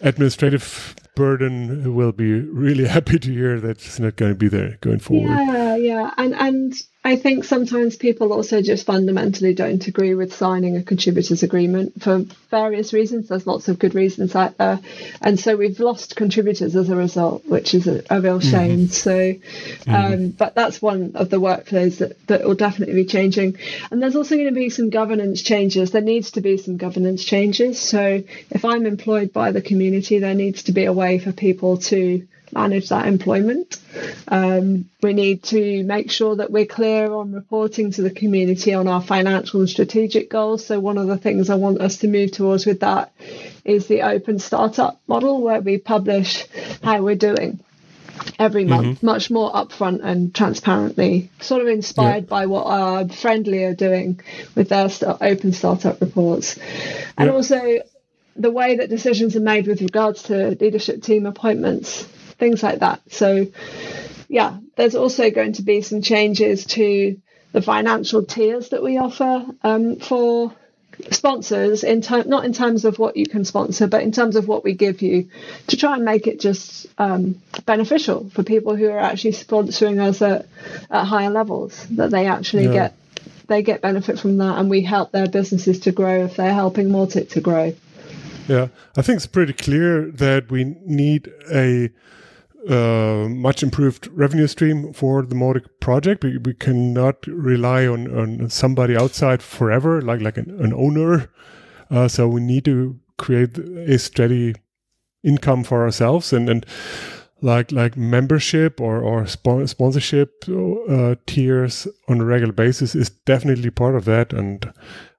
administrative 0.00 0.94
burden 1.16 1.92
will 1.94 2.12
be 2.12 2.40
really 2.40 2.86
happy 2.96 3.18
to 3.18 3.32
hear 3.32 3.58
that 3.58 3.84
it's 3.84 3.98
not 3.98 4.14
going 4.14 4.30
to 4.30 4.38
be 4.38 4.48
there 4.48 4.78
going 4.80 5.00
forward. 5.00 5.28
Yeah, 5.28 5.74
yeah, 5.74 6.14
and 6.16 6.36
and 6.36 6.72
I 7.02 7.16
think 7.16 7.44
sometimes 7.44 7.96
people 7.96 8.30
also 8.30 8.60
just 8.60 8.84
fundamentally 8.84 9.54
don't 9.54 9.86
agree 9.86 10.14
with 10.14 10.34
signing 10.34 10.76
a 10.76 10.82
contributors 10.82 11.42
agreement 11.42 12.02
for 12.02 12.26
various 12.50 12.92
reasons. 12.92 13.28
There's 13.28 13.46
lots 13.46 13.68
of 13.68 13.78
good 13.78 13.94
reasons 13.94 14.36
out 14.36 14.58
there. 14.58 14.80
And 15.22 15.40
so 15.40 15.56
we've 15.56 15.80
lost 15.80 16.14
contributors 16.14 16.76
as 16.76 16.90
a 16.90 16.96
result, 16.96 17.46
which 17.46 17.72
is 17.72 17.86
a, 17.86 18.02
a 18.10 18.20
real 18.20 18.38
mm-hmm. 18.38 18.50
shame. 18.50 18.78
Mm-hmm. 18.80 18.92
So, 18.92 19.90
um, 19.90 20.12
mm-hmm. 20.12 20.28
but 20.30 20.54
that's 20.54 20.82
one 20.82 21.12
of 21.14 21.30
the 21.30 21.40
workflows 21.40 21.98
that, 21.98 22.26
that 22.26 22.44
will 22.44 22.54
definitely 22.54 22.96
be 22.96 23.06
changing. 23.06 23.56
And 23.90 24.02
there's 24.02 24.16
also 24.16 24.34
going 24.34 24.48
to 24.48 24.54
be 24.54 24.68
some 24.68 24.90
governance 24.90 25.40
changes. 25.40 25.92
There 25.92 26.02
needs 26.02 26.32
to 26.32 26.42
be 26.42 26.58
some 26.58 26.76
governance 26.76 27.24
changes. 27.24 27.80
So 27.80 28.22
if 28.50 28.64
I'm 28.66 28.84
employed 28.84 29.32
by 29.32 29.52
the 29.52 29.62
community, 29.62 30.18
there 30.18 30.34
needs 30.34 30.64
to 30.64 30.72
be 30.72 30.84
a 30.84 30.92
way 30.92 31.18
for 31.18 31.32
people 31.32 31.78
to 31.78 32.28
manage 32.52 32.88
that 32.88 33.06
employment. 33.06 33.78
Um, 34.28 34.88
we 35.02 35.12
need 35.12 35.42
to 35.44 35.82
make 35.84 36.10
sure 36.10 36.36
that 36.36 36.50
we're 36.50 36.66
clear 36.66 37.12
on 37.12 37.32
reporting 37.32 37.90
to 37.92 38.02
the 38.02 38.10
community 38.10 38.74
on 38.74 38.88
our 38.88 39.02
financial 39.02 39.60
and 39.60 39.68
strategic 39.68 40.30
goals. 40.30 40.64
So, 40.66 40.80
one 40.80 40.98
of 40.98 41.06
the 41.06 41.16
things 41.16 41.50
I 41.50 41.56
want 41.56 41.80
us 41.80 41.98
to 41.98 42.08
move 42.08 42.32
towards 42.32 42.66
with 42.66 42.80
that 42.80 43.12
is 43.64 43.86
the 43.86 44.02
open 44.02 44.38
startup 44.38 45.00
model 45.06 45.40
where 45.40 45.60
we 45.60 45.78
publish 45.78 46.46
how 46.82 47.02
we're 47.02 47.14
doing 47.16 47.60
every 48.38 48.64
month, 48.64 48.98
mm-hmm. 48.98 49.06
much 49.06 49.30
more 49.30 49.52
upfront 49.52 50.02
and 50.02 50.34
transparently, 50.34 51.30
sort 51.40 51.62
of 51.62 51.68
inspired 51.68 52.24
yeah. 52.24 52.28
by 52.28 52.46
what 52.46 52.66
our 52.66 53.08
friendly 53.08 53.64
are 53.64 53.74
doing 53.74 54.20
with 54.54 54.68
their 54.68 54.88
open 55.20 55.52
startup 55.52 56.00
reports. 56.00 56.58
And 57.16 57.28
yeah. 57.28 57.34
also 57.34 57.78
the 58.36 58.50
way 58.50 58.76
that 58.76 58.88
decisions 58.88 59.36
are 59.36 59.40
made 59.40 59.66
with 59.66 59.82
regards 59.82 60.24
to 60.24 60.56
leadership 60.60 61.02
team 61.02 61.26
appointments 61.26 62.06
things 62.40 62.62
like 62.62 62.80
that. 62.80 63.00
So, 63.10 63.46
yeah, 64.28 64.58
there's 64.76 64.96
also 64.96 65.30
going 65.30 65.54
to 65.54 65.62
be 65.62 65.82
some 65.82 66.02
changes 66.02 66.64
to 66.66 67.20
the 67.52 67.62
financial 67.62 68.24
tiers 68.24 68.70
that 68.70 68.82
we 68.82 68.98
offer 68.98 69.46
um, 69.62 69.96
for 69.96 70.52
sponsors 71.10 71.82
in 71.82 72.02
time 72.02 72.28
not 72.28 72.44
in 72.44 72.52
terms 72.52 72.84
of 72.84 72.98
what 72.98 73.16
you 73.16 73.24
can 73.24 73.42
sponsor 73.42 73.86
but 73.86 74.02
in 74.02 74.12
terms 74.12 74.36
of 74.36 74.46
what 74.46 74.62
we 74.62 74.74
give 74.74 75.00
you 75.00 75.30
to 75.66 75.78
try 75.78 75.94
and 75.94 76.04
make 76.04 76.26
it 76.26 76.38
just 76.38 76.86
um, 76.98 77.40
beneficial 77.64 78.28
for 78.34 78.42
people 78.42 78.76
who 78.76 78.90
are 78.90 78.98
actually 78.98 79.32
sponsoring 79.32 79.98
us 79.98 80.20
at, 80.20 80.46
at 80.90 81.04
higher 81.04 81.30
levels 81.30 81.86
that 81.88 82.10
they 82.10 82.26
actually 82.26 82.64
yeah. 82.64 82.72
get 82.72 82.96
they 83.50 83.62
get 83.62 83.82
benefit 83.82 84.18
from 84.18 84.38
that, 84.38 84.58
and 84.58 84.70
we 84.70 84.80
help 84.80 85.10
their 85.10 85.28
businesses 85.28 85.80
to 85.80 85.92
grow 85.92 86.24
if 86.24 86.36
they're 86.36 86.54
helping 86.54 86.88
Mautic 86.88 87.30
to 87.30 87.40
grow. 87.40 87.74
Yeah, 88.48 88.68
I 88.96 89.02
think 89.02 89.16
it's 89.16 89.26
pretty 89.26 89.52
clear 89.52 90.10
that 90.12 90.50
we 90.50 90.64
need 90.86 91.30
a 91.52 91.90
much 92.68 93.62
improved 93.62 94.08
revenue 94.12 94.46
stream 94.46 94.92
for 94.92 95.22
the 95.22 95.34
Mautic 95.34 95.66
project. 95.80 96.24
We, 96.24 96.38
we 96.38 96.54
cannot 96.54 97.26
rely 97.26 97.86
on, 97.86 98.16
on 98.16 98.50
somebody 98.50 98.96
outside 98.96 99.42
forever, 99.42 100.02
like 100.02 100.20
like 100.20 100.36
an, 100.36 100.50
an 100.60 100.72
owner. 100.74 101.30
Uh, 101.90 102.08
so 102.08 102.28
we 102.28 102.40
need 102.40 102.64
to 102.66 103.00
create 103.18 103.58
a 103.58 103.98
steady 103.98 104.54
income 105.22 105.64
for 105.64 105.82
ourselves 105.82 106.32
and 106.32 106.48
and 106.48 106.64
like 107.42 107.72
like 107.72 107.96
membership 107.96 108.80
or 108.80 109.00
or 109.00 109.26
sponsorship 109.26 110.44
uh, 110.48 111.14
tiers 111.26 111.86
on 112.08 112.20
a 112.20 112.24
regular 112.24 112.52
basis 112.52 112.94
is 112.94 113.10
definitely 113.10 113.70
part 113.70 113.94
of 113.94 114.04
that 114.04 114.32
and 114.32 114.72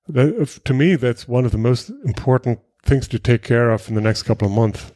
that, 0.07 0.59
to 0.65 0.73
me 0.73 0.95
that's 0.95 1.27
one 1.27 1.45
of 1.45 1.51
the 1.51 1.57
most 1.57 1.89
important 2.05 2.59
things 2.83 3.07
to 3.07 3.19
take 3.19 3.43
care 3.43 3.69
of 3.69 3.87
in 3.89 3.95
the 3.95 4.01
next 4.01 4.23
couple 4.23 4.47
of 4.47 4.53
months 4.53 4.91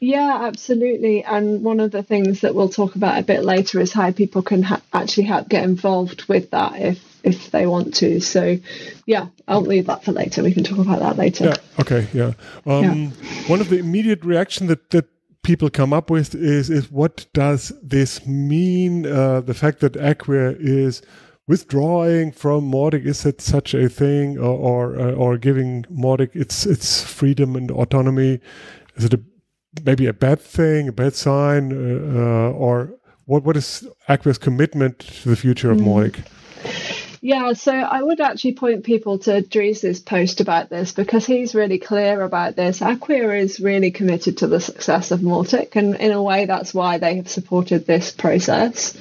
yeah, 0.00 0.40
absolutely. 0.42 1.24
And 1.24 1.62
one 1.62 1.80
of 1.80 1.90
the 1.90 2.02
things 2.02 2.40
that 2.40 2.54
we'll 2.54 2.68
talk 2.68 2.96
about 2.96 3.18
a 3.18 3.22
bit 3.22 3.44
later 3.44 3.80
is 3.80 3.92
how 3.92 4.12
people 4.12 4.42
can 4.42 4.62
ha- 4.62 4.82
actually 4.92 5.24
help 5.24 5.48
get 5.48 5.64
involved 5.64 6.24
with 6.28 6.50
that 6.50 6.80
if 6.80 7.02
if 7.22 7.50
they 7.50 7.66
want 7.66 7.94
to. 7.96 8.20
So, 8.20 8.56
yeah, 9.04 9.26
I'll 9.48 9.60
leave 9.60 9.86
that 9.86 10.04
for 10.04 10.12
later. 10.12 10.44
We 10.44 10.54
can 10.54 10.62
talk 10.62 10.78
about 10.78 11.00
that 11.00 11.16
later. 11.16 11.46
Yeah. 11.46 11.56
Okay. 11.80 12.06
Yeah. 12.12 12.32
Um, 12.64 13.12
yeah. 13.20 13.48
One 13.48 13.60
of 13.60 13.68
the 13.68 13.78
immediate 13.78 14.24
reaction 14.24 14.68
that 14.68 14.90
that 14.90 15.06
people 15.42 15.70
come 15.70 15.92
up 15.92 16.10
with 16.10 16.34
is 16.34 16.70
is 16.70 16.90
what 16.90 17.26
does 17.32 17.72
this 17.82 18.26
mean? 18.26 19.06
Uh, 19.06 19.40
the 19.40 19.54
fact 19.54 19.80
that 19.80 19.96
Acquia 19.96 20.56
is 20.58 21.02
withdrawing 21.48 22.32
from 22.32 22.70
Mautic 22.70 23.04
is 23.04 23.24
it 23.24 23.40
such 23.40 23.74
a 23.74 23.88
thing, 23.88 24.38
or 24.38 24.94
or, 24.94 25.00
uh, 25.00 25.12
or 25.12 25.38
giving 25.38 25.84
Mautic 25.84 26.34
its 26.34 26.66
its 26.66 27.02
freedom 27.02 27.56
and 27.56 27.70
autonomy? 27.70 28.40
Is 28.96 29.04
it 29.04 29.14
a 29.14 29.20
maybe 29.84 30.06
a 30.06 30.12
bad 30.12 30.40
thing, 30.40 30.88
a 30.88 30.92
bad 30.92 31.14
sign, 31.14 31.72
uh, 31.72 32.18
uh, 32.18 32.50
or 32.52 32.94
what? 33.24 33.44
What 33.44 33.56
is 33.56 33.86
Acquia's 34.08 34.38
commitment 34.38 35.00
to 35.00 35.28
the 35.28 35.36
future 35.36 35.70
of 35.70 35.78
mm. 35.78 36.24
Yeah, 37.26 37.54
so 37.54 37.72
I 37.72 38.02
would 38.02 38.20
actually 38.20 38.54
point 38.54 38.84
people 38.84 39.18
to 39.20 39.40
Dries' 39.40 39.98
post 39.98 40.40
about 40.40 40.70
this 40.70 40.92
because 40.92 41.26
he's 41.26 41.56
really 41.56 41.78
clear 41.78 42.20
about 42.22 42.54
this. 42.54 42.80
Acquia 42.80 43.32
is 43.32 43.58
really 43.58 43.90
committed 43.90 44.38
to 44.38 44.46
the 44.46 44.60
success 44.60 45.10
of 45.10 45.20
Mautic, 45.20 45.74
and 45.74 45.96
in 45.96 46.12
a 46.12 46.22
way, 46.22 46.44
that's 46.44 46.72
why 46.72 46.98
they 46.98 47.16
have 47.16 47.28
supported 47.28 47.84
this 47.84 48.12
process. 48.12 48.96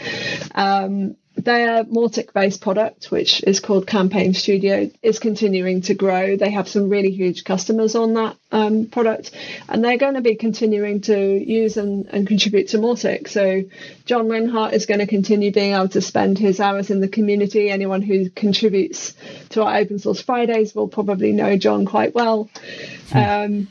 Um, 0.55 1.17
their 1.45 1.83
Mautic 1.85 2.33
based 2.33 2.61
product, 2.61 3.05
which 3.11 3.43
is 3.43 3.59
called 3.59 3.87
Campaign 3.87 4.33
Studio, 4.33 4.91
is 5.01 5.19
continuing 5.19 5.81
to 5.83 5.93
grow. 5.93 6.35
They 6.35 6.51
have 6.51 6.67
some 6.67 6.89
really 6.89 7.11
huge 7.11 7.43
customers 7.43 7.95
on 7.95 8.15
that 8.15 8.35
um, 8.51 8.87
product, 8.87 9.31
and 9.69 9.83
they're 9.83 9.97
going 9.97 10.15
to 10.15 10.21
be 10.21 10.35
continuing 10.35 11.01
to 11.01 11.17
use 11.17 11.77
and, 11.77 12.07
and 12.07 12.27
contribute 12.27 12.69
to 12.69 12.77
Mautic. 12.77 13.29
So, 13.29 13.63
John 14.05 14.27
Linhart 14.27 14.73
is 14.73 14.85
going 14.85 14.99
to 14.99 15.07
continue 15.07 15.51
being 15.51 15.73
able 15.73 15.89
to 15.89 16.01
spend 16.01 16.37
his 16.37 16.59
hours 16.59 16.89
in 16.89 16.99
the 16.99 17.07
community. 17.07 17.69
Anyone 17.69 18.01
who 18.01 18.29
contributes 18.29 19.13
to 19.49 19.63
our 19.63 19.77
Open 19.77 19.99
Source 19.99 20.21
Fridays 20.21 20.75
will 20.75 20.87
probably 20.87 21.31
know 21.31 21.55
John 21.57 21.85
quite 21.85 22.13
well. 22.13 22.49
Hmm. 23.11 23.17
Um, 23.17 23.67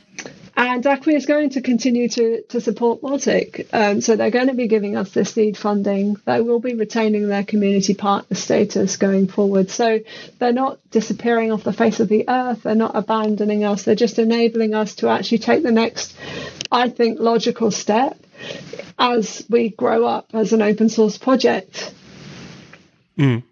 and 0.56 0.84
Acquia 0.86 1.16
is 1.16 1.26
going 1.26 1.50
to 1.50 1.60
continue 1.60 2.08
to, 2.10 2.42
to 2.42 2.60
support 2.60 3.02
Mautic. 3.02 3.66
Um, 3.72 4.00
so 4.00 4.14
they're 4.14 4.30
going 4.30 4.46
to 4.46 4.54
be 4.54 4.68
giving 4.68 4.96
us 4.96 5.10
this 5.10 5.32
seed 5.32 5.56
funding. 5.56 6.16
They 6.26 6.40
will 6.40 6.60
be 6.60 6.74
retaining 6.74 7.26
their 7.26 7.44
community 7.44 7.94
partner 7.94 8.36
status 8.36 8.96
going 8.96 9.26
forward. 9.26 9.70
So 9.70 10.00
they're 10.38 10.52
not 10.52 10.78
disappearing 10.90 11.50
off 11.50 11.64
the 11.64 11.72
face 11.72 11.98
of 11.98 12.08
the 12.08 12.28
earth. 12.28 12.62
They're 12.62 12.76
not 12.76 12.94
abandoning 12.94 13.64
us. 13.64 13.82
They're 13.82 13.96
just 13.96 14.18
enabling 14.18 14.74
us 14.74 14.94
to 14.96 15.08
actually 15.08 15.38
take 15.38 15.64
the 15.64 15.72
next, 15.72 16.16
I 16.70 16.88
think, 16.88 17.18
logical 17.18 17.72
step 17.72 18.16
as 18.96 19.44
we 19.50 19.70
grow 19.70 20.06
up 20.06 20.30
as 20.34 20.52
an 20.52 20.62
open 20.62 20.88
source 20.88 21.18
project. 21.18 21.92
Mm. 23.18 23.42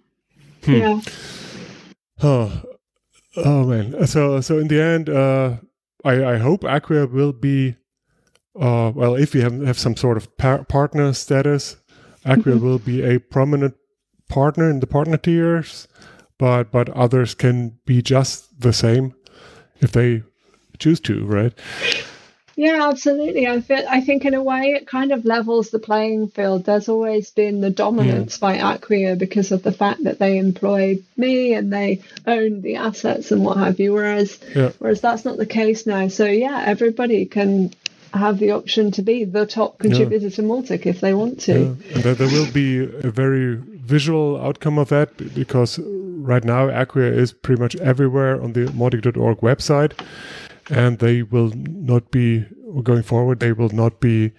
Hmm. 0.64 0.72
Yeah. 0.72 1.00
Oh, 2.22 2.62
oh 3.36 3.64
man. 3.64 4.06
So, 4.06 4.40
so 4.40 4.58
in 4.58 4.68
the 4.68 4.80
end, 4.80 5.08
uh, 5.08 5.56
I, 6.04 6.34
I 6.34 6.38
hope 6.38 6.64
Acquia 6.64 7.06
will 7.06 7.32
be, 7.32 7.76
uh, 8.58 8.92
well, 8.94 9.14
if 9.14 9.34
we 9.34 9.40
have, 9.40 9.60
have 9.62 9.78
some 9.78 9.96
sort 9.96 10.16
of 10.16 10.36
par- 10.36 10.64
partner 10.64 11.12
status, 11.12 11.76
Acquia 12.24 12.54
mm-hmm. 12.54 12.64
will 12.64 12.78
be 12.78 13.02
a 13.02 13.18
prominent 13.18 13.74
partner 14.28 14.70
in 14.70 14.80
the 14.80 14.86
partner 14.86 15.16
tiers, 15.16 15.88
but 16.38 16.70
but 16.70 16.88
others 16.90 17.34
can 17.34 17.78
be 17.84 18.00
just 18.00 18.60
the 18.60 18.72
same 18.72 19.14
if 19.80 19.92
they 19.92 20.22
choose 20.78 21.00
to, 21.00 21.24
right? 21.26 21.52
Yeah, 22.56 22.88
absolutely. 22.88 23.46
I 23.46 23.60
feel, 23.60 23.84
I 23.88 24.00
think 24.00 24.24
in 24.24 24.34
a 24.34 24.42
way 24.42 24.72
it 24.72 24.86
kind 24.86 25.12
of 25.12 25.24
levels 25.24 25.70
the 25.70 25.78
playing 25.78 26.28
field. 26.28 26.64
There's 26.64 26.88
always 26.88 27.30
been 27.30 27.60
the 27.60 27.70
dominance 27.70 28.36
mm. 28.36 28.40
by 28.40 28.56
Acquia 28.58 29.16
because 29.16 29.52
of 29.52 29.62
the 29.62 29.72
fact 29.72 30.04
that 30.04 30.18
they 30.18 30.38
employ 30.38 30.98
me 31.16 31.54
and 31.54 31.72
they 31.72 32.02
own 32.26 32.60
the 32.60 32.76
assets 32.76 33.32
and 33.32 33.44
what 33.44 33.56
have 33.56 33.80
you. 33.80 33.92
Whereas 33.92 34.38
yeah. 34.54 34.72
whereas 34.78 35.00
that's 35.00 35.24
not 35.24 35.38
the 35.38 35.46
case 35.46 35.86
now. 35.86 36.08
So 36.08 36.26
yeah, 36.26 36.62
everybody 36.66 37.24
can 37.26 37.72
have 38.12 38.38
the 38.38 38.50
option 38.50 38.90
to 38.92 39.02
be 39.02 39.24
the 39.24 39.46
top 39.46 39.78
contributor 39.78 40.26
yeah. 40.26 40.36
to 40.36 40.42
Mautic 40.42 40.84
if 40.84 41.00
they 41.00 41.14
want 41.14 41.40
to. 41.40 41.52
Yeah. 41.52 41.94
And 41.94 42.02
there 42.02 42.28
will 42.28 42.50
be 42.52 42.84
a 42.84 43.10
very 43.10 43.56
visual 43.56 44.40
outcome 44.40 44.78
of 44.78 44.90
that 44.90 45.16
because 45.34 45.78
right 45.78 46.44
now 46.44 46.68
Acquia 46.68 47.10
is 47.10 47.32
pretty 47.32 47.60
much 47.60 47.74
everywhere 47.76 48.40
on 48.40 48.52
the 48.52 48.66
Mautic.org 48.66 49.38
website 49.38 49.92
and 50.72 50.98
they 50.98 51.22
will 51.22 51.52
not 51.54 52.10
be 52.10 52.46
going 52.82 53.02
forward. 53.02 53.40
They 53.40 53.52
will 53.52 53.68
not 53.68 54.00
be 54.00 54.32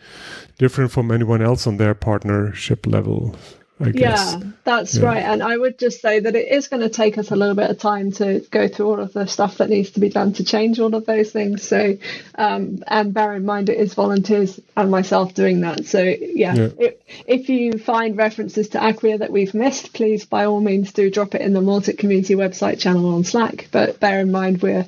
different 0.58 0.92
from 0.92 1.12
anyone 1.12 1.42
else 1.42 1.68
on 1.68 1.78
their 1.78 1.94
partnership 1.94 2.88
level. 2.88 3.36
I 3.80 3.90
guess. 3.90 4.34
Yeah, 4.34 4.50
that's 4.64 4.96
yeah. 4.96 5.06
right. 5.06 5.24
And 5.24 5.44
I 5.44 5.58
would 5.58 5.78
just 5.78 6.00
say 6.00 6.20
that 6.20 6.36
it 6.36 6.48
is 6.48 6.68
going 6.68 6.84
to 6.84 6.90
take 6.90 7.18
us 7.18 7.32
a 7.32 7.36
little 7.36 7.56
bit 7.56 7.70
of 7.70 7.80
time 7.80 8.12
to 8.14 8.40
go 8.52 8.68
through 8.68 8.88
all 8.88 9.00
of 9.00 9.14
the 9.14 9.28
stuff 9.28 9.58
that 9.58 9.70
needs 9.70 9.92
to 9.92 10.00
be 10.00 10.10
done 10.10 10.34
to 10.34 10.44
change 10.44 10.80
all 10.80 10.94
of 10.96 11.06
those 11.06 11.32
things. 11.32 11.68
So, 11.68 11.98
um, 12.36 12.84
and 12.88 13.14
bear 13.14 13.34
in 13.34 13.46
mind, 13.46 13.70
it 13.70 13.78
is 13.78 13.94
volunteers 13.94 14.60
and 14.78 14.92
myself 14.92 15.34
doing 15.34 15.62
that. 15.62 15.86
So, 15.86 16.02
yeah, 16.02 16.54
yeah. 16.56 16.70
It, 16.80 17.02
if 17.28 17.50
you 17.50 17.74
find 17.74 18.16
references 18.16 18.70
to 18.70 18.80
Acquia 18.80 19.18
that 19.20 19.32
we've 19.32 19.54
missed, 19.54 19.94
please 19.94 20.26
by 20.26 20.46
all 20.46 20.62
means 20.62 20.94
do 20.94 21.10
drop 21.10 21.36
it 21.36 21.42
in 21.42 21.54
the 21.54 21.62
Mautic 21.62 21.98
community 21.98 22.36
website 22.36 22.80
channel 22.80 23.14
on 23.14 23.24
Slack. 23.24 23.68
But 23.72 24.00
bear 24.00 24.20
in 24.20 24.32
mind, 24.32 24.62
we're 24.62 24.86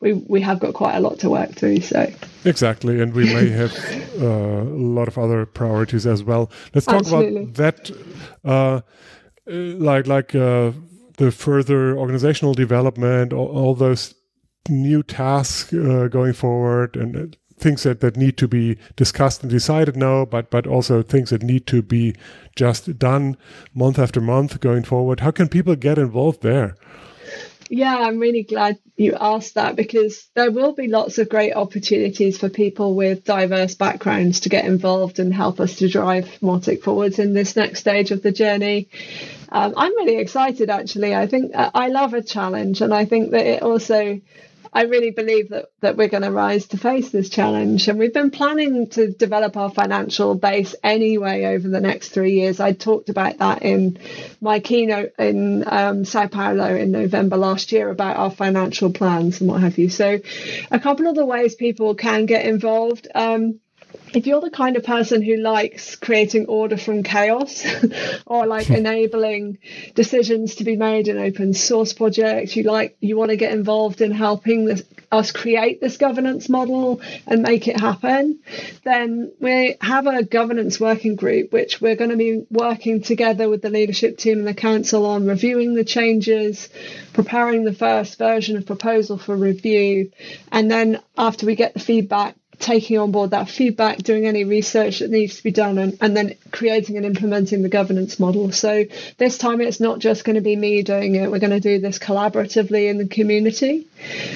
we 0.00 0.14
we 0.14 0.40
have 0.40 0.60
got 0.60 0.74
quite 0.74 0.96
a 0.96 1.00
lot 1.00 1.18
to 1.20 1.30
work 1.30 1.52
through. 1.52 1.80
So 1.82 2.10
exactly, 2.44 3.00
and 3.00 3.14
we 3.14 3.24
may 3.24 3.48
have 3.60 3.76
uh, 4.20 4.62
a 4.62 4.82
lot 4.98 5.08
of 5.08 5.18
other 5.18 5.46
priorities 5.46 6.06
as 6.06 6.24
well. 6.24 6.50
Let's 6.74 6.86
talk 6.86 7.00
Absolutely. 7.00 7.42
about 7.42 7.54
that, 7.54 7.90
uh, 8.44 8.80
like 9.46 10.06
like 10.06 10.34
uh, 10.34 10.72
the 11.18 11.30
further 11.30 11.96
organizational 11.96 12.54
development, 12.54 13.32
all, 13.32 13.48
all 13.48 13.74
those 13.74 14.14
new 14.68 15.02
tasks 15.02 15.72
uh, 15.72 16.08
going 16.10 16.32
forward, 16.32 16.96
and 16.96 17.16
uh, 17.16 17.36
things 17.58 17.82
that, 17.82 18.00
that 18.00 18.16
need 18.16 18.38
to 18.38 18.48
be 18.48 18.78
discussed 18.96 19.42
and 19.42 19.50
decided 19.50 19.96
now, 19.96 20.24
but 20.24 20.50
but 20.50 20.66
also 20.66 21.02
things 21.02 21.28
that 21.28 21.42
need 21.42 21.66
to 21.66 21.82
be 21.82 22.14
just 22.56 22.98
done 22.98 23.36
month 23.74 23.98
after 23.98 24.20
month 24.20 24.60
going 24.60 24.82
forward. 24.82 25.20
How 25.20 25.30
can 25.30 25.48
people 25.48 25.76
get 25.76 25.98
involved 25.98 26.42
there? 26.42 26.74
Yeah, 27.72 27.94
I'm 27.98 28.18
really 28.18 28.42
glad 28.42 28.80
you 28.96 29.16
asked 29.18 29.54
that 29.54 29.76
because 29.76 30.28
there 30.34 30.50
will 30.50 30.72
be 30.72 30.88
lots 30.88 31.18
of 31.18 31.28
great 31.28 31.54
opportunities 31.54 32.36
for 32.36 32.48
people 32.48 32.96
with 32.96 33.22
diverse 33.22 33.76
backgrounds 33.76 34.40
to 34.40 34.48
get 34.48 34.64
involved 34.64 35.20
and 35.20 35.32
help 35.32 35.60
us 35.60 35.76
to 35.76 35.88
drive 35.88 36.24
Mautic 36.42 36.82
forwards 36.82 37.20
in 37.20 37.32
this 37.32 37.54
next 37.54 37.78
stage 37.78 38.10
of 38.10 38.22
the 38.22 38.32
journey. 38.32 38.88
Um, 39.50 39.74
I'm 39.76 39.94
really 39.94 40.16
excited 40.16 40.68
actually. 40.68 41.14
I 41.14 41.28
think 41.28 41.54
uh, 41.54 41.70
I 41.72 41.88
love 41.88 42.12
a 42.12 42.22
challenge 42.22 42.80
and 42.80 42.92
I 42.92 43.04
think 43.04 43.30
that 43.30 43.46
it 43.46 43.62
also 43.62 44.20
I 44.72 44.82
really 44.82 45.10
believe 45.10 45.48
that, 45.48 45.66
that 45.80 45.96
we're 45.96 46.08
going 46.08 46.22
to 46.22 46.30
rise 46.30 46.68
to 46.68 46.78
face 46.78 47.10
this 47.10 47.28
challenge. 47.28 47.88
And 47.88 47.98
we've 47.98 48.14
been 48.14 48.30
planning 48.30 48.88
to 48.90 49.10
develop 49.10 49.56
our 49.56 49.70
financial 49.70 50.36
base 50.36 50.74
anyway 50.84 51.44
over 51.46 51.68
the 51.68 51.80
next 51.80 52.10
three 52.10 52.34
years. 52.34 52.60
I 52.60 52.72
talked 52.72 53.08
about 53.08 53.38
that 53.38 53.62
in 53.62 53.98
my 54.40 54.60
keynote 54.60 55.12
in 55.18 55.64
um, 55.66 56.04
Sao 56.04 56.28
Paulo 56.28 56.74
in 56.74 56.92
November 56.92 57.36
last 57.36 57.72
year 57.72 57.90
about 57.90 58.16
our 58.16 58.30
financial 58.30 58.92
plans 58.92 59.40
and 59.40 59.50
what 59.50 59.60
have 59.60 59.76
you. 59.76 59.88
So, 59.88 60.20
a 60.70 60.78
couple 60.78 61.08
of 61.08 61.16
the 61.16 61.26
ways 61.26 61.56
people 61.56 61.96
can 61.96 62.26
get 62.26 62.46
involved. 62.46 63.08
Um, 63.14 63.60
if 64.14 64.26
you're 64.26 64.40
the 64.40 64.50
kind 64.50 64.76
of 64.76 64.84
person 64.84 65.22
who 65.22 65.36
likes 65.36 65.96
creating 65.96 66.46
order 66.46 66.76
from 66.76 67.02
chaos 67.02 67.64
or 68.26 68.46
like 68.46 68.66
hmm. 68.66 68.74
enabling 68.74 69.58
decisions 69.94 70.56
to 70.56 70.64
be 70.64 70.76
made 70.76 71.08
in 71.08 71.18
open 71.18 71.54
source 71.54 71.92
projects 71.92 72.56
you 72.56 72.62
like 72.62 72.96
you 73.00 73.16
want 73.16 73.30
to 73.30 73.36
get 73.36 73.52
involved 73.52 74.00
in 74.00 74.10
helping 74.10 74.64
the 74.64 74.84
us 75.12 75.32
create 75.32 75.80
this 75.80 75.96
governance 75.96 76.48
model 76.48 77.00
and 77.26 77.42
make 77.42 77.66
it 77.66 77.78
happen, 77.78 78.38
then 78.84 79.32
we 79.40 79.74
have 79.80 80.06
a 80.06 80.22
governance 80.22 80.78
working 80.78 81.16
group, 81.16 81.52
which 81.52 81.80
we're 81.80 81.96
going 81.96 82.10
to 82.10 82.16
be 82.16 82.46
working 82.50 83.02
together 83.02 83.48
with 83.48 83.60
the 83.62 83.70
leadership 83.70 84.18
team 84.18 84.38
and 84.38 84.46
the 84.46 84.54
council 84.54 85.06
on 85.06 85.26
reviewing 85.26 85.74
the 85.74 85.84
changes, 85.84 86.68
preparing 87.12 87.64
the 87.64 87.72
first 87.72 88.18
version 88.18 88.56
of 88.56 88.66
proposal 88.66 89.18
for 89.18 89.36
review, 89.36 90.12
and 90.52 90.70
then 90.70 91.00
after 91.18 91.44
we 91.44 91.56
get 91.56 91.74
the 91.74 91.80
feedback, 91.80 92.36
taking 92.60 92.98
on 92.98 93.10
board 93.10 93.30
that 93.30 93.48
feedback, 93.48 93.98
doing 93.98 94.26
any 94.26 94.44
research 94.44 95.00
that 95.00 95.10
needs 95.10 95.38
to 95.38 95.42
be 95.42 95.50
done, 95.50 95.78
and, 95.78 95.96
and 96.00 96.16
then 96.16 96.36
creating 96.52 96.96
and 96.96 97.06
implementing 97.06 97.62
the 97.62 97.68
governance 97.68 98.20
model. 98.20 98.52
So 98.52 98.84
this 99.16 99.38
time 99.38 99.60
it's 99.60 99.80
not 99.80 99.98
just 99.98 100.24
going 100.24 100.36
to 100.36 100.42
be 100.42 100.54
me 100.54 100.82
doing 100.82 101.14
it. 101.14 101.30
We're 101.30 101.38
going 101.38 101.50
to 101.50 101.60
do 101.60 101.80
this 101.80 101.98
collaboratively 101.98 102.88
in 102.88 102.98
the 102.98 103.08
community. 103.08 103.88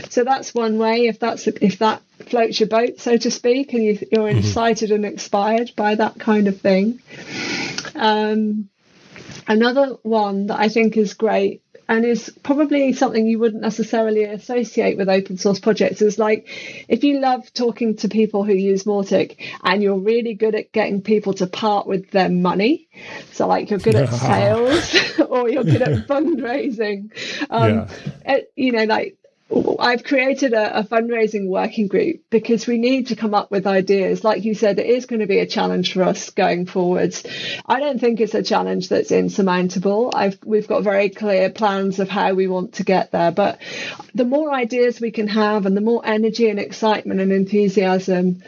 So 0.08 0.24
that's 0.24 0.54
one 0.54 0.78
way. 0.78 1.06
If 1.06 1.20
that's 1.20 1.46
if 1.46 1.78
that 1.78 2.02
floats 2.20 2.58
your 2.58 2.68
boat, 2.68 2.98
so 2.98 3.16
to 3.16 3.30
speak, 3.30 3.74
and 3.74 3.84
you, 3.84 3.92
are 3.92 3.94
mm-hmm. 3.96 4.38
incited 4.38 4.90
and 4.90 5.04
inspired 5.04 5.72
by 5.76 5.94
that 5.94 6.18
kind 6.18 6.48
of 6.48 6.60
thing. 6.60 7.00
Um, 7.94 8.70
another 9.46 9.96
one 10.02 10.46
that 10.46 10.58
I 10.58 10.68
think 10.68 10.96
is 10.96 11.14
great 11.14 11.63
and 11.88 12.04
is 12.04 12.32
probably 12.42 12.92
something 12.92 13.26
you 13.26 13.38
wouldn't 13.38 13.62
necessarily 13.62 14.24
associate 14.24 14.96
with 14.96 15.08
open 15.08 15.36
source 15.36 15.60
projects 15.60 16.02
is 16.02 16.18
like 16.18 16.48
if 16.88 17.04
you 17.04 17.20
love 17.20 17.52
talking 17.52 17.96
to 17.96 18.08
people 18.08 18.44
who 18.44 18.54
use 18.54 18.84
Mautic 18.84 19.36
and 19.62 19.82
you're 19.82 19.98
really 19.98 20.34
good 20.34 20.54
at 20.54 20.72
getting 20.72 21.02
people 21.02 21.34
to 21.34 21.46
part 21.46 21.86
with 21.86 22.10
their 22.10 22.28
money, 22.28 22.88
so 23.32 23.46
like 23.46 23.70
you're 23.70 23.78
good 23.78 23.96
at 23.96 24.12
sales 24.12 25.20
or 25.28 25.48
you're 25.48 25.64
good 25.64 25.82
at 25.82 26.06
fundraising, 26.06 27.10
um, 27.50 27.70
yeah. 27.70 27.88
it, 28.24 28.52
you 28.56 28.72
know, 28.72 28.84
like 28.84 29.18
I've 29.78 30.02
created 30.02 30.52
a, 30.52 30.80
a, 30.80 30.84
fundraising 30.84 31.48
working 31.48 31.86
group 31.86 32.22
because 32.30 32.66
we 32.66 32.78
need 32.78 33.08
to 33.08 33.16
come 33.16 33.34
up 33.34 33.50
with 33.50 33.66
ideas. 33.66 34.24
Like 34.24 34.44
you 34.44 34.54
said, 34.54 34.78
it 34.78 34.86
is 34.86 35.06
going 35.06 35.20
to 35.20 35.26
be 35.26 35.38
a 35.38 35.46
challenge 35.46 35.92
for 35.92 36.02
us 36.02 36.30
going 36.30 36.66
forwards. 36.66 37.24
I 37.66 37.78
don't 37.78 38.00
think 38.00 38.20
it's 38.20 38.34
a 38.34 38.42
challenge 38.42 38.88
that's 38.88 39.12
insurmountable. 39.12 40.10
I've, 40.14 40.38
we've 40.44 40.66
got 40.66 40.82
very 40.82 41.08
clear 41.08 41.50
plans 41.50 41.98
of 42.00 42.08
how 42.08 42.34
we 42.34 42.48
want 42.48 42.74
to 42.74 42.84
get 42.84 43.12
there. 43.12 43.30
But 43.30 43.60
the 44.14 44.24
more 44.24 44.52
ideas 44.52 45.00
we 45.00 45.10
can 45.10 45.28
have 45.28 45.66
and 45.66 45.76
the 45.76 45.80
more 45.80 46.04
energy 46.04 46.48
and 46.48 46.58
excitement 46.58 47.20
and 47.20 47.32
enthusiasm 47.32 48.42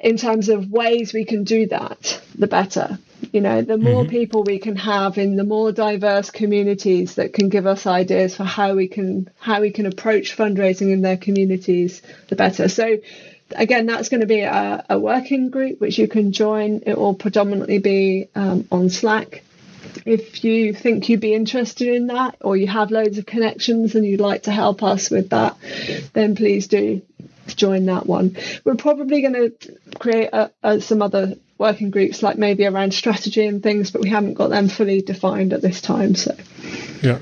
in 0.00 0.16
terms 0.16 0.48
of 0.48 0.70
ways 0.70 1.12
we 1.12 1.24
can 1.24 1.44
do 1.44 1.66
that, 1.68 2.20
the 2.34 2.46
better. 2.46 2.98
You 3.34 3.40
know, 3.40 3.62
the 3.62 3.76
more 3.76 4.02
mm-hmm. 4.02 4.10
people 4.10 4.44
we 4.44 4.60
can 4.60 4.76
have 4.76 5.18
in 5.18 5.34
the 5.34 5.42
more 5.42 5.72
diverse 5.72 6.30
communities 6.30 7.16
that 7.16 7.32
can 7.32 7.48
give 7.48 7.66
us 7.66 7.84
ideas 7.84 8.36
for 8.36 8.44
how 8.44 8.76
we 8.76 8.86
can 8.86 9.28
how 9.40 9.60
we 9.60 9.72
can 9.72 9.86
approach 9.86 10.36
fundraising 10.36 10.92
in 10.92 11.02
their 11.02 11.16
communities, 11.16 12.00
the 12.28 12.36
better. 12.36 12.68
So 12.68 12.98
again, 13.50 13.86
that's 13.86 14.08
going 14.08 14.20
to 14.20 14.28
be 14.28 14.42
a, 14.42 14.86
a 14.88 15.00
working 15.00 15.50
group 15.50 15.80
which 15.80 15.98
you 15.98 16.06
can 16.06 16.30
join. 16.30 16.82
It 16.86 16.96
will 16.96 17.14
predominantly 17.14 17.78
be 17.78 18.28
um, 18.36 18.68
on 18.70 18.88
Slack. 18.88 19.42
If 20.06 20.44
you 20.44 20.72
think 20.72 21.08
you'd 21.08 21.18
be 21.18 21.34
interested 21.34 21.88
in 21.88 22.06
that, 22.06 22.36
or 22.40 22.56
you 22.56 22.68
have 22.68 22.92
loads 22.92 23.18
of 23.18 23.26
connections 23.26 23.96
and 23.96 24.06
you'd 24.06 24.20
like 24.20 24.44
to 24.44 24.52
help 24.52 24.84
us 24.84 25.10
with 25.10 25.30
that, 25.30 25.56
then 26.12 26.36
please 26.36 26.68
do 26.68 27.02
join 27.48 27.86
that 27.86 28.06
one. 28.06 28.36
We're 28.64 28.76
probably 28.76 29.22
going 29.22 29.34
to 29.34 29.78
create 29.98 30.30
a, 30.32 30.52
a, 30.62 30.80
some 30.80 31.02
other 31.02 31.34
working 31.64 31.90
groups, 31.90 32.22
like 32.22 32.36
maybe 32.36 32.66
around 32.66 32.92
strategy 32.92 33.46
and 33.46 33.62
things, 33.62 33.90
but 33.90 34.02
we 34.02 34.10
haven't 34.10 34.34
got 34.34 34.50
them 34.50 34.68
fully 34.68 35.00
defined 35.00 35.52
at 35.54 35.62
this 35.62 35.80
time. 35.80 36.14
So, 36.14 36.36
yeah. 37.02 37.20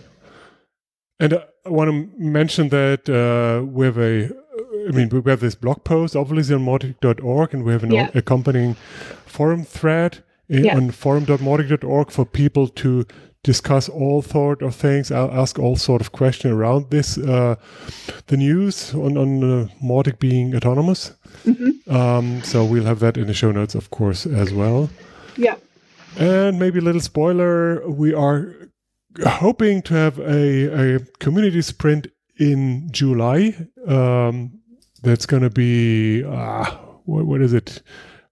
And 1.20 1.34
uh, 1.34 1.45
I 1.64 1.70
want 1.70 1.90
to 1.90 2.11
mention 2.18 2.68
that 2.70 3.09
uh, 3.09 3.64
we 3.64 3.86
have 3.86 3.99
a, 3.99 4.30
I 4.88 4.90
mean, 4.90 5.09
we 5.11 5.30
have 5.30 5.40
this 5.40 5.55
blog 5.55 5.84
post, 5.84 6.16
obviously 6.16 6.57
on 6.57 6.64
mautic.org, 6.64 7.55
and 7.55 7.62
we 7.62 7.72
have 7.72 7.84
an 7.84 7.93
yeah. 7.93 8.11
accompanying 8.14 8.74
forum 9.26 9.62
thread 9.62 10.24
in, 10.49 10.64
yeah. 10.64 10.76
on 10.76 10.90
forum.mautic.org 10.90 12.11
for 12.11 12.26
people 12.26 12.66
to 12.66 13.07
discuss 13.45 13.88
all 13.88 14.22
sort 14.22 14.62
of 14.62 14.74
things. 14.74 15.12
I'll 15.12 15.30
ask 15.30 15.59
all 15.59 15.76
sort 15.76 16.01
of 16.01 16.11
questions 16.11 16.53
around 16.53 16.90
this. 16.90 17.16
Uh, 17.16 17.55
the 18.26 18.36
news 18.36 18.93
on 18.95 19.16
on 19.16 19.68
uh, 19.68 20.12
being 20.18 20.55
autonomous. 20.57 21.12
Mm-hmm. 21.45 21.95
Um, 21.95 22.43
so 22.43 22.64
we'll 22.64 22.85
have 22.85 23.01
that 23.01 23.16
in 23.16 23.26
the 23.26 23.35
show 23.35 23.53
notes, 23.53 23.74
of 23.74 23.91
course, 23.91 24.26
as 24.26 24.53
well. 24.53 24.91
Yeah. 25.37 25.57
And 26.18 26.59
maybe 26.59 26.78
a 26.78 26.83
little 26.83 27.01
spoiler: 27.01 27.89
we 27.89 28.14
are 28.14 28.55
hoping 29.26 29.83
to 29.83 29.95
have 29.95 30.18
a, 30.18 30.97
a 30.97 30.99
community 31.18 31.62
sprint 31.62 32.09
in 32.39 32.89
July. 32.91 33.57
Um, 33.87 34.61
that's 35.03 35.26
going 35.26 35.43
to 35.43 35.51
be 35.51 36.24
uh, 36.24 36.64
what, 37.05 37.26
what 37.26 37.43
is 37.43 37.53
it? 37.53 37.83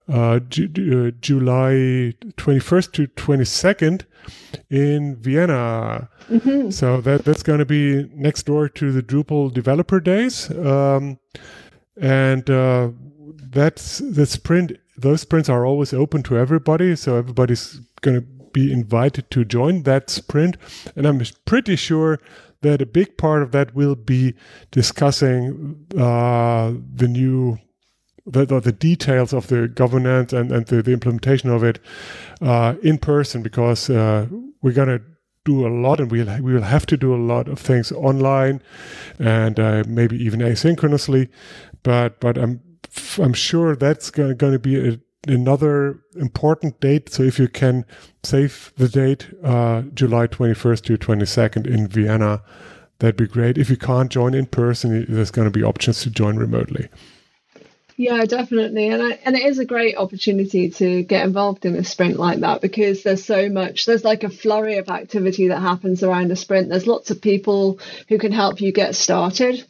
Uh, 0.09 0.41
Ju- 0.41 0.67
uh, 0.67 1.17
July 1.21 2.15
21st 2.37 2.93
to 2.93 3.07
22nd 3.09 4.05
in 4.69 5.17
Vienna. 5.17 6.09
Mm-hmm. 6.29 6.71
So 6.71 7.01
that 7.01 7.25
that's 7.25 7.43
going 7.43 7.61
to 7.61 7.65
be 7.65 8.09
next 8.15 8.45
door 8.45 8.69
to 8.69 8.93
the 8.93 9.03
Drupal 9.03 9.53
Developer 9.53 10.01
Days, 10.01 10.51
um, 10.51 11.19
and 12.01 12.49
uh, 12.49 12.91
that's 13.51 13.99
the 13.99 14.27
sprint. 14.27 14.73
Those 14.97 15.21
sprints 15.21 15.49
are 15.49 15.65
always 15.65 15.93
open 15.93 16.23
to 16.25 16.37
everybody, 16.37 16.97
so 16.97 17.17
everybody's 17.17 17.81
going 18.01 18.21
to 18.21 18.27
be 18.53 18.73
invited 18.73 19.31
to 19.31 19.45
join 19.45 19.85
that 19.85 20.11
sprint. 20.11 20.57
And 20.97 21.07
I'm 21.07 21.23
pretty 21.45 21.77
sure 21.77 22.19
that 22.63 22.83
a 22.83 22.87
big 22.87 23.17
part 23.17 23.43
of 23.43 23.53
that 23.53 23.75
will 23.75 23.95
be 23.95 24.35
discussing 24.71 25.87
uh, 25.97 26.73
the 26.95 27.09
new 27.09 27.59
the, 28.27 28.45
the, 28.45 28.71
details 28.71 29.33
of 29.33 29.49
the 29.49 29.67
governance 29.67 30.33
and, 30.33 30.53
and 30.53 30.67
the, 30.67 30.83
the 30.83 30.93
implementation 30.93 31.51
of 31.51 31.65
it 31.65 31.81
uh, 32.43 32.75
in 32.83 32.99
person 32.99 33.43
because 33.43 33.91
uh, 33.91 34.27
we're 34.63 34.75
going 34.75 34.89
to 34.89 35.03
do 35.45 35.67
a 35.67 35.69
lot 35.69 36.01
and 36.01 36.11
we'll, 36.11 36.43
we 36.43 36.53
will 36.53 36.63
have 36.63 36.87
to 36.87 36.97
do 36.97 37.15
a 37.15 37.17
lot 37.17 37.49
of 37.49 37.59
things 37.59 37.91
online 37.93 38.63
and 39.19 39.59
uh, 39.59 39.83
maybe 39.87 40.17
even 40.23 40.41
asynchronously. 40.41 41.29
But, 41.83 42.21
but 42.21 42.37
I'm, 42.37 42.61
I'm 43.19 43.33
sure 43.33 43.77
that's 43.77 44.11
going 44.11 44.37
to 44.37 44.59
be 44.59 44.89
a, 44.89 45.01
another 45.27 46.01
important 46.17 46.81
date. 46.81 47.11
So 47.11 47.23
if 47.23 47.39
you 47.39 47.49
can 47.49 47.85
save 48.23 48.73
the 48.77 48.89
date, 48.89 49.29
uh, 49.43 49.83
July 49.95 50.27
21st 50.27 50.83
to 50.85 50.99
22nd 50.99 51.67
in 51.67 51.89
Vienna, 51.89 52.43
that'd 52.99 53.17
be 53.17 53.27
great. 53.27 53.59
If 53.59 53.71
you 53.71 53.77
can't 53.77 54.11
join 54.11 54.35
in 54.35 54.47
person, 54.47 55.07
there's 55.09 55.31
going 55.31 55.51
to 55.51 55.59
be 55.59 55.65
options 55.65 56.03
to 56.03 56.11
join 56.11 56.37
remotely. 56.37 56.89
Yeah, 58.01 58.25
definitely, 58.25 58.89
and 58.89 59.03
I, 59.03 59.19
and 59.27 59.37
it 59.37 59.45
is 59.45 59.59
a 59.59 59.67
great 59.67 59.95
opportunity 59.99 60.71
to 60.71 61.03
get 61.03 61.27
involved 61.27 61.67
in 61.67 61.77
a 61.77 61.85
sprint 61.85 62.19
like 62.19 62.41
that 62.41 62.63
because 62.63 63.03
there's 63.03 63.23
so 63.23 63.51
much. 63.51 63.85
There's 63.85 64.05
like 64.05 64.25
a 64.25 64.31
flurry 64.31 64.79
of 64.79 64.89
activity 64.89 65.49
that 65.49 65.61
happens 65.61 66.03
around 66.03 66.33
a 66.33 66.37
sprint. 66.37 66.71
There's 66.71 66.87
lots 66.87 67.11
of 67.11 67.21
people 67.21 67.79
who 68.09 68.17
can 68.17 68.33
help 68.33 68.63
you 68.63 68.73
get 68.73 68.95
started. 68.95 69.63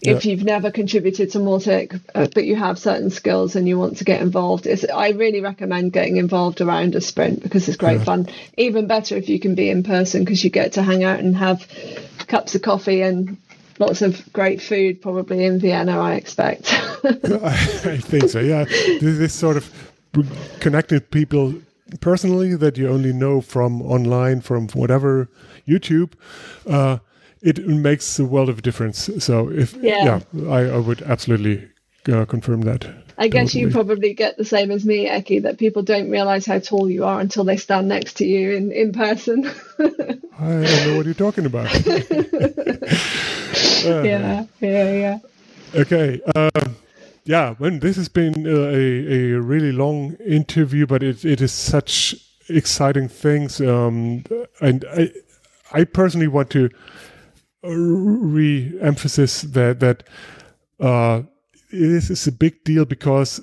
If 0.00 0.24
you've 0.24 0.44
never 0.44 0.70
contributed 0.70 1.32
to 1.32 1.38
Mautic, 1.38 2.00
uh, 2.14 2.28
but 2.32 2.44
you 2.44 2.56
have 2.56 2.78
certain 2.78 3.10
skills 3.10 3.56
and 3.56 3.66
you 3.66 3.78
want 3.78 3.98
to 3.98 4.04
get 4.04 4.20
involved, 4.20 4.66
it's, 4.66 4.84
I 4.84 5.10
really 5.10 5.40
recommend 5.40 5.92
getting 5.92 6.16
involved 6.16 6.60
around 6.60 6.94
a 6.94 7.00
sprint 7.00 7.42
because 7.42 7.68
it's 7.68 7.76
great 7.76 7.98
yeah. 7.98 8.04
fun. 8.04 8.28
Even 8.56 8.86
better 8.86 9.16
if 9.16 9.28
you 9.28 9.40
can 9.40 9.54
be 9.54 9.70
in 9.70 9.82
person 9.82 10.24
because 10.24 10.42
you 10.44 10.50
get 10.50 10.72
to 10.74 10.82
hang 10.82 11.04
out 11.04 11.20
and 11.20 11.36
have 11.36 11.66
cups 12.26 12.54
of 12.54 12.62
coffee 12.62 13.02
and 13.02 13.36
lots 13.78 14.02
of 14.02 14.32
great 14.32 14.60
food 14.60 15.00
probably 15.00 15.44
in 15.44 15.58
Vienna, 15.58 15.98
I 16.00 16.14
expect. 16.14 16.72
I 17.04 17.96
think 17.98 18.28
so, 18.28 18.40
yeah. 18.40 18.64
This 19.00 19.34
sort 19.34 19.56
of 19.56 19.72
connecting 20.60 21.00
people 21.00 21.54
personally 22.00 22.54
that 22.56 22.76
you 22.76 22.88
only 22.88 23.12
know 23.12 23.40
from 23.40 23.82
online, 23.82 24.40
from 24.40 24.68
whatever 24.68 25.28
YouTube. 25.66 26.12
Uh, 26.66 26.98
it 27.42 27.66
makes 27.66 28.18
a 28.18 28.24
world 28.24 28.48
of 28.48 28.62
difference. 28.62 29.10
So 29.18 29.50
if 29.50 29.74
yeah, 29.74 30.20
yeah 30.34 30.50
I, 30.50 30.60
I, 30.70 30.78
would 30.78 31.02
absolutely 31.02 31.68
uh, 32.10 32.24
confirm 32.24 32.62
that. 32.62 32.86
I 33.16 33.28
guess 33.28 33.52
totally. 33.52 33.64
you 33.64 33.70
probably 33.70 34.14
get 34.14 34.36
the 34.36 34.44
same 34.44 34.70
as 34.70 34.84
me, 34.84 35.08
Ekke, 35.08 35.42
that 35.42 35.58
people 35.58 35.82
don't 35.82 36.10
realize 36.10 36.46
how 36.46 36.60
tall 36.60 36.88
you 36.88 37.04
are 37.04 37.20
until 37.20 37.44
they 37.44 37.56
stand 37.56 37.88
next 37.88 38.14
to 38.18 38.24
you 38.24 38.52
in, 38.52 38.70
in 38.70 38.92
person. 38.92 39.50
I 39.78 39.88
don't 40.38 40.86
know 40.86 40.96
what 40.96 41.04
you're 41.04 41.14
talking 41.14 41.46
about. 41.46 41.74
uh, 41.86 42.00
yeah, 43.84 44.44
yeah, 44.60 44.92
yeah. 44.92 45.18
Okay. 45.74 46.20
Uh, 46.34 46.50
yeah, 47.24 47.54
when 47.54 47.80
this 47.80 47.96
has 47.96 48.08
been 48.08 48.46
uh, 48.46 48.70
a, 48.70 49.32
a 49.32 49.40
really 49.40 49.72
long 49.72 50.14
interview, 50.24 50.86
but 50.86 51.02
it, 51.02 51.24
it 51.24 51.40
is 51.40 51.52
such 51.52 52.14
exciting 52.48 53.08
things. 53.08 53.60
Um, 53.60 54.24
and 54.60 54.84
I, 54.96 55.10
I 55.72 55.84
personally 55.84 56.28
want 56.28 56.50
to 56.50 56.70
re-emphasize 57.62 59.42
that 59.42 59.80
that 59.80 60.04
uh, 60.80 61.22
this 61.70 62.10
is 62.10 62.26
a 62.26 62.32
big 62.32 62.62
deal 62.64 62.84
because 62.84 63.40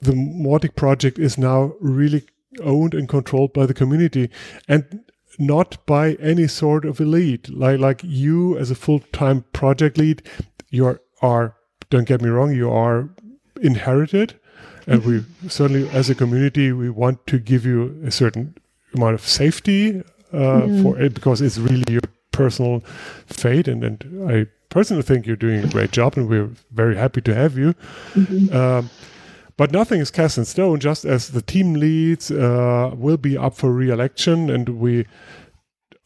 the 0.00 0.12
Mautic 0.12 0.76
project 0.76 1.18
is 1.18 1.36
now 1.36 1.74
really 1.80 2.24
owned 2.62 2.94
and 2.94 3.08
controlled 3.08 3.52
by 3.52 3.66
the 3.66 3.74
community 3.74 4.30
and 4.68 5.00
not 5.38 5.84
by 5.84 6.14
any 6.14 6.46
sort 6.46 6.84
of 6.84 7.00
elite. 7.00 7.48
Like 7.50 7.80
like 7.80 8.00
you 8.04 8.56
as 8.56 8.70
a 8.70 8.74
full-time 8.74 9.44
project 9.52 9.98
lead 9.98 10.22
you 10.70 10.86
are, 10.86 11.00
are 11.22 11.56
don't 11.90 12.06
get 12.06 12.20
me 12.22 12.28
wrong, 12.28 12.54
you 12.54 12.70
are 12.70 13.08
inherited. 13.60 14.38
And 14.88 15.04
we 15.04 15.24
certainly, 15.48 15.88
as 15.90 16.08
a 16.10 16.14
community, 16.14 16.72
we 16.72 16.90
want 16.90 17.26
to 17.26 17.38
give 17.38 17.66
you 17.66 18.00
a 18.04 18.10
certain 18.12 18.56
amount 18.94 19.14
of 19.14 19.26
safety 19.26 20.02
uh, 20.32 20.60
for 20.82 20.98
it 20.98 21.12
because 21.12 21.40
it's 21.40 21.58
really 21.58 21.92
your 21.92 22.02
personal 22.36 22.80
fate. 23.26 23.68
And, 23.68 23.84
and 23.84 24.30
I 24.30 24.46
personally 24.68 25.02
think 25.02 25.26
you're 25.26 25.36
doing 25.36 25.64
a 25.64 25.68
great 25.68 25.92
job, 25.92 26.16
and 26.16 26.28
we're 26.28 26.50
very 26.70 26.96
happy 26.96 27.20
to 27.22 27.34
have 27.34 27.58
you. 27.58 27.74
Mm-hmm. 28.14 28.54
Um, 28.54 28.90
but 29.56 29.72
nothing 29.72 30.00
is 30.00 30.10
cast 30.10 30.38
in 30.38 30.44
stone. 30.44 30.80
Just 30.80 31.04
as 31.04 31.30
the 31.30 31.42
team 31.42 31.74
leads 31.74 32.30
uh, 32.30 32.90
will 32.94 33.16
be 33.16 33.38
up 33.38 33.54
for 33.54 33.72
re-election, 33.72 34.50
and 34.50 34.68
we 34.68 35.06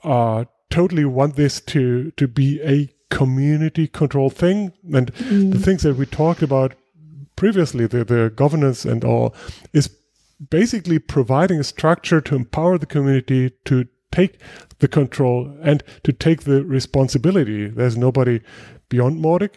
uh, 0.04 0.44
totally 0.68 1.04
want 1.04 1.34
this 1.34 1.60
to 1.60 2.12
to 2.12 2.28
be 2.28 2.60
a 2.62 2.88
community 3.10 3.88
controlled 3.88 4.34
thing. 4.34 4.72
And 4.94 5.12
mm. 5.14 5.52
the 5.52 5.58
things 5.58 5.82
that 5.82 5.96
we 5.96 6.06
talked 6.06 6.42
about 6.42 6.74
previously, 7.34 7.86
the, 7.86 8.04
the 8.04 8.32
governance 8.34 8.84
and 8.84 9.04
all, 9.04 9.34
is 9.72 9.90
basically 10.50 10.98
providing 10.98 11.60
a 11.60 11.64
structure 11.64 12.20
to 12.20 12.36
empower 12.36 12.78
the 12.78 12.86
community 12.86 13.50
to 13.64 13.86
take 14.12 14.38
the 14.78 14.88
control 14.88 15.56
and 15.62 15.82
to 16.04 16.12
take 16.12 16.42
the 16.42 16.64
responsibility. 16.64 17.68
There's 17.68 17.96
nobody 17.96 18.40
beyond 18.88 19.22
Mautic 19.22 19.50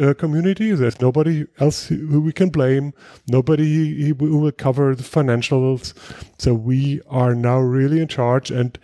uh, 0.00 0.14
community. 0.14 0.72
There's 0.72 1.00
nobody 1.00 1.46
else 1.58 1.86
who 1.86 2.20
we 2.20 2.32
can 2.32 2.50
blame. 2.50 2.92
Nobody 3.28 4.08
who 4.08 4.38
will 4.38 4.52
cover 4.52 4.94
the 4.94 5.02
financials. 5.02 5.94
So 6.38 6.54
we 6.54 7.00
are 7.08 7.34
now 7.34 7.58
really 7.58 8.00
in 8.00 8.08
charge, 8.08 8.50
and 8.50 8.78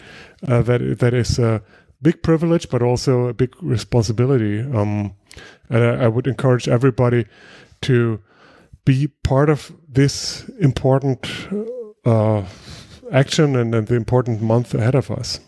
uh, 0.47 0.62
that 0.62 0.99
that 0.99 1.14
is 1.14 1.39
a 1.39 1.62
big 2.01 2.23
privilege, 2.23 2.68
but 2.68 2.83
also 2.83 3.27
a 3.27 3.35
big 3.35 3.55
responsibility. 3.62 4.61
Um, 4.61 5.14
and 5.68 5.85
I, 5.85 6.05
I 6.05 6.09
would 6.09 6.27
encourage 6.27 6.68
everybody 6.68 7.27
to 7.83 8.20
be 8.85 9.09
part 9.23 9.49
of 9.49 9.73
this 9.89 10.49
important 10.61 11.27
uh, 12.05 12.43
action 13.12 13.54
and, 13.54 13.74
and 13.74 13.86
the 13.86 13.94
important 13.94 14.40
month 14.42 14.74
ahead 14.74 14.94
of 14.94 15.10
us. 15.10 15.38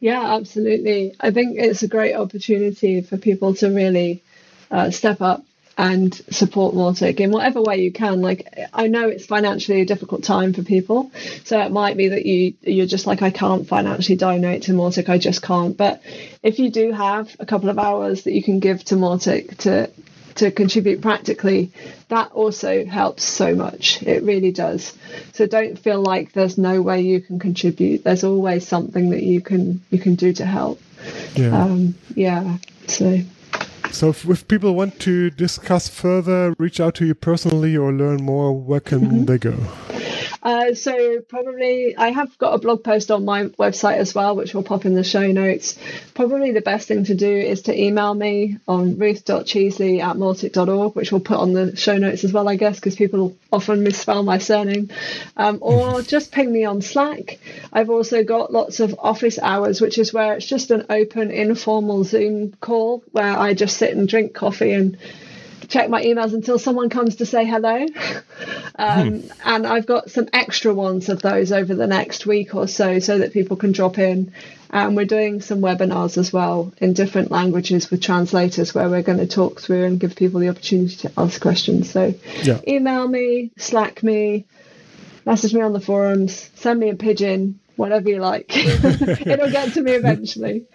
Yeah, 0.00 0.34
absolutely. 0.34 1.14
I 1.20 1.30
think 1.30 1.58
it's 1.58 1.82
a 1.82 1.88
great 1.88 2.14
opportunity 2.14 3.00
for 3.00 3.16
people 3.16 3.54
to 3.54 3.68
really 3.68 4.22
uh, 4.70 4.90
step 4.90 5.20
up 5.22 5.42
and 5.78 6.14
support 6.30 6.74
Mautic 6.74 7.20
in 7.20 7.30
whatever 7.30 7.60
way 7.60 7.82
you 7.82 7.92
can. 7.92 8.22
Like 8.22 8.48
I 8.72 8.88
know 8.88 9.08
it's 9.08 9.26
financially 9.26 9.82
a 9.82 9.84
difficult 9.84 10.24
time 10.24 10.54
for 10.54 10.62
people, 10.62 11.10
so 11.44 11.60
it 11.60 11.70
might 11.70 11.96
be 11.96 12.08
that 12.08 12.24
you 12.24 12.54
you're 12.62 12.86
just 12.86 13.06
like 13.06 13.22
I 13.22 13.30
can't 13.30 13.66
financially 13.68 14.16
donate 14.16 14.62
to 14.64 14.72
Mautic, 14.72 15.08
I 15.08 15.18
just 15.18 15.42
can't. 15.42 15.76
But 15.76 16.02
if 16.42 16.58
you 16.58 16.70
do 16.70 16.92
have 16.92 17.34
a 17.38 17.46
couple 17.46 17.68
of 17.68 17.78
hours 17.78 18.22
that 18.22 18.32
you 18.32 18.42
can 18.42 18.58
give 18.58 18.84
to 18.84 18.94
Mautic 18.94 19.58
to 19.58 19.90
to 20.36 20.50
contribute 20.50 21.00
practically, 21.00 21.72
that 22.08 22.30
also 22.32 22.84
helps 22.84 23.24
so 23.24 23.54
much. 23.54 24.02
It 24.02 24.22
really 24.22 24.52
does. 24.52 24.96
So 25.32 25.46
don't 25.46 25.78
feel 25.78 26.00
like 26.00 26.32
there's 26.32 26.56
no 26.56 26.80
way 26.82 27.00
you 27.00 27.20
can 27.20 27.38
contribute. 27.38 28.04
There's 28.04 28.24
always 28.24 28.66
something 28.66 29.10
that 29.10 29.22
you 29.22 29.40
can 29.40 29.82
you 29.90 29.98
can 29.98 30.14
do 30.14 30.32
to 30.34 30.46
help. 30.46 30.80
Yeah. 31.34 31.62
Um, 31.62 31.94
yeah. 32.14 32.58
So. 32.86 33.20
So, 33.92 34.10
if, 34.10 34.28
if, 34.28 34.46
people 34.48 34.74
want 34.74 34.98
to 35.00 35.30
discuss 35.30 35.88
further, 35.88 36.54
reach 36.58 36.80
out 36.80 36.96
to 36.96 37.06
you 37.06 37.14
personally 37.14 37.76
or 37.76 37.92
learn 37.92 38.22
more, 38.22 38.52
where 38.52 38.80
can 38.80 39.00
mm-hmm. 39.00 39.24
they 39.24 39.38
go? 39.38 39.56
Uh, 40.46 40.74
so 40.74 41.20
probably 41.22 41.96
I 41.96 42.10
have 42.10 42.38
got 42.38 42.54
a 42.54 42.58
blog 42.58 42.84
post 42.84 43.10
on 43.10 43.24
my 43.24 43.46
website 43.58 43.96
as 43.96 44.14
well, 44.14 44.36
which 44.36 44.54
will 44.54 44.62
pop 44.62 44.84
in 44.84 44.94
the 44.94 45.02
show 45.02 45.26
notes. 45.32 45.76
Probably 46.14 46.52
the 46.52 46.60
best 46.60 46.86
thing 46.86 47.02
to 47.06 47.16
do 47.16 47.28
is 47.28 47.62
to 47.62 47.76
email 47.76 48.14
me 48.14 48.58
on 48.68 48.96
ruth.cheesley 48.96 50.00
at 50.00 50.14
mautic.org, 50.14 50.94
which 50.94 51.10
we'll 51.10 51.20
put 51.20 51.38
on 51.38 51.52
the 51.52 51.74
show 51.74 51.98
notes 51.98 52.22
as 52.22 52.32
well, 52.32 52.48
I 52.48 52.54
guess, 52.54 52.76
because 52.76 52.94
people 52.94 53.36
often 53.52 53.82
misspell 53.82 54.22
my 54.22 54.38
surname. 54.38 54.88
Um, 55.36 55.58
or 55.62 56.00
just 56.14 56.30
ping 56.30 56.52
me 56.52 56.64
on 56.64 56.80
Slack. 56.80 57.40
I've 57.72 57.90
also 57.90 58.22
got 58.22 58.52
lots 58.52 58.78
of 58.78 58.94
office 59.00 59.40
hours, 59.40 59.80
which 59.80 59.98
is 59.98 60.14
where 60.14 60.34
it's 60.34 60.46
just 60.46 60.70
an 60.70 60.86
open, 60.88 61.32
informal 61.32 62.04
Zoom 62.04 62.52
call 62.60 63.02
where 63.10 63.36
I 63.36 63.54
just 63.54 63.78
sit 63.78 63.96
and 63.96 64.08
drink 64.08 64.32
coffee 64.32 64.74
and 64.74 64.96
check 65.68 65.88
my 65.88 66.02
emails 66.02 66.34
until 66.34 66.58
someone 66.58 66.88
comes 66.88 67.16
to 67.16 67.26
say 67.26 67.44
hello. 67.44 67.86
Um, 68.78 69.20
hmm. 69.20 69.28
And 69.42 69.66
I've 69.66 69.86
got 69.86 70.10
some 70.10 70.28
extra 70.34 70.74
ones 70.74 71.08
of 71.08 71.22
those 71.22 71.50
over 71.50 71.74
the 71.74 71.86
next 71.86 72.26
week 72.26 72.54
or 72.54 72.68
so, 72.68 72.98
so 72.98 73.18
that 73.20 73.32
people 73.32 73.56
can 73.56 73.72
drop 73.72 73.98
in. 73.98 74.32
And 74.68 74.94
we're 74.94 75.06
doing 75.06 75.40
some 75.40 75.60
webinars 75.60 76.18
as 76.18 76.30
well 76.30 76.74
in 76.76 76.92
different 76.92 77.30
languages 77.30 77.90
with 77.90 78.02
translators 78.02 78.74
where 78.74 78.90
we're 78.90 79.00
going 79.00 79.16
to 79.16 79.26
talk 79.26 79.62
through 79.62 79.84
and 79.84 79.98
give 79.98 80.14
people 80.14 80.40
the 80.40 80.50
opportunity 80.50 80.96
to 80.96 81.12
ask 81.16 81.40
questions. 81.40 81.90
So 81.90 82.12
yeah. 82.42 82.60
email 82.68 83.08
me, 83.08 83.50
Slack 83.56 84.02
me, 84.02 84.44
message 85.24 85.54
me 85.54 85.62
on 85.62 85.72
the 85.72 85.80
forums, 85.80 86.50
send 86.56 86.78
me 86.78 86.90
a 86.90 86.96
pigeon, 86.96 87.60
whatever 87.76 88.10
you 88.10 88.18
like. 88.18 88.46
It'll 88.56 89.50
get 89.50 89.72
to 89.72 89.82
me 89.82 89.92
eventually. 89.92 90.66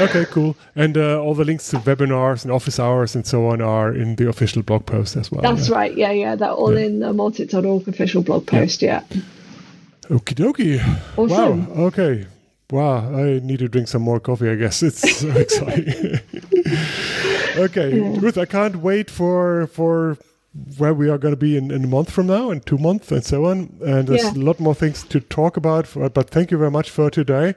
Okay, 0.00 0.24
cool. 0.26 0.56
And 0.74 0.96
uh, 0.96 1.20
all 1.20 1.34
the 1.34 1.44
links 1.44 1.68
to 1.70 1.78
webinars 1.78 2.44
and 2.44 2.52
office 2.52 2.78
hours 2.78 3.14
and 3.14 3.26
so 3.26 3.48
on 3.48 3.60
are 3.60 3.92
in 3.92 4.16
the 4.16 4.28
official 4.28 4.62
blog 4.62 4.86
post 4.86 5.16
as 5.16 5.30
well. 5.30 5.42
That's 5.42 5.68
yeah. 5.68 5.74
right. 5.74 5.96
Yeah, 5.96 6.10
yeah. 6.10 6.36
They're 6.36 6.50
all 6.50 6.78
yeah. 6.78 6.86
in 6.86 7.00
the 7.00 7.12
mautic.org 7.12 7.88
official 7.88 8.22
blog 8.22 8.46
post. 8.46 8.82
Yeah. 8.82 9.02
yeah. 9.10 9.22
Okie 10.08 10.34
dokie. 10.34 10.80
Awesome. 11.16 11.74
Wow. 11.74 11.84
Okay. 11.86 12.26
Wow. 12.70 13.16
I 13.16 13.40
need 13.40 13.58
to 13.60 13.68
drink 13.68 13.88
some 13.88 14.02
more 14.02 14.20
coffee, 14.20 14.50
I 14.50 14.56
guess. 14.56 14.82
It's 14.82 15.18
so 15.18 15.30
exciting. 15.30 16.20
okay. 17.56 17.98
Yeah. 17.98 18.18
Ruth, 18.20 18.38
I 18.38 18.46
can't 18.46 18.76
wait 18.76 19.10
for 19.10 19.66
for 19.68 20.18
where 20.78 20.94
we 20.94 21.08
are 21.08 21.18
going 21.18 21.34
to 21.34 21.38
be 21.38 21.56
in, 21.56 21.72
in 21.72 21.82
a 21.82 21.86
month 21.88 22.12
from 22.12 22.28
now, 22.28 22.52
in 22.52 22.60
two 22.60 22.78
months, 22.78 23.10
and 23.10 23.24
so 23.24 23.46
on. 23.46 23.76
And 23.84 24.06
there's 24.06 24.22
yeah. 24.22 24.34
a 24.34 24.44
lot 24.44 24.60
more 24.60 24.74
things 24.74 25.02
to 25.04 25.20
talk 25.20 25.56
about. 25.56 25.86
For, 25.86 26.08
but 26.08 26.30
thank 26.30 26.50
you 26.50 26.58
very 26.58 26.70
much 26.70 26.90
for 26.90 27.10
today 27.10 27.54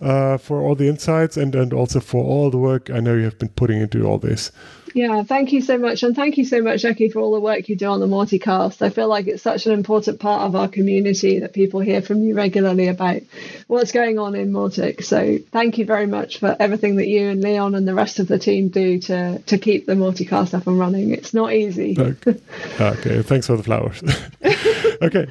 uh, 0.00 0.38
for 0.38 0.60
all 0.60 0.74
the 0.74 0.88
insights 0.88 1.36
and, 1.36 1.54
and 1.54 1.72
also 1.72 2.00
for 2.00 2.24
all 2.24 2.50
the 2.50 2.58
work 2.58 2.90
I 2.90 3.00
know 3.00 3.14
you 3.14 3.24
have 3.24 3.38
been 3.38 3.48
putting 3.50 3.80
into 3.80 4.04
all 4.04 4.18
this. 4.18 4.52
Yeah, 4.94 5.22
thank 5.22 5.52
you 5.52 5.60
so 5.60 5.78
much. 5.78 6.02
And 6.02 6.14
thank 6.14 6.38
you 6.38 6.44
so 6.44 6.62
much, 6.62 6.82
Jackie, 6.82 7.08
for 7.08 7.20
all 7.20 7.32
the 7.32 7.40
work 7.40 7.68
you 7.68 7.76
do 7.76 7.86
on 7.86 8.00
the 8.00 8.06
Mauticast. 8.06 8.82
I 8.82 8.90
feel 8.90 9.08
like 9.08 9.26
it's 9.26 9.42
such 9.42 9.66
an 9.66 9.72
important 9.72 10.20
part 10.20 10.42
of 10.42 10.56
our 10.56 10.68
community 10.68 11.40
that 11.40 11.52
people 11.52 11.80
hear 11.80 12.02
from 12.02 12.22
you 12.22 12.34
regularly 12.34 12.88
about 12.88 13.22
what's 13.66 13.92
going 13.92 14.18
on 14.18 14.34
in 14.34 14.52
Mautic. 14.52 15.04
So 15.04 15.38
thank 15.52 15.78
you 15.78 15.84
very 15.84 16.06
much 16.06 16.38
for 16.38 16.56
everything 16.58 16.96
that 16.96 17.06
you 17.06 17.28
and 17.28 17.42
Leon 17.42 17.74
and 17.74 17.86
the 17.86 17.94
rest 17.94 18.18
of 18.18 18.28
the 18.28 18.38
team 18.38 18.68
do 18.68 18.98
to, 19.00 19.38
to 19.38 19.58
keep 19.58 19.86
the 19.86 19.94
Mauticast 19.94 20.54
up 20.54 20.66
and 20.66 20.78
running. 20.78 21.12
It's 21.12 21.34
not 21.34 21.52
easy. 21.52 21.96
Okay, 21.98 22.40
okay. 22.80 23.22
thanks 23.22 23.46
for 23.46 23.56
the 23.56 23.62
flowers. 23.62 24.02
okay, 25.02 25.26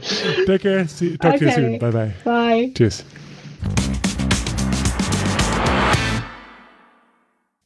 take 0.46 0.62
care. 0.62 0.88
See, 0.88 1.18
talk 1.18 1.36
okay. 1.36 1.40
to 1.40 1.46
you 1.46 1.52
soon. 1.52 1.80
Bye-bye. 1.80 2.14
Bye. 2.24 2.72
Cheers. 2.76 3.04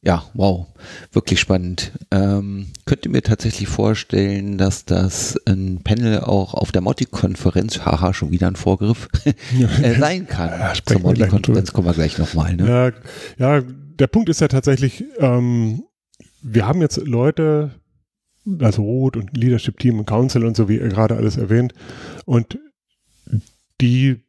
Ja, 0.04 0.24
wow, 0.34 0.66
wirklich 1.12 1.38
spannend. 1.38 1.92
Ähm, 2.10 2.72
könnt 2.86 3.04
ihr 3.04 3.12
mir 3.12 3.22
tatsächlich 3.22 3.68
vorstellen, 3.68 4.58
dass 4.58 4.84
das 4.84 5.38
ein 5.46 5.82
Panel 5.84 6.18
auch 6.20 6.54
auf 6.54 6.72
der 6.72 6.80
Motti-Konferenz, 6.80 7.86
haha, 7.86 8.12
schon 8.12 8.32
wieder 8.32 8.48
ein 8.48 8.56
Vorgriff, 8.56 9.08
äh, 9.24 9.98
sein 10.00 10.26
kann. 10.26 10.48
Ja, 10.48 10.72
Zur 10.84 11.00
Motti-Konferenz 11.00 11.72
kommen 11.72 11.86
wir 11.86 11.94
gleich 11.94 12.18
nochmal. 12.18 12.56
Ne? 12.56 12.68
Ja, 13.38 13.60
ja, 13.60 13.62
der 13.62 14.08
Punkt 14.08 14.28
ist 14.28 14.40
ja 14.40 14.48
tatsächlich, 14.48 15.04
ähm, 15.18 15.84
wir 16.42 16.66
haben 16.66 16.80
jetzt 16.80 16.96
Leute, 16.96 17.70
also 18.58 18.82
Rot 18.82 19.16
und 19.16 19.36
Leadership 19.36 19.78
Team 19.78 20.00
und 20.00 20.06
Council 20.06 20.44
und 20.44 20.56
so, 20.56 20.68
wie 20.68 20.78
ihr 20.78 20.88
gerade 20.88 21.14
alles 21.14 21.36
erwähnt, 21.36 21.74
und 22.24 22.58
die 23.80 24.24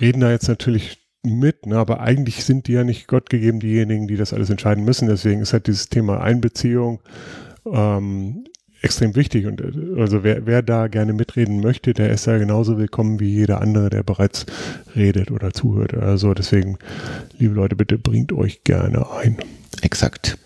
reden 0.00 0.20
da 0.20 0.30
jetzt 0.30 0.48
natürlich 0.48 1.03
mit, 1.24 1.66
ne? 1.66 1.76
aber 1.76 2.00
eigentlich 2.00 2.44
sind 2.44 2.68
die 2.68 2.72
ja 2.72 2.84
nicht 2.84 3.08
Gott 3.08 3.30
gegeben, 3.30 3.60
diejenigen, 3.60 4.06
die 4.06 4.16
das 4.16 4.32
alles 4.32 4.50
entscheiden 4.50 4.84
müssen. 4.84 5.08
Deswegen 5.08 5.40
ist 5.40 5.52
halt 5.52 5.66
dieses 5.66 5.88
Thema 5.88 6.20
Einbeziehung 6.20 7.00
ähm, 7.70 8.44
extrem 8.82 9.16
wichtig. 9.16 9.46
Und 9.46 9.60
äh, 9.60 10.00
also 10.00 10.22
wer, 10.22 10.46
wer 10.46 10.62
da 10.62 10.88
gerne 10.88 11.12
mitreden 11.12 11.60
möchte, 11.60 11.94
der 11.94 12.10
ist 12.10 12.26
ja 12.26 12.38
genauso 12.38 12.78
willkommen 12.78 13.18
wie 13.20 13.34
jeder 13.34 13.60
andere, 13.60 13.90
der 13.90 14.02
bereits 14.02 14.46
redet 14.94 15.30
oder 15.30 15.52
zuhört. 15.52 15.94
Also 15.94 16.34
deswegen, 16.34 16.78
liebe 17.38 17.54
Leute, 17.54 17.76
bitte 17.76 17.98
bringt 17.98 18.32
euch 18.32 18.62
gerne 18.64 19.10
ein. 19.10 19.38
Exakt. 19.82 20.38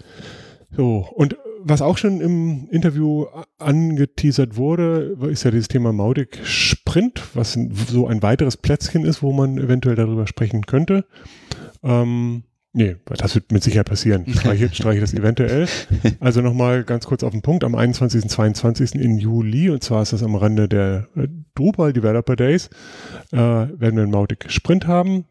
So, 0.76 1.08
und 1.14 1.36
was 1.60 1.82
auch 1.82 1.98
schon 1.98 2.20
im 2.20 2.68
Interview 2.70 3.26
angeteasert 3.58 4.56
wurde, 4.56 5.16
ist 5.30 5.44
ja 5.44 5.50
dieses 5.50 5.68
Thema 5.68 5.92
Mautic 5.92 6.38
Sprint, 6.44 7.22
was 7.34 7.58
so 7.88 8.06
ein 8.06 8.22
weiteres 8.22 8.56
Plätzchen 8.56 9.04
ist, 9.04 9.22
wo 9.22 9.32
man 9.32 9.58
eventuell 9.58 9.96
darüber 9.96 10.26
sprechen 10.26 10.66
könnte. 10.66 11.04
Ähm, 11.82 12.44
nee, 12.72 12.96
das 13.06 13.34
wird 13.34 13.52
mit 13.52 13.62
Sicherheit 13.62 13.88
passieren. 13.88 14.26
Streiche, 14.28 14.68
streiche 14.72 15.00
das 15.00 15.14
eventuell. 15.14 15.68
Also 16.20 16.40
nochmal 16.40 16.84
ganz 16.84 17.06
kurz 17.06 17.22
auf 17.22 17.32
den 17.32 17.42
Punkt. 17.42 17.64
Am 17.64 17.74
21. 17.74 18.22
und 18.22 18.28
22. 18.28 18.94
in 18.94 19.18
Juli, 19.18 19.70
und 19.70 19.82
zwar 19.82 20.02
ist 20.02 20.12
das 20.12 20.22
am 20.22 20.34
Rande 20.34 20.68
der 20.68 21.08
äh, 21.16 21.28
Drupal 21.54 21.92
Developer 21.92 22.36
Days, 22.36 22.70
äh, 23.32 23.36
werden 23.36 23.96
wir 23.96 24.02
einen 24.02 24.12
Mautic 24.12 24.50
Sprint 24.50 24.86
haben 24.86 25.24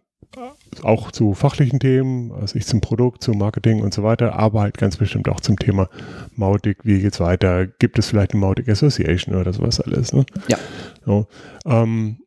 auch 0.83 1.11
zu 1.11 1.33
fachlichen 1.33 1.79
Themen, 1.79 2.31
also 2.31 2.55
ich 2.55 2.65
zum 2.65 2.81
Produkt, 2.81 3.23
zum 3.23 3.37
Marketing 3.37 3.81
und 3.81 3.93
so 3.93 4.03
weiter, 4.03 4.33
aber 4.37 4.61
halt 4.61 4.77
ganz 4.77 4.97
bestimmt 4.97 5.29
auch 5.29 5.39
zum 5.39 5.57
Thema 5.57 5.89
Mautic, 6.35 6.79
wie 6.83 6.99
geht's 6.99 7.19
weiter, 7.19 7.67
gibt 7.67 7.99
es 7.99 8.07
vielleicht 8.07 8.31
eine 8.31 8.41
Mautic 8.41 8.69
Association 8.69 9.35
oder 9.35 9.53
sowas 9.53 9.79
alles. 9.79 10.13
Ne? 10.13 10.25
Ja. 10.47 10.57
So, 11.05 11.27
ähm, 11.65 12.17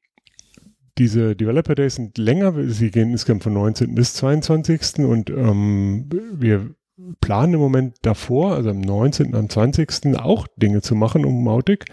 diese 0.99 1.35
Developer 1.35 1.75
Days 1.75 1.95
sind 1.95 2.19
länger, 2.19 2.53
sie 2.69 2.91
gehen 2.91 3.11
insgesamt 3.11 3.43
von 3.43 3.55
19. 3.55 3.95
bis 3.95 4.15
22. 4.15 4.99
und 4.99 5.31
ähm, 5.31 6.09
wir 6.33 6.75
planen 7.21 7.55
im 7.55 7.61
Moment 7.61 7.97
davor, 8.03 8.55
also 8.55 8.71
am 8.71 8.81
19. 8.81 9.29
und 9.29 9.35
am 9.35 9.49
20. 9.49 10.19
auch 10.19 10.47
Dinge 10.57 10.83
zu 10.83 10.95
machen 10.95 11.25
um 11.25 11.43
Mautic. 11.43 11.87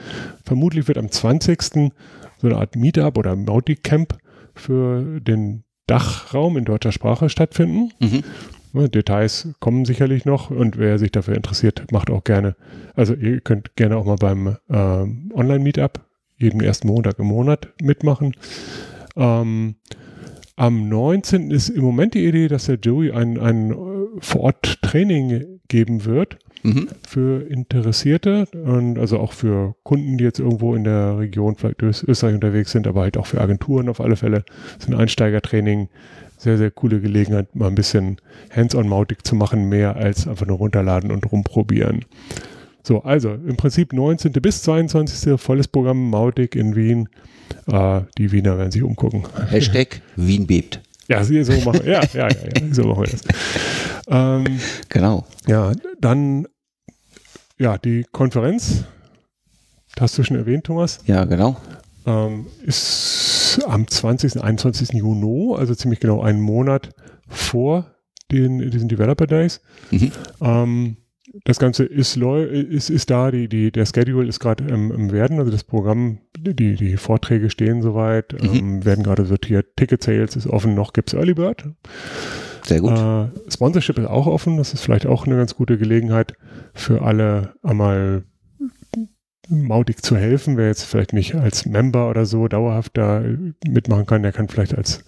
Vermutlich 0.44 0.88
wird 0.88 0.98
am 0.98 1.10
20. 1.10 1.62
so 1.62 2.48
eine 2.48 2.58
Art 2.58 2.76
Meetup 2.76 3.18
oder 3.18 3.36
Mautic 3.36 3.84
Camp 3.84 4.18
für 4.54 5.22
den 5.22 5.64
Dachraum 5.88 6.58
in 6.58 6.66
deutscher 6.66 6.92
Sprache 6.92 7.30
stattfinden. 7.30 7.92
Mhm. 8.00 8.24
Details 8.92 9.48
kommen 9.60 9.86
sicherlich 9.86 10.26
noch 10.26 10.52
und 10.52 10.78
wer 10.78 11.00
sich 11.00 11.12
dafür 11.12 11.36
interessiert, 11.36 11.92
macht 11.92 12.12
auch 12.12 12.24
gerne. 12.24 12.56
Also 12.96 13.16
ihr 13.16 13.40
könnt 13.40 13.76
gerne 13.76 13.98
auch 13.98 14.06
mal 14.06 14.18
beim 14.18 14.58
ähm, 14.70 15.32
Online-Meetup 15.34 16.00
jeden 16.38 16.62
ersten 16.62 16.88
Montag 16.88 17.18
im 17.18 17.26
Monat 17.26 17.70
mitmachen. 17.82 18.34
Ähm, 19.16 19.76
am 20.56 20.90
19. 20.90 21.50
ist 21.50 21.70
im 21.70 21.84
Moment 21.84 22.14
die 22.14 22.26
Idee, 22.26 22.48
dass 22.48 22.66
der 22.66 22.76
Joey 22.76 23.12
ein, 23.12 23.40
ein 23.40 23.72
äh, 23.72 23.76
Vor-Ort-Training 24.20 25.60
geben 25.68 26.06
wird 26.06 26.38
Mhm. 26.64 26.88
für 27.08 27.48
Interessierte 27.50 28.48
und 28.66 28.98
also 28.98 29.20
auch 29.20 29.34
für 29.34 29.76
Kunden, 29.84 30.18
die 30.18 30.24
jetzt 30.24 30.40
irgendwo 30.40 30.76
in 30.76 30.84
der 30.84 31.18
Region, 31.20 31.56
vielleicht 31.56 31.82
Ös- 31.84 32.04
Österreich 32.08 32.34
unterwegs 32.36 32.72
sind, 32.72 32.88
aber 32.88 33.02
halt 33.02 33.18
auch 33.18 33.28
für 33.28 33.40
Agenturen 33.42 33.90
auf 33.90 34.02
alle 34.02 34.16
Fälle. 34.16 34.44
Das 34.78 34.88
ist 34.88 34.90
ein 34.90 34.96
Einsteigertraining. 35.00 35.90
Sehr, 36.40 36.58
sehr 36.60 36.70
coole 36.70 37.00
Gelegenheit, 37.02 37.56
mal 37.56 37.68
ein 37.68 37.74
bisschen 37.76 38.18
Hands-on-Mautic 38.56 39.26
zu 39.26 39.36
machen, 39.36 39.70
mehr 39.70 39.96
als 39.96 40.28
einfach 40.28 40.46
nur 40.46 40.58
runterladen 40.58 41.10
und 41.12 41.32
rumprobieren. 41.32 42.06
So, 42.84 43.02
also 43.04 43.34
im 43.34 43.58
Prinzip 43.58 43.92
19. 43.92 44.32
bis 44.34 44.62
22. 44.62 45.40
volles 45.42 45.68
Programm 45.68 46.10
Mautic 46.10 46.56
in 46.56 46.76
Wien. 46.76 47.10
Äh, 47.66 48.02
die 48.18 48.32
Wiener 48.32 48.58
werden 48.58 48.72
sich 48.72 48.84
umgucken. 48.84 49.24
Hashtag 49.50 50.02
Wien 50.16 50.46
bebt. 50.48 50.82
Ja, 51.08 51.24
sie- 51.24 51.44
so 51.44 51.54
machen, 51.62 51.86
ja, 51.86 52.02
ja, 52.14 52.28
ja, 52.28 52.30
ja, 52.30 52.74
so 52.74 52.84
machen 52.84 53.04
wir 53.06 53.12
das. 53.12 53.22
Ähm, 54.10 54.60
Genau. 54.90 55.26
ja, 55.48 55.72
dann 56.00 56.48
ja, 57.60 57.78
die 57.78 58.06
Konferenz, 58.12 58.84
das 59.96 60.02
hast 60.04 60.18
du 60.18 60.24
schon 60.24 60.38
erwähnt, 60.38 60.66
Thomas, 60.66 61.00
Ja, 61.06 61.26
genau. 61.26 61.58
ähm, 62.06 62.48
ist 62.66 63.60
am 63.66 63.88
20. 63.88 64.42
21. 64.44 64.94
Juni, 64.94 65.56
also 65.58 65.74
ziemlich 65.74 66.00
genau 66.00 66.22
einen 66.22 66.42
Monat 66.42 66.92
vor 67.28 67.96
den, 68.32 68.60
diesen 68.70 68.88
Developer 68.90 69.26
Days. 69.26 69.62
Mhm. 69.92 70.12
Ähm, 70.42 70.98
das 71.46 71.58
Ganze 71.60 71.84
ist, 71.84 72.16
ist, 72.18 72.90
ist 72.90 73.10
da, 73.10 73.32
die, 73.32 73.48
die, 73.50 73.72
der 73.72 73.86
Schedule 73.86 74.28
ist 74.28 74.40
gerade 74.40 74.64
im, 74.66 74.92
im 74.92 75.12
Werden, 75.12 75.40
also 75.40 75.52
das 75.52 75.64
Programm, 75.64 76.20
die, 76.40 76.76
die 76.76 76.98
Vorträge 76.98 77.50
stehen 77.50 77.82
soweit, 77.82 78.34
Mhm. 78.42 78.56
ähm, 78.56 78.86
werden 78.86 79.04
gerade 79.04 79.26
sortiert, 79.26 79.76
Ticket 79.76 80.04
Sales 80.04 80.36
ist 80.36 80.48
offen, 80.48 80.76
noch 80.76 80.94
gibt 80.94 81.10
es 81.10 81.14
Early 81.20 81.34
Bird, 81.34 81.66
Sehr 82.66 82.80
gut. 82.82 82.92
äh, 82.92 83.52
Sponsorship 83.52 83.98
ist 83.98 84.08
auch 84.08 84.28
offen. 84.28 84.58
Das 84.58 84.74
ist 84.74 84.82
vielleicht 84.82 85.06
auch 85.06 85.26
eine 85.26 85.38
ganz 85.38 85.56
gute 85.56 85.78
Gelegenheit 85.78 86.34
für 86.74 87.02
alle, 87.02 87.54
einmal 87.64 88.24
Mautic 89.50 90.04
zu 90.04 90.18
helfen. 90.18 90.58
Wer 90.58 90.68
jetzt 90.68 90.84
vielleicht 90.84 91.14
nicht 91.14 91.36
als 91.36 91.66
Member 91.66 92.10
oder 92.10 92.26
so 92.26 92.48
dauerhaft 92.48 92.98
da 92.98 93.24
mitmachen 93.66 94.06
kann, 94.06 94.22
der 94.24 94.34
kann 94.34 94.50
vielleicht 94.50 94.76
als 94.76 95.04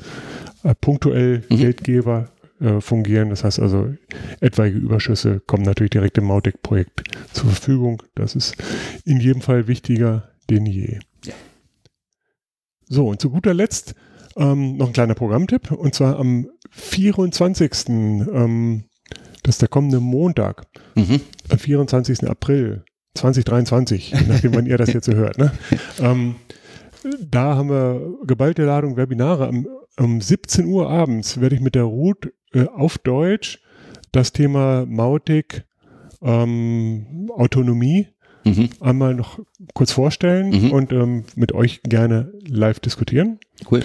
äh, 0.63 0.73
punktuell 0.79 1.43
Mhm. 1.49 1.57
Geldgeber 1.57 2.29
äh, 2.61 2.79
fungieren. 2.79 3.29
Das 3.29 3.43
heißt 3.43 3.59
also, 3.59 3.93
etwaige 4.39 4.77
Überschüsse 4.77 5.41
kommen 5.45 5.63
natürlich 5.63 5.91
direkt 5.91 6.17
im 6.17 6.25
Mautic-Projekt 6.25 7.03
zur 7.33 7.49
Verfügung. 7.49 8.01
Das 8.15 8.35
ist 8.35 8.55
in 9.05 9.19
jedem 9.19 9.41
Fall 9.41 9.67
wichtiger 9.67 10.29
denn 10.49 10.65
je. 10.65 10.99
Ja. 11.25 11.33
So, 12.87 13.07
und 13.07 13.21
zu 13.21 13.29
guter 13.29 13.53
Letzt 13.53 13.95
ähm, 14.35 14.77
noch 14.77 14.87
ein 14.87 14.93
kleiner 14.93 15.15
Programmtipp. 15.15 15.71
Und 15.71 15.93
zwar 15.93 16.17
am 16.17 16.47
24. 16.71 17.71
Ähm, 17.89 18.85
das 19.43 19.55
ist 19.55 19.61
der 19.61 19.69
kommende 19.69 19.99
Montag, 19.99 20.65
Mhm. 20.95 21.21
am 21.49 21.57
24. 21.59 22.27
April 22.29 22.83
2023, 23.15 24.11
je 24.11 24.27
nachdem, 24.27 24.53
wann 24.55 24.65
ihr 24.65 24.77
das 24.77 24.93
jetzt 24.93 25.05
so 25.05 25.13
hört. 25.13 25.37
Ne? 25.37 25.51
Ähm, 25.99 26.35
da 27.21 27.55
haben 27.55 27.69
wir 27.69 28.17
geballte 28.25 28.65
Ladung 28.65 28.97
Webinare. 28.97 29.47
Am, 29.47 29.67
um 29.97 30.21
17 30.21 30.65
Uhr 30.65 30.89
abends 30.89 31.39
werde 31.39 31.55
ich 31.55 31.61
mit 31.61 31.75
der 31.75 31.83
Ruth 31.83 32.31
äh, 32.53 32.65
auf 32.67 32.97
Deutsch 32.97 33.61
das 34.11 34.31
Thema 34.33 34.85
Mautic 34.85 35.65
ähm, 36.21 37.29
Autonomie 37.35 38.07
Mhm. 38.45 38.69
einmal 38.79 39.13
noch 39.15 39.39
kurz 39.73 39.91
vorstellen 39.91 40.49
Mhm. 40.49 40.71
und 40.71 40.91
ähm, 40.91 41.23
mit 41.35 41.51
euch 41.53 41.81
gerne 41.83 42.31
live 42.47 42.79
diskutieren. 42.79 43.39
Cool. 43.69 43.81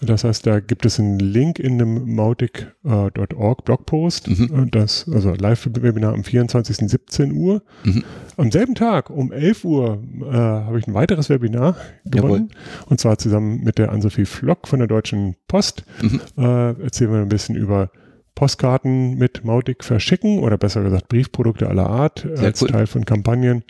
Das 0.00 0.22
heißt, 0.22 0.46
da 0.46 0.60
gibt 0.60 0.86
es 0.86 1.00
einen 1.00 1.18
Link 1.18 1.58
in 1.58 1.72
einem 1.72 2.14
mautic.org 2.14 3.64
Blogpost. 3.64 4.28
Mhm. 4.28 4.64
Äh, 4.66 4.70
Das, 4.70 5.08
also 5.12 5.34
Live-Webinar 5.34 6.14
am 6.14 6.22
24. 6.24 6.88
17 6.88 7.32
Uhr. 7.32 7.62
Mhm. 7.84 8.04
Am 8.36 8.50
selben 8.52 8.74
Tag 8.76 9.10
um 9.10 9.32
11 9.32 9.64
Uhr 9.64 10.00
äh, 10.20 10.32
habe 10.34 10.78
ich 10.78 10.86
ein 10.86 10.94
weiteres 10.94 11.28
Webinar 11.30 11.76
gewonnen. 12.04 12.50
Und 12.86 13.00
zwar 13.00 13.18
zusammen 13.18 13.64
mit 13.64 13.78
der 13.78 13.90
Ann-Sophie 13.90 14.24
Flock 14.26 14.68
von 14.68 14.78
der 14.78 14.88
Deutschen 14.88 15.34
Post. 15.48 15.82
Mhm. 16.00 16.20
Äh, 16.36 16.80
erzählen 16.82 17.12
wir 17.12 17.18
ein 17.20 17.28
bisschen 17.28 17.56
über 17.56 17.90
Postkarten 18.38 19.18
mit 19.18 19.44
Mautic 19.44 19.82
verschicken 19.82 20.38
oder 20.38 20.56
besser 20.56 20.84
gesagt 20.84 21.08
Briefprodukte 21.08 21.68
aller 21.68 21.90
Art 21.90 22.24
äh, 22.24 22.36
Sehr 22.36 22.46
als 22.46 22.62
cool. 22.62 22.68
Teil 22.68 22.86
von 22.86 23.04
Kampagnen. 23.04 23.64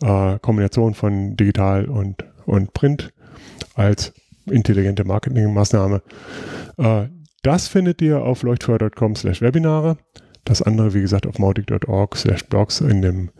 Äh, 0.00 0.38
Kombination 0.38 0.94
von 0.94 1.36
digital 1.36 1.86
und, 1.86 2.24
und 2.46 2.72
Print 2.72 3.12
als 3.74 4.12
intelligente 4.46 5.02
Marketingmaßnahme. 5.02 6.02
Äh, 6.78 7.06
das 7.42 7.66
findet 7.66 8.00
ihr 8.00 8.22
auf 8.22 8.44
leuchtfeuer.com 8.44 9.16
slash 9.16 9.42
Webinare. 9.42 9.96
Das 10.44 10.62
andere, 10.62 10.94
wie 10.94 11.00
gesagt, 11.00 11.26
auf 11.26 11.40
mautic.org 11.40 12.16
slash 12.16 12.44
blogs 12.44 12.80
in 12.80 13.02
dem 13.02 13.30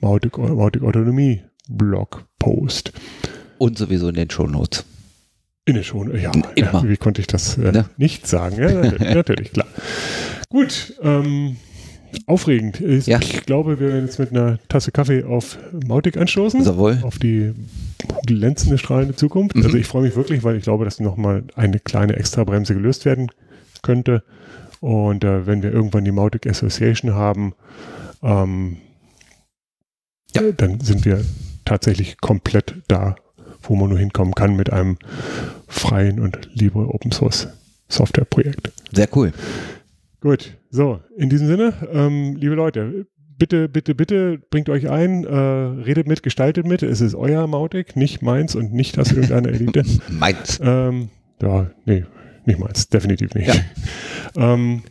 Mautic, 0.00 0.38
Mautic 0.38 0.84
Autonomie 0.84 1.42
Blogpost. 1.68 2.92
Und 3.58 3.76
sowieso 3.76 4.10
in 4.10 4.14
den 4.14 4.30
Show 4.30 4.46
Notes. 4.46 4.84
In 5.68 5.74
der 5.74 5.82
schon, 5.82 6.18
ja, 6.18 6.32
Immer. 6.32 6.46
ja, 6.56 6.88
wie 6.88 6.96
konnte 6.96 7.20
ich 7.20 7.26
das 7.26 7.58
äh, 7.58 7.72
Ne? 7.72 7.84
nicht 7.98 8.26
sagen? 8.26 8.56
Ja, 8.58 8.70
natürlich, 8.80 9.14
natürlich 9.14 9.52
klar. 9.52 9.66
Gut, 10.48 10.94
ähm, 11.02 11.56
aufregend. 12.26 12.80
Ich, 12.80 13.06
Ja. 13.06 13.18
ich 13.20 13.44
glaube, 13.44 13.78
wir 13.78 13.88
werden 13.92 14.06
jetzt 14.06 14.18
mit 14.18 14.30
einer 14.30 14.58
Tasse 14.70 14.92
Kaffee 14.92 15.24
auf 15.24 15.58
Mautic 15.86 16.16
anstoßen. 16.16 16.64
Jawohl. 16.64 17.00
Auf 17.02 17.18
die 17.18 17.52
glänzende, 18.26 18.78
strahlende 18.78 19.14
Zukunft. 19.14 19.56
Mhm. 19.56 19.64
Also 19.66 19.76
ich 19.76 19.86
freue 19.86 20.02
mich 20.04 20.16
wirklich, 20.16 20.42
weil 20.42 20.56
ich 20.56 20.62
glaube, 20.62 20.86
dass 20.86 21.00
nochmal 21.00 21.44
eine 21.54 21.78
kleine 21.80 22.16
Extrabremse 22.16 22.72
gelöst 22.72 23.04
werden 23.04 23.30
könnte. 23.82 24.22
Und 24.80 25.22
äh, 25.24 25.46
wenn 25.46 25.62
wir 25.62 25.70
irgendwann 25.70 26.06
die 26.06 26.12
Mautic 26.12 26.46
Association 26.46 27.14
haben, 27.14 27.52
ähm, 28.22 28.78
Ja. 30.34 30.42
dann 30.56 30.80
sind 30.80 31.04
wir 31.04 31.22
tatsächlich 31.66 32.16
komplett 32.22 32.76
da, 32.88 33.16
wo 33.68 33.76
man 33.76 33.88
nur 33.88 33.98
hinkommen 33.98 34.34
kann 34.34 34.56
mit 34.56 34.72
einem 34.72 34.98
freien 35.66 36.20
und 36.20 36.50
libre 36.54 36.88
Open 36.88 37.12
Source 37.12 37.48
Softwareprojekt. 37.88 38.72
Sehr 38.92 39.08
cool. 39.14 39.32
Gut, 40.20 40.56
so, 40.70 41.00
in 41.16 41.30
diesem 41.30 41.46
Sinne, 41.46 41.72
ähm, 41.92 42.36
liebe 42.36 42.54
Leute, 42.54 43.06
bitte, 43.38 43.68
bitte, 43.68 43.94
bitte 43.94 44.38
bringt 44.50 44.68
euch 44.68 44.90
ein, 44.90 45.24
äh, 45.24 45.34
redet 45.36 46.06
mit, 46.08 46.22
gestaltet 46.22 46.66
mit. 46.66 46.82
Es 46.82 47.00
ist 47.00 47.14
euer 47.14 47.46
Mautic, 47.46 47.96
nicht 47.96 48.20
meins 48.20 48.54
und 48.54 48.72
nicht 48.72 48.98
das 48.98 49.12
irgendeiner 49.12 49.48
Elite. 49.50 49.84
Meins. 50.10 50.60
ähm, 50.62 51.10
ja, 51.40 51.70
nee, 51.84 52.04
nicht 52.44 52.58
meins, 52.58 52.88
definitiv 52.88 53.34
nicht. 53.34 53.48
Ja. 53.48 53.54
ähm, 54.54 54.82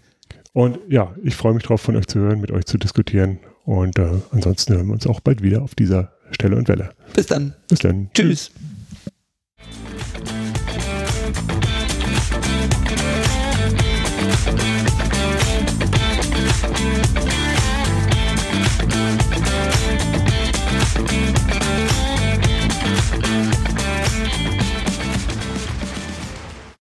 und 0.53 0.79
ja, 0.87 1.13
ich 1.23 1.35
freue 1.35 1.53
mich 1.53 1.63
drauf, 1.63 1.81
von 1.81 1.95
euch 1.95 2.07
zu 2.07 2.19
hören, 2.19 2.39
mit 2.39 2.51
euch 2.51 2.65
zu 2.65 2.77
diskutieren. 2.77 3.39
Und 3.65 3.99
äh, 3.99 4.09
ansonsten 4.31 4.75
hören 4.75 4.87
wir 4.87 4.93
uns 4.93 5.05
auch 5.05 5.19
bald 5.19 5.43
wieder 5.43 5.61
auf 5.61 5.75
dieser 5.75 6.13
Stelle 6.31 6.55
und 6.55 6.67
Welle. 6.67 6.89
Bis 7.13 7.25
dann. 7.27 7.53
Bis 7.67 7.79
dann. 7.79 8.09
Tschüss. 8.13 8.51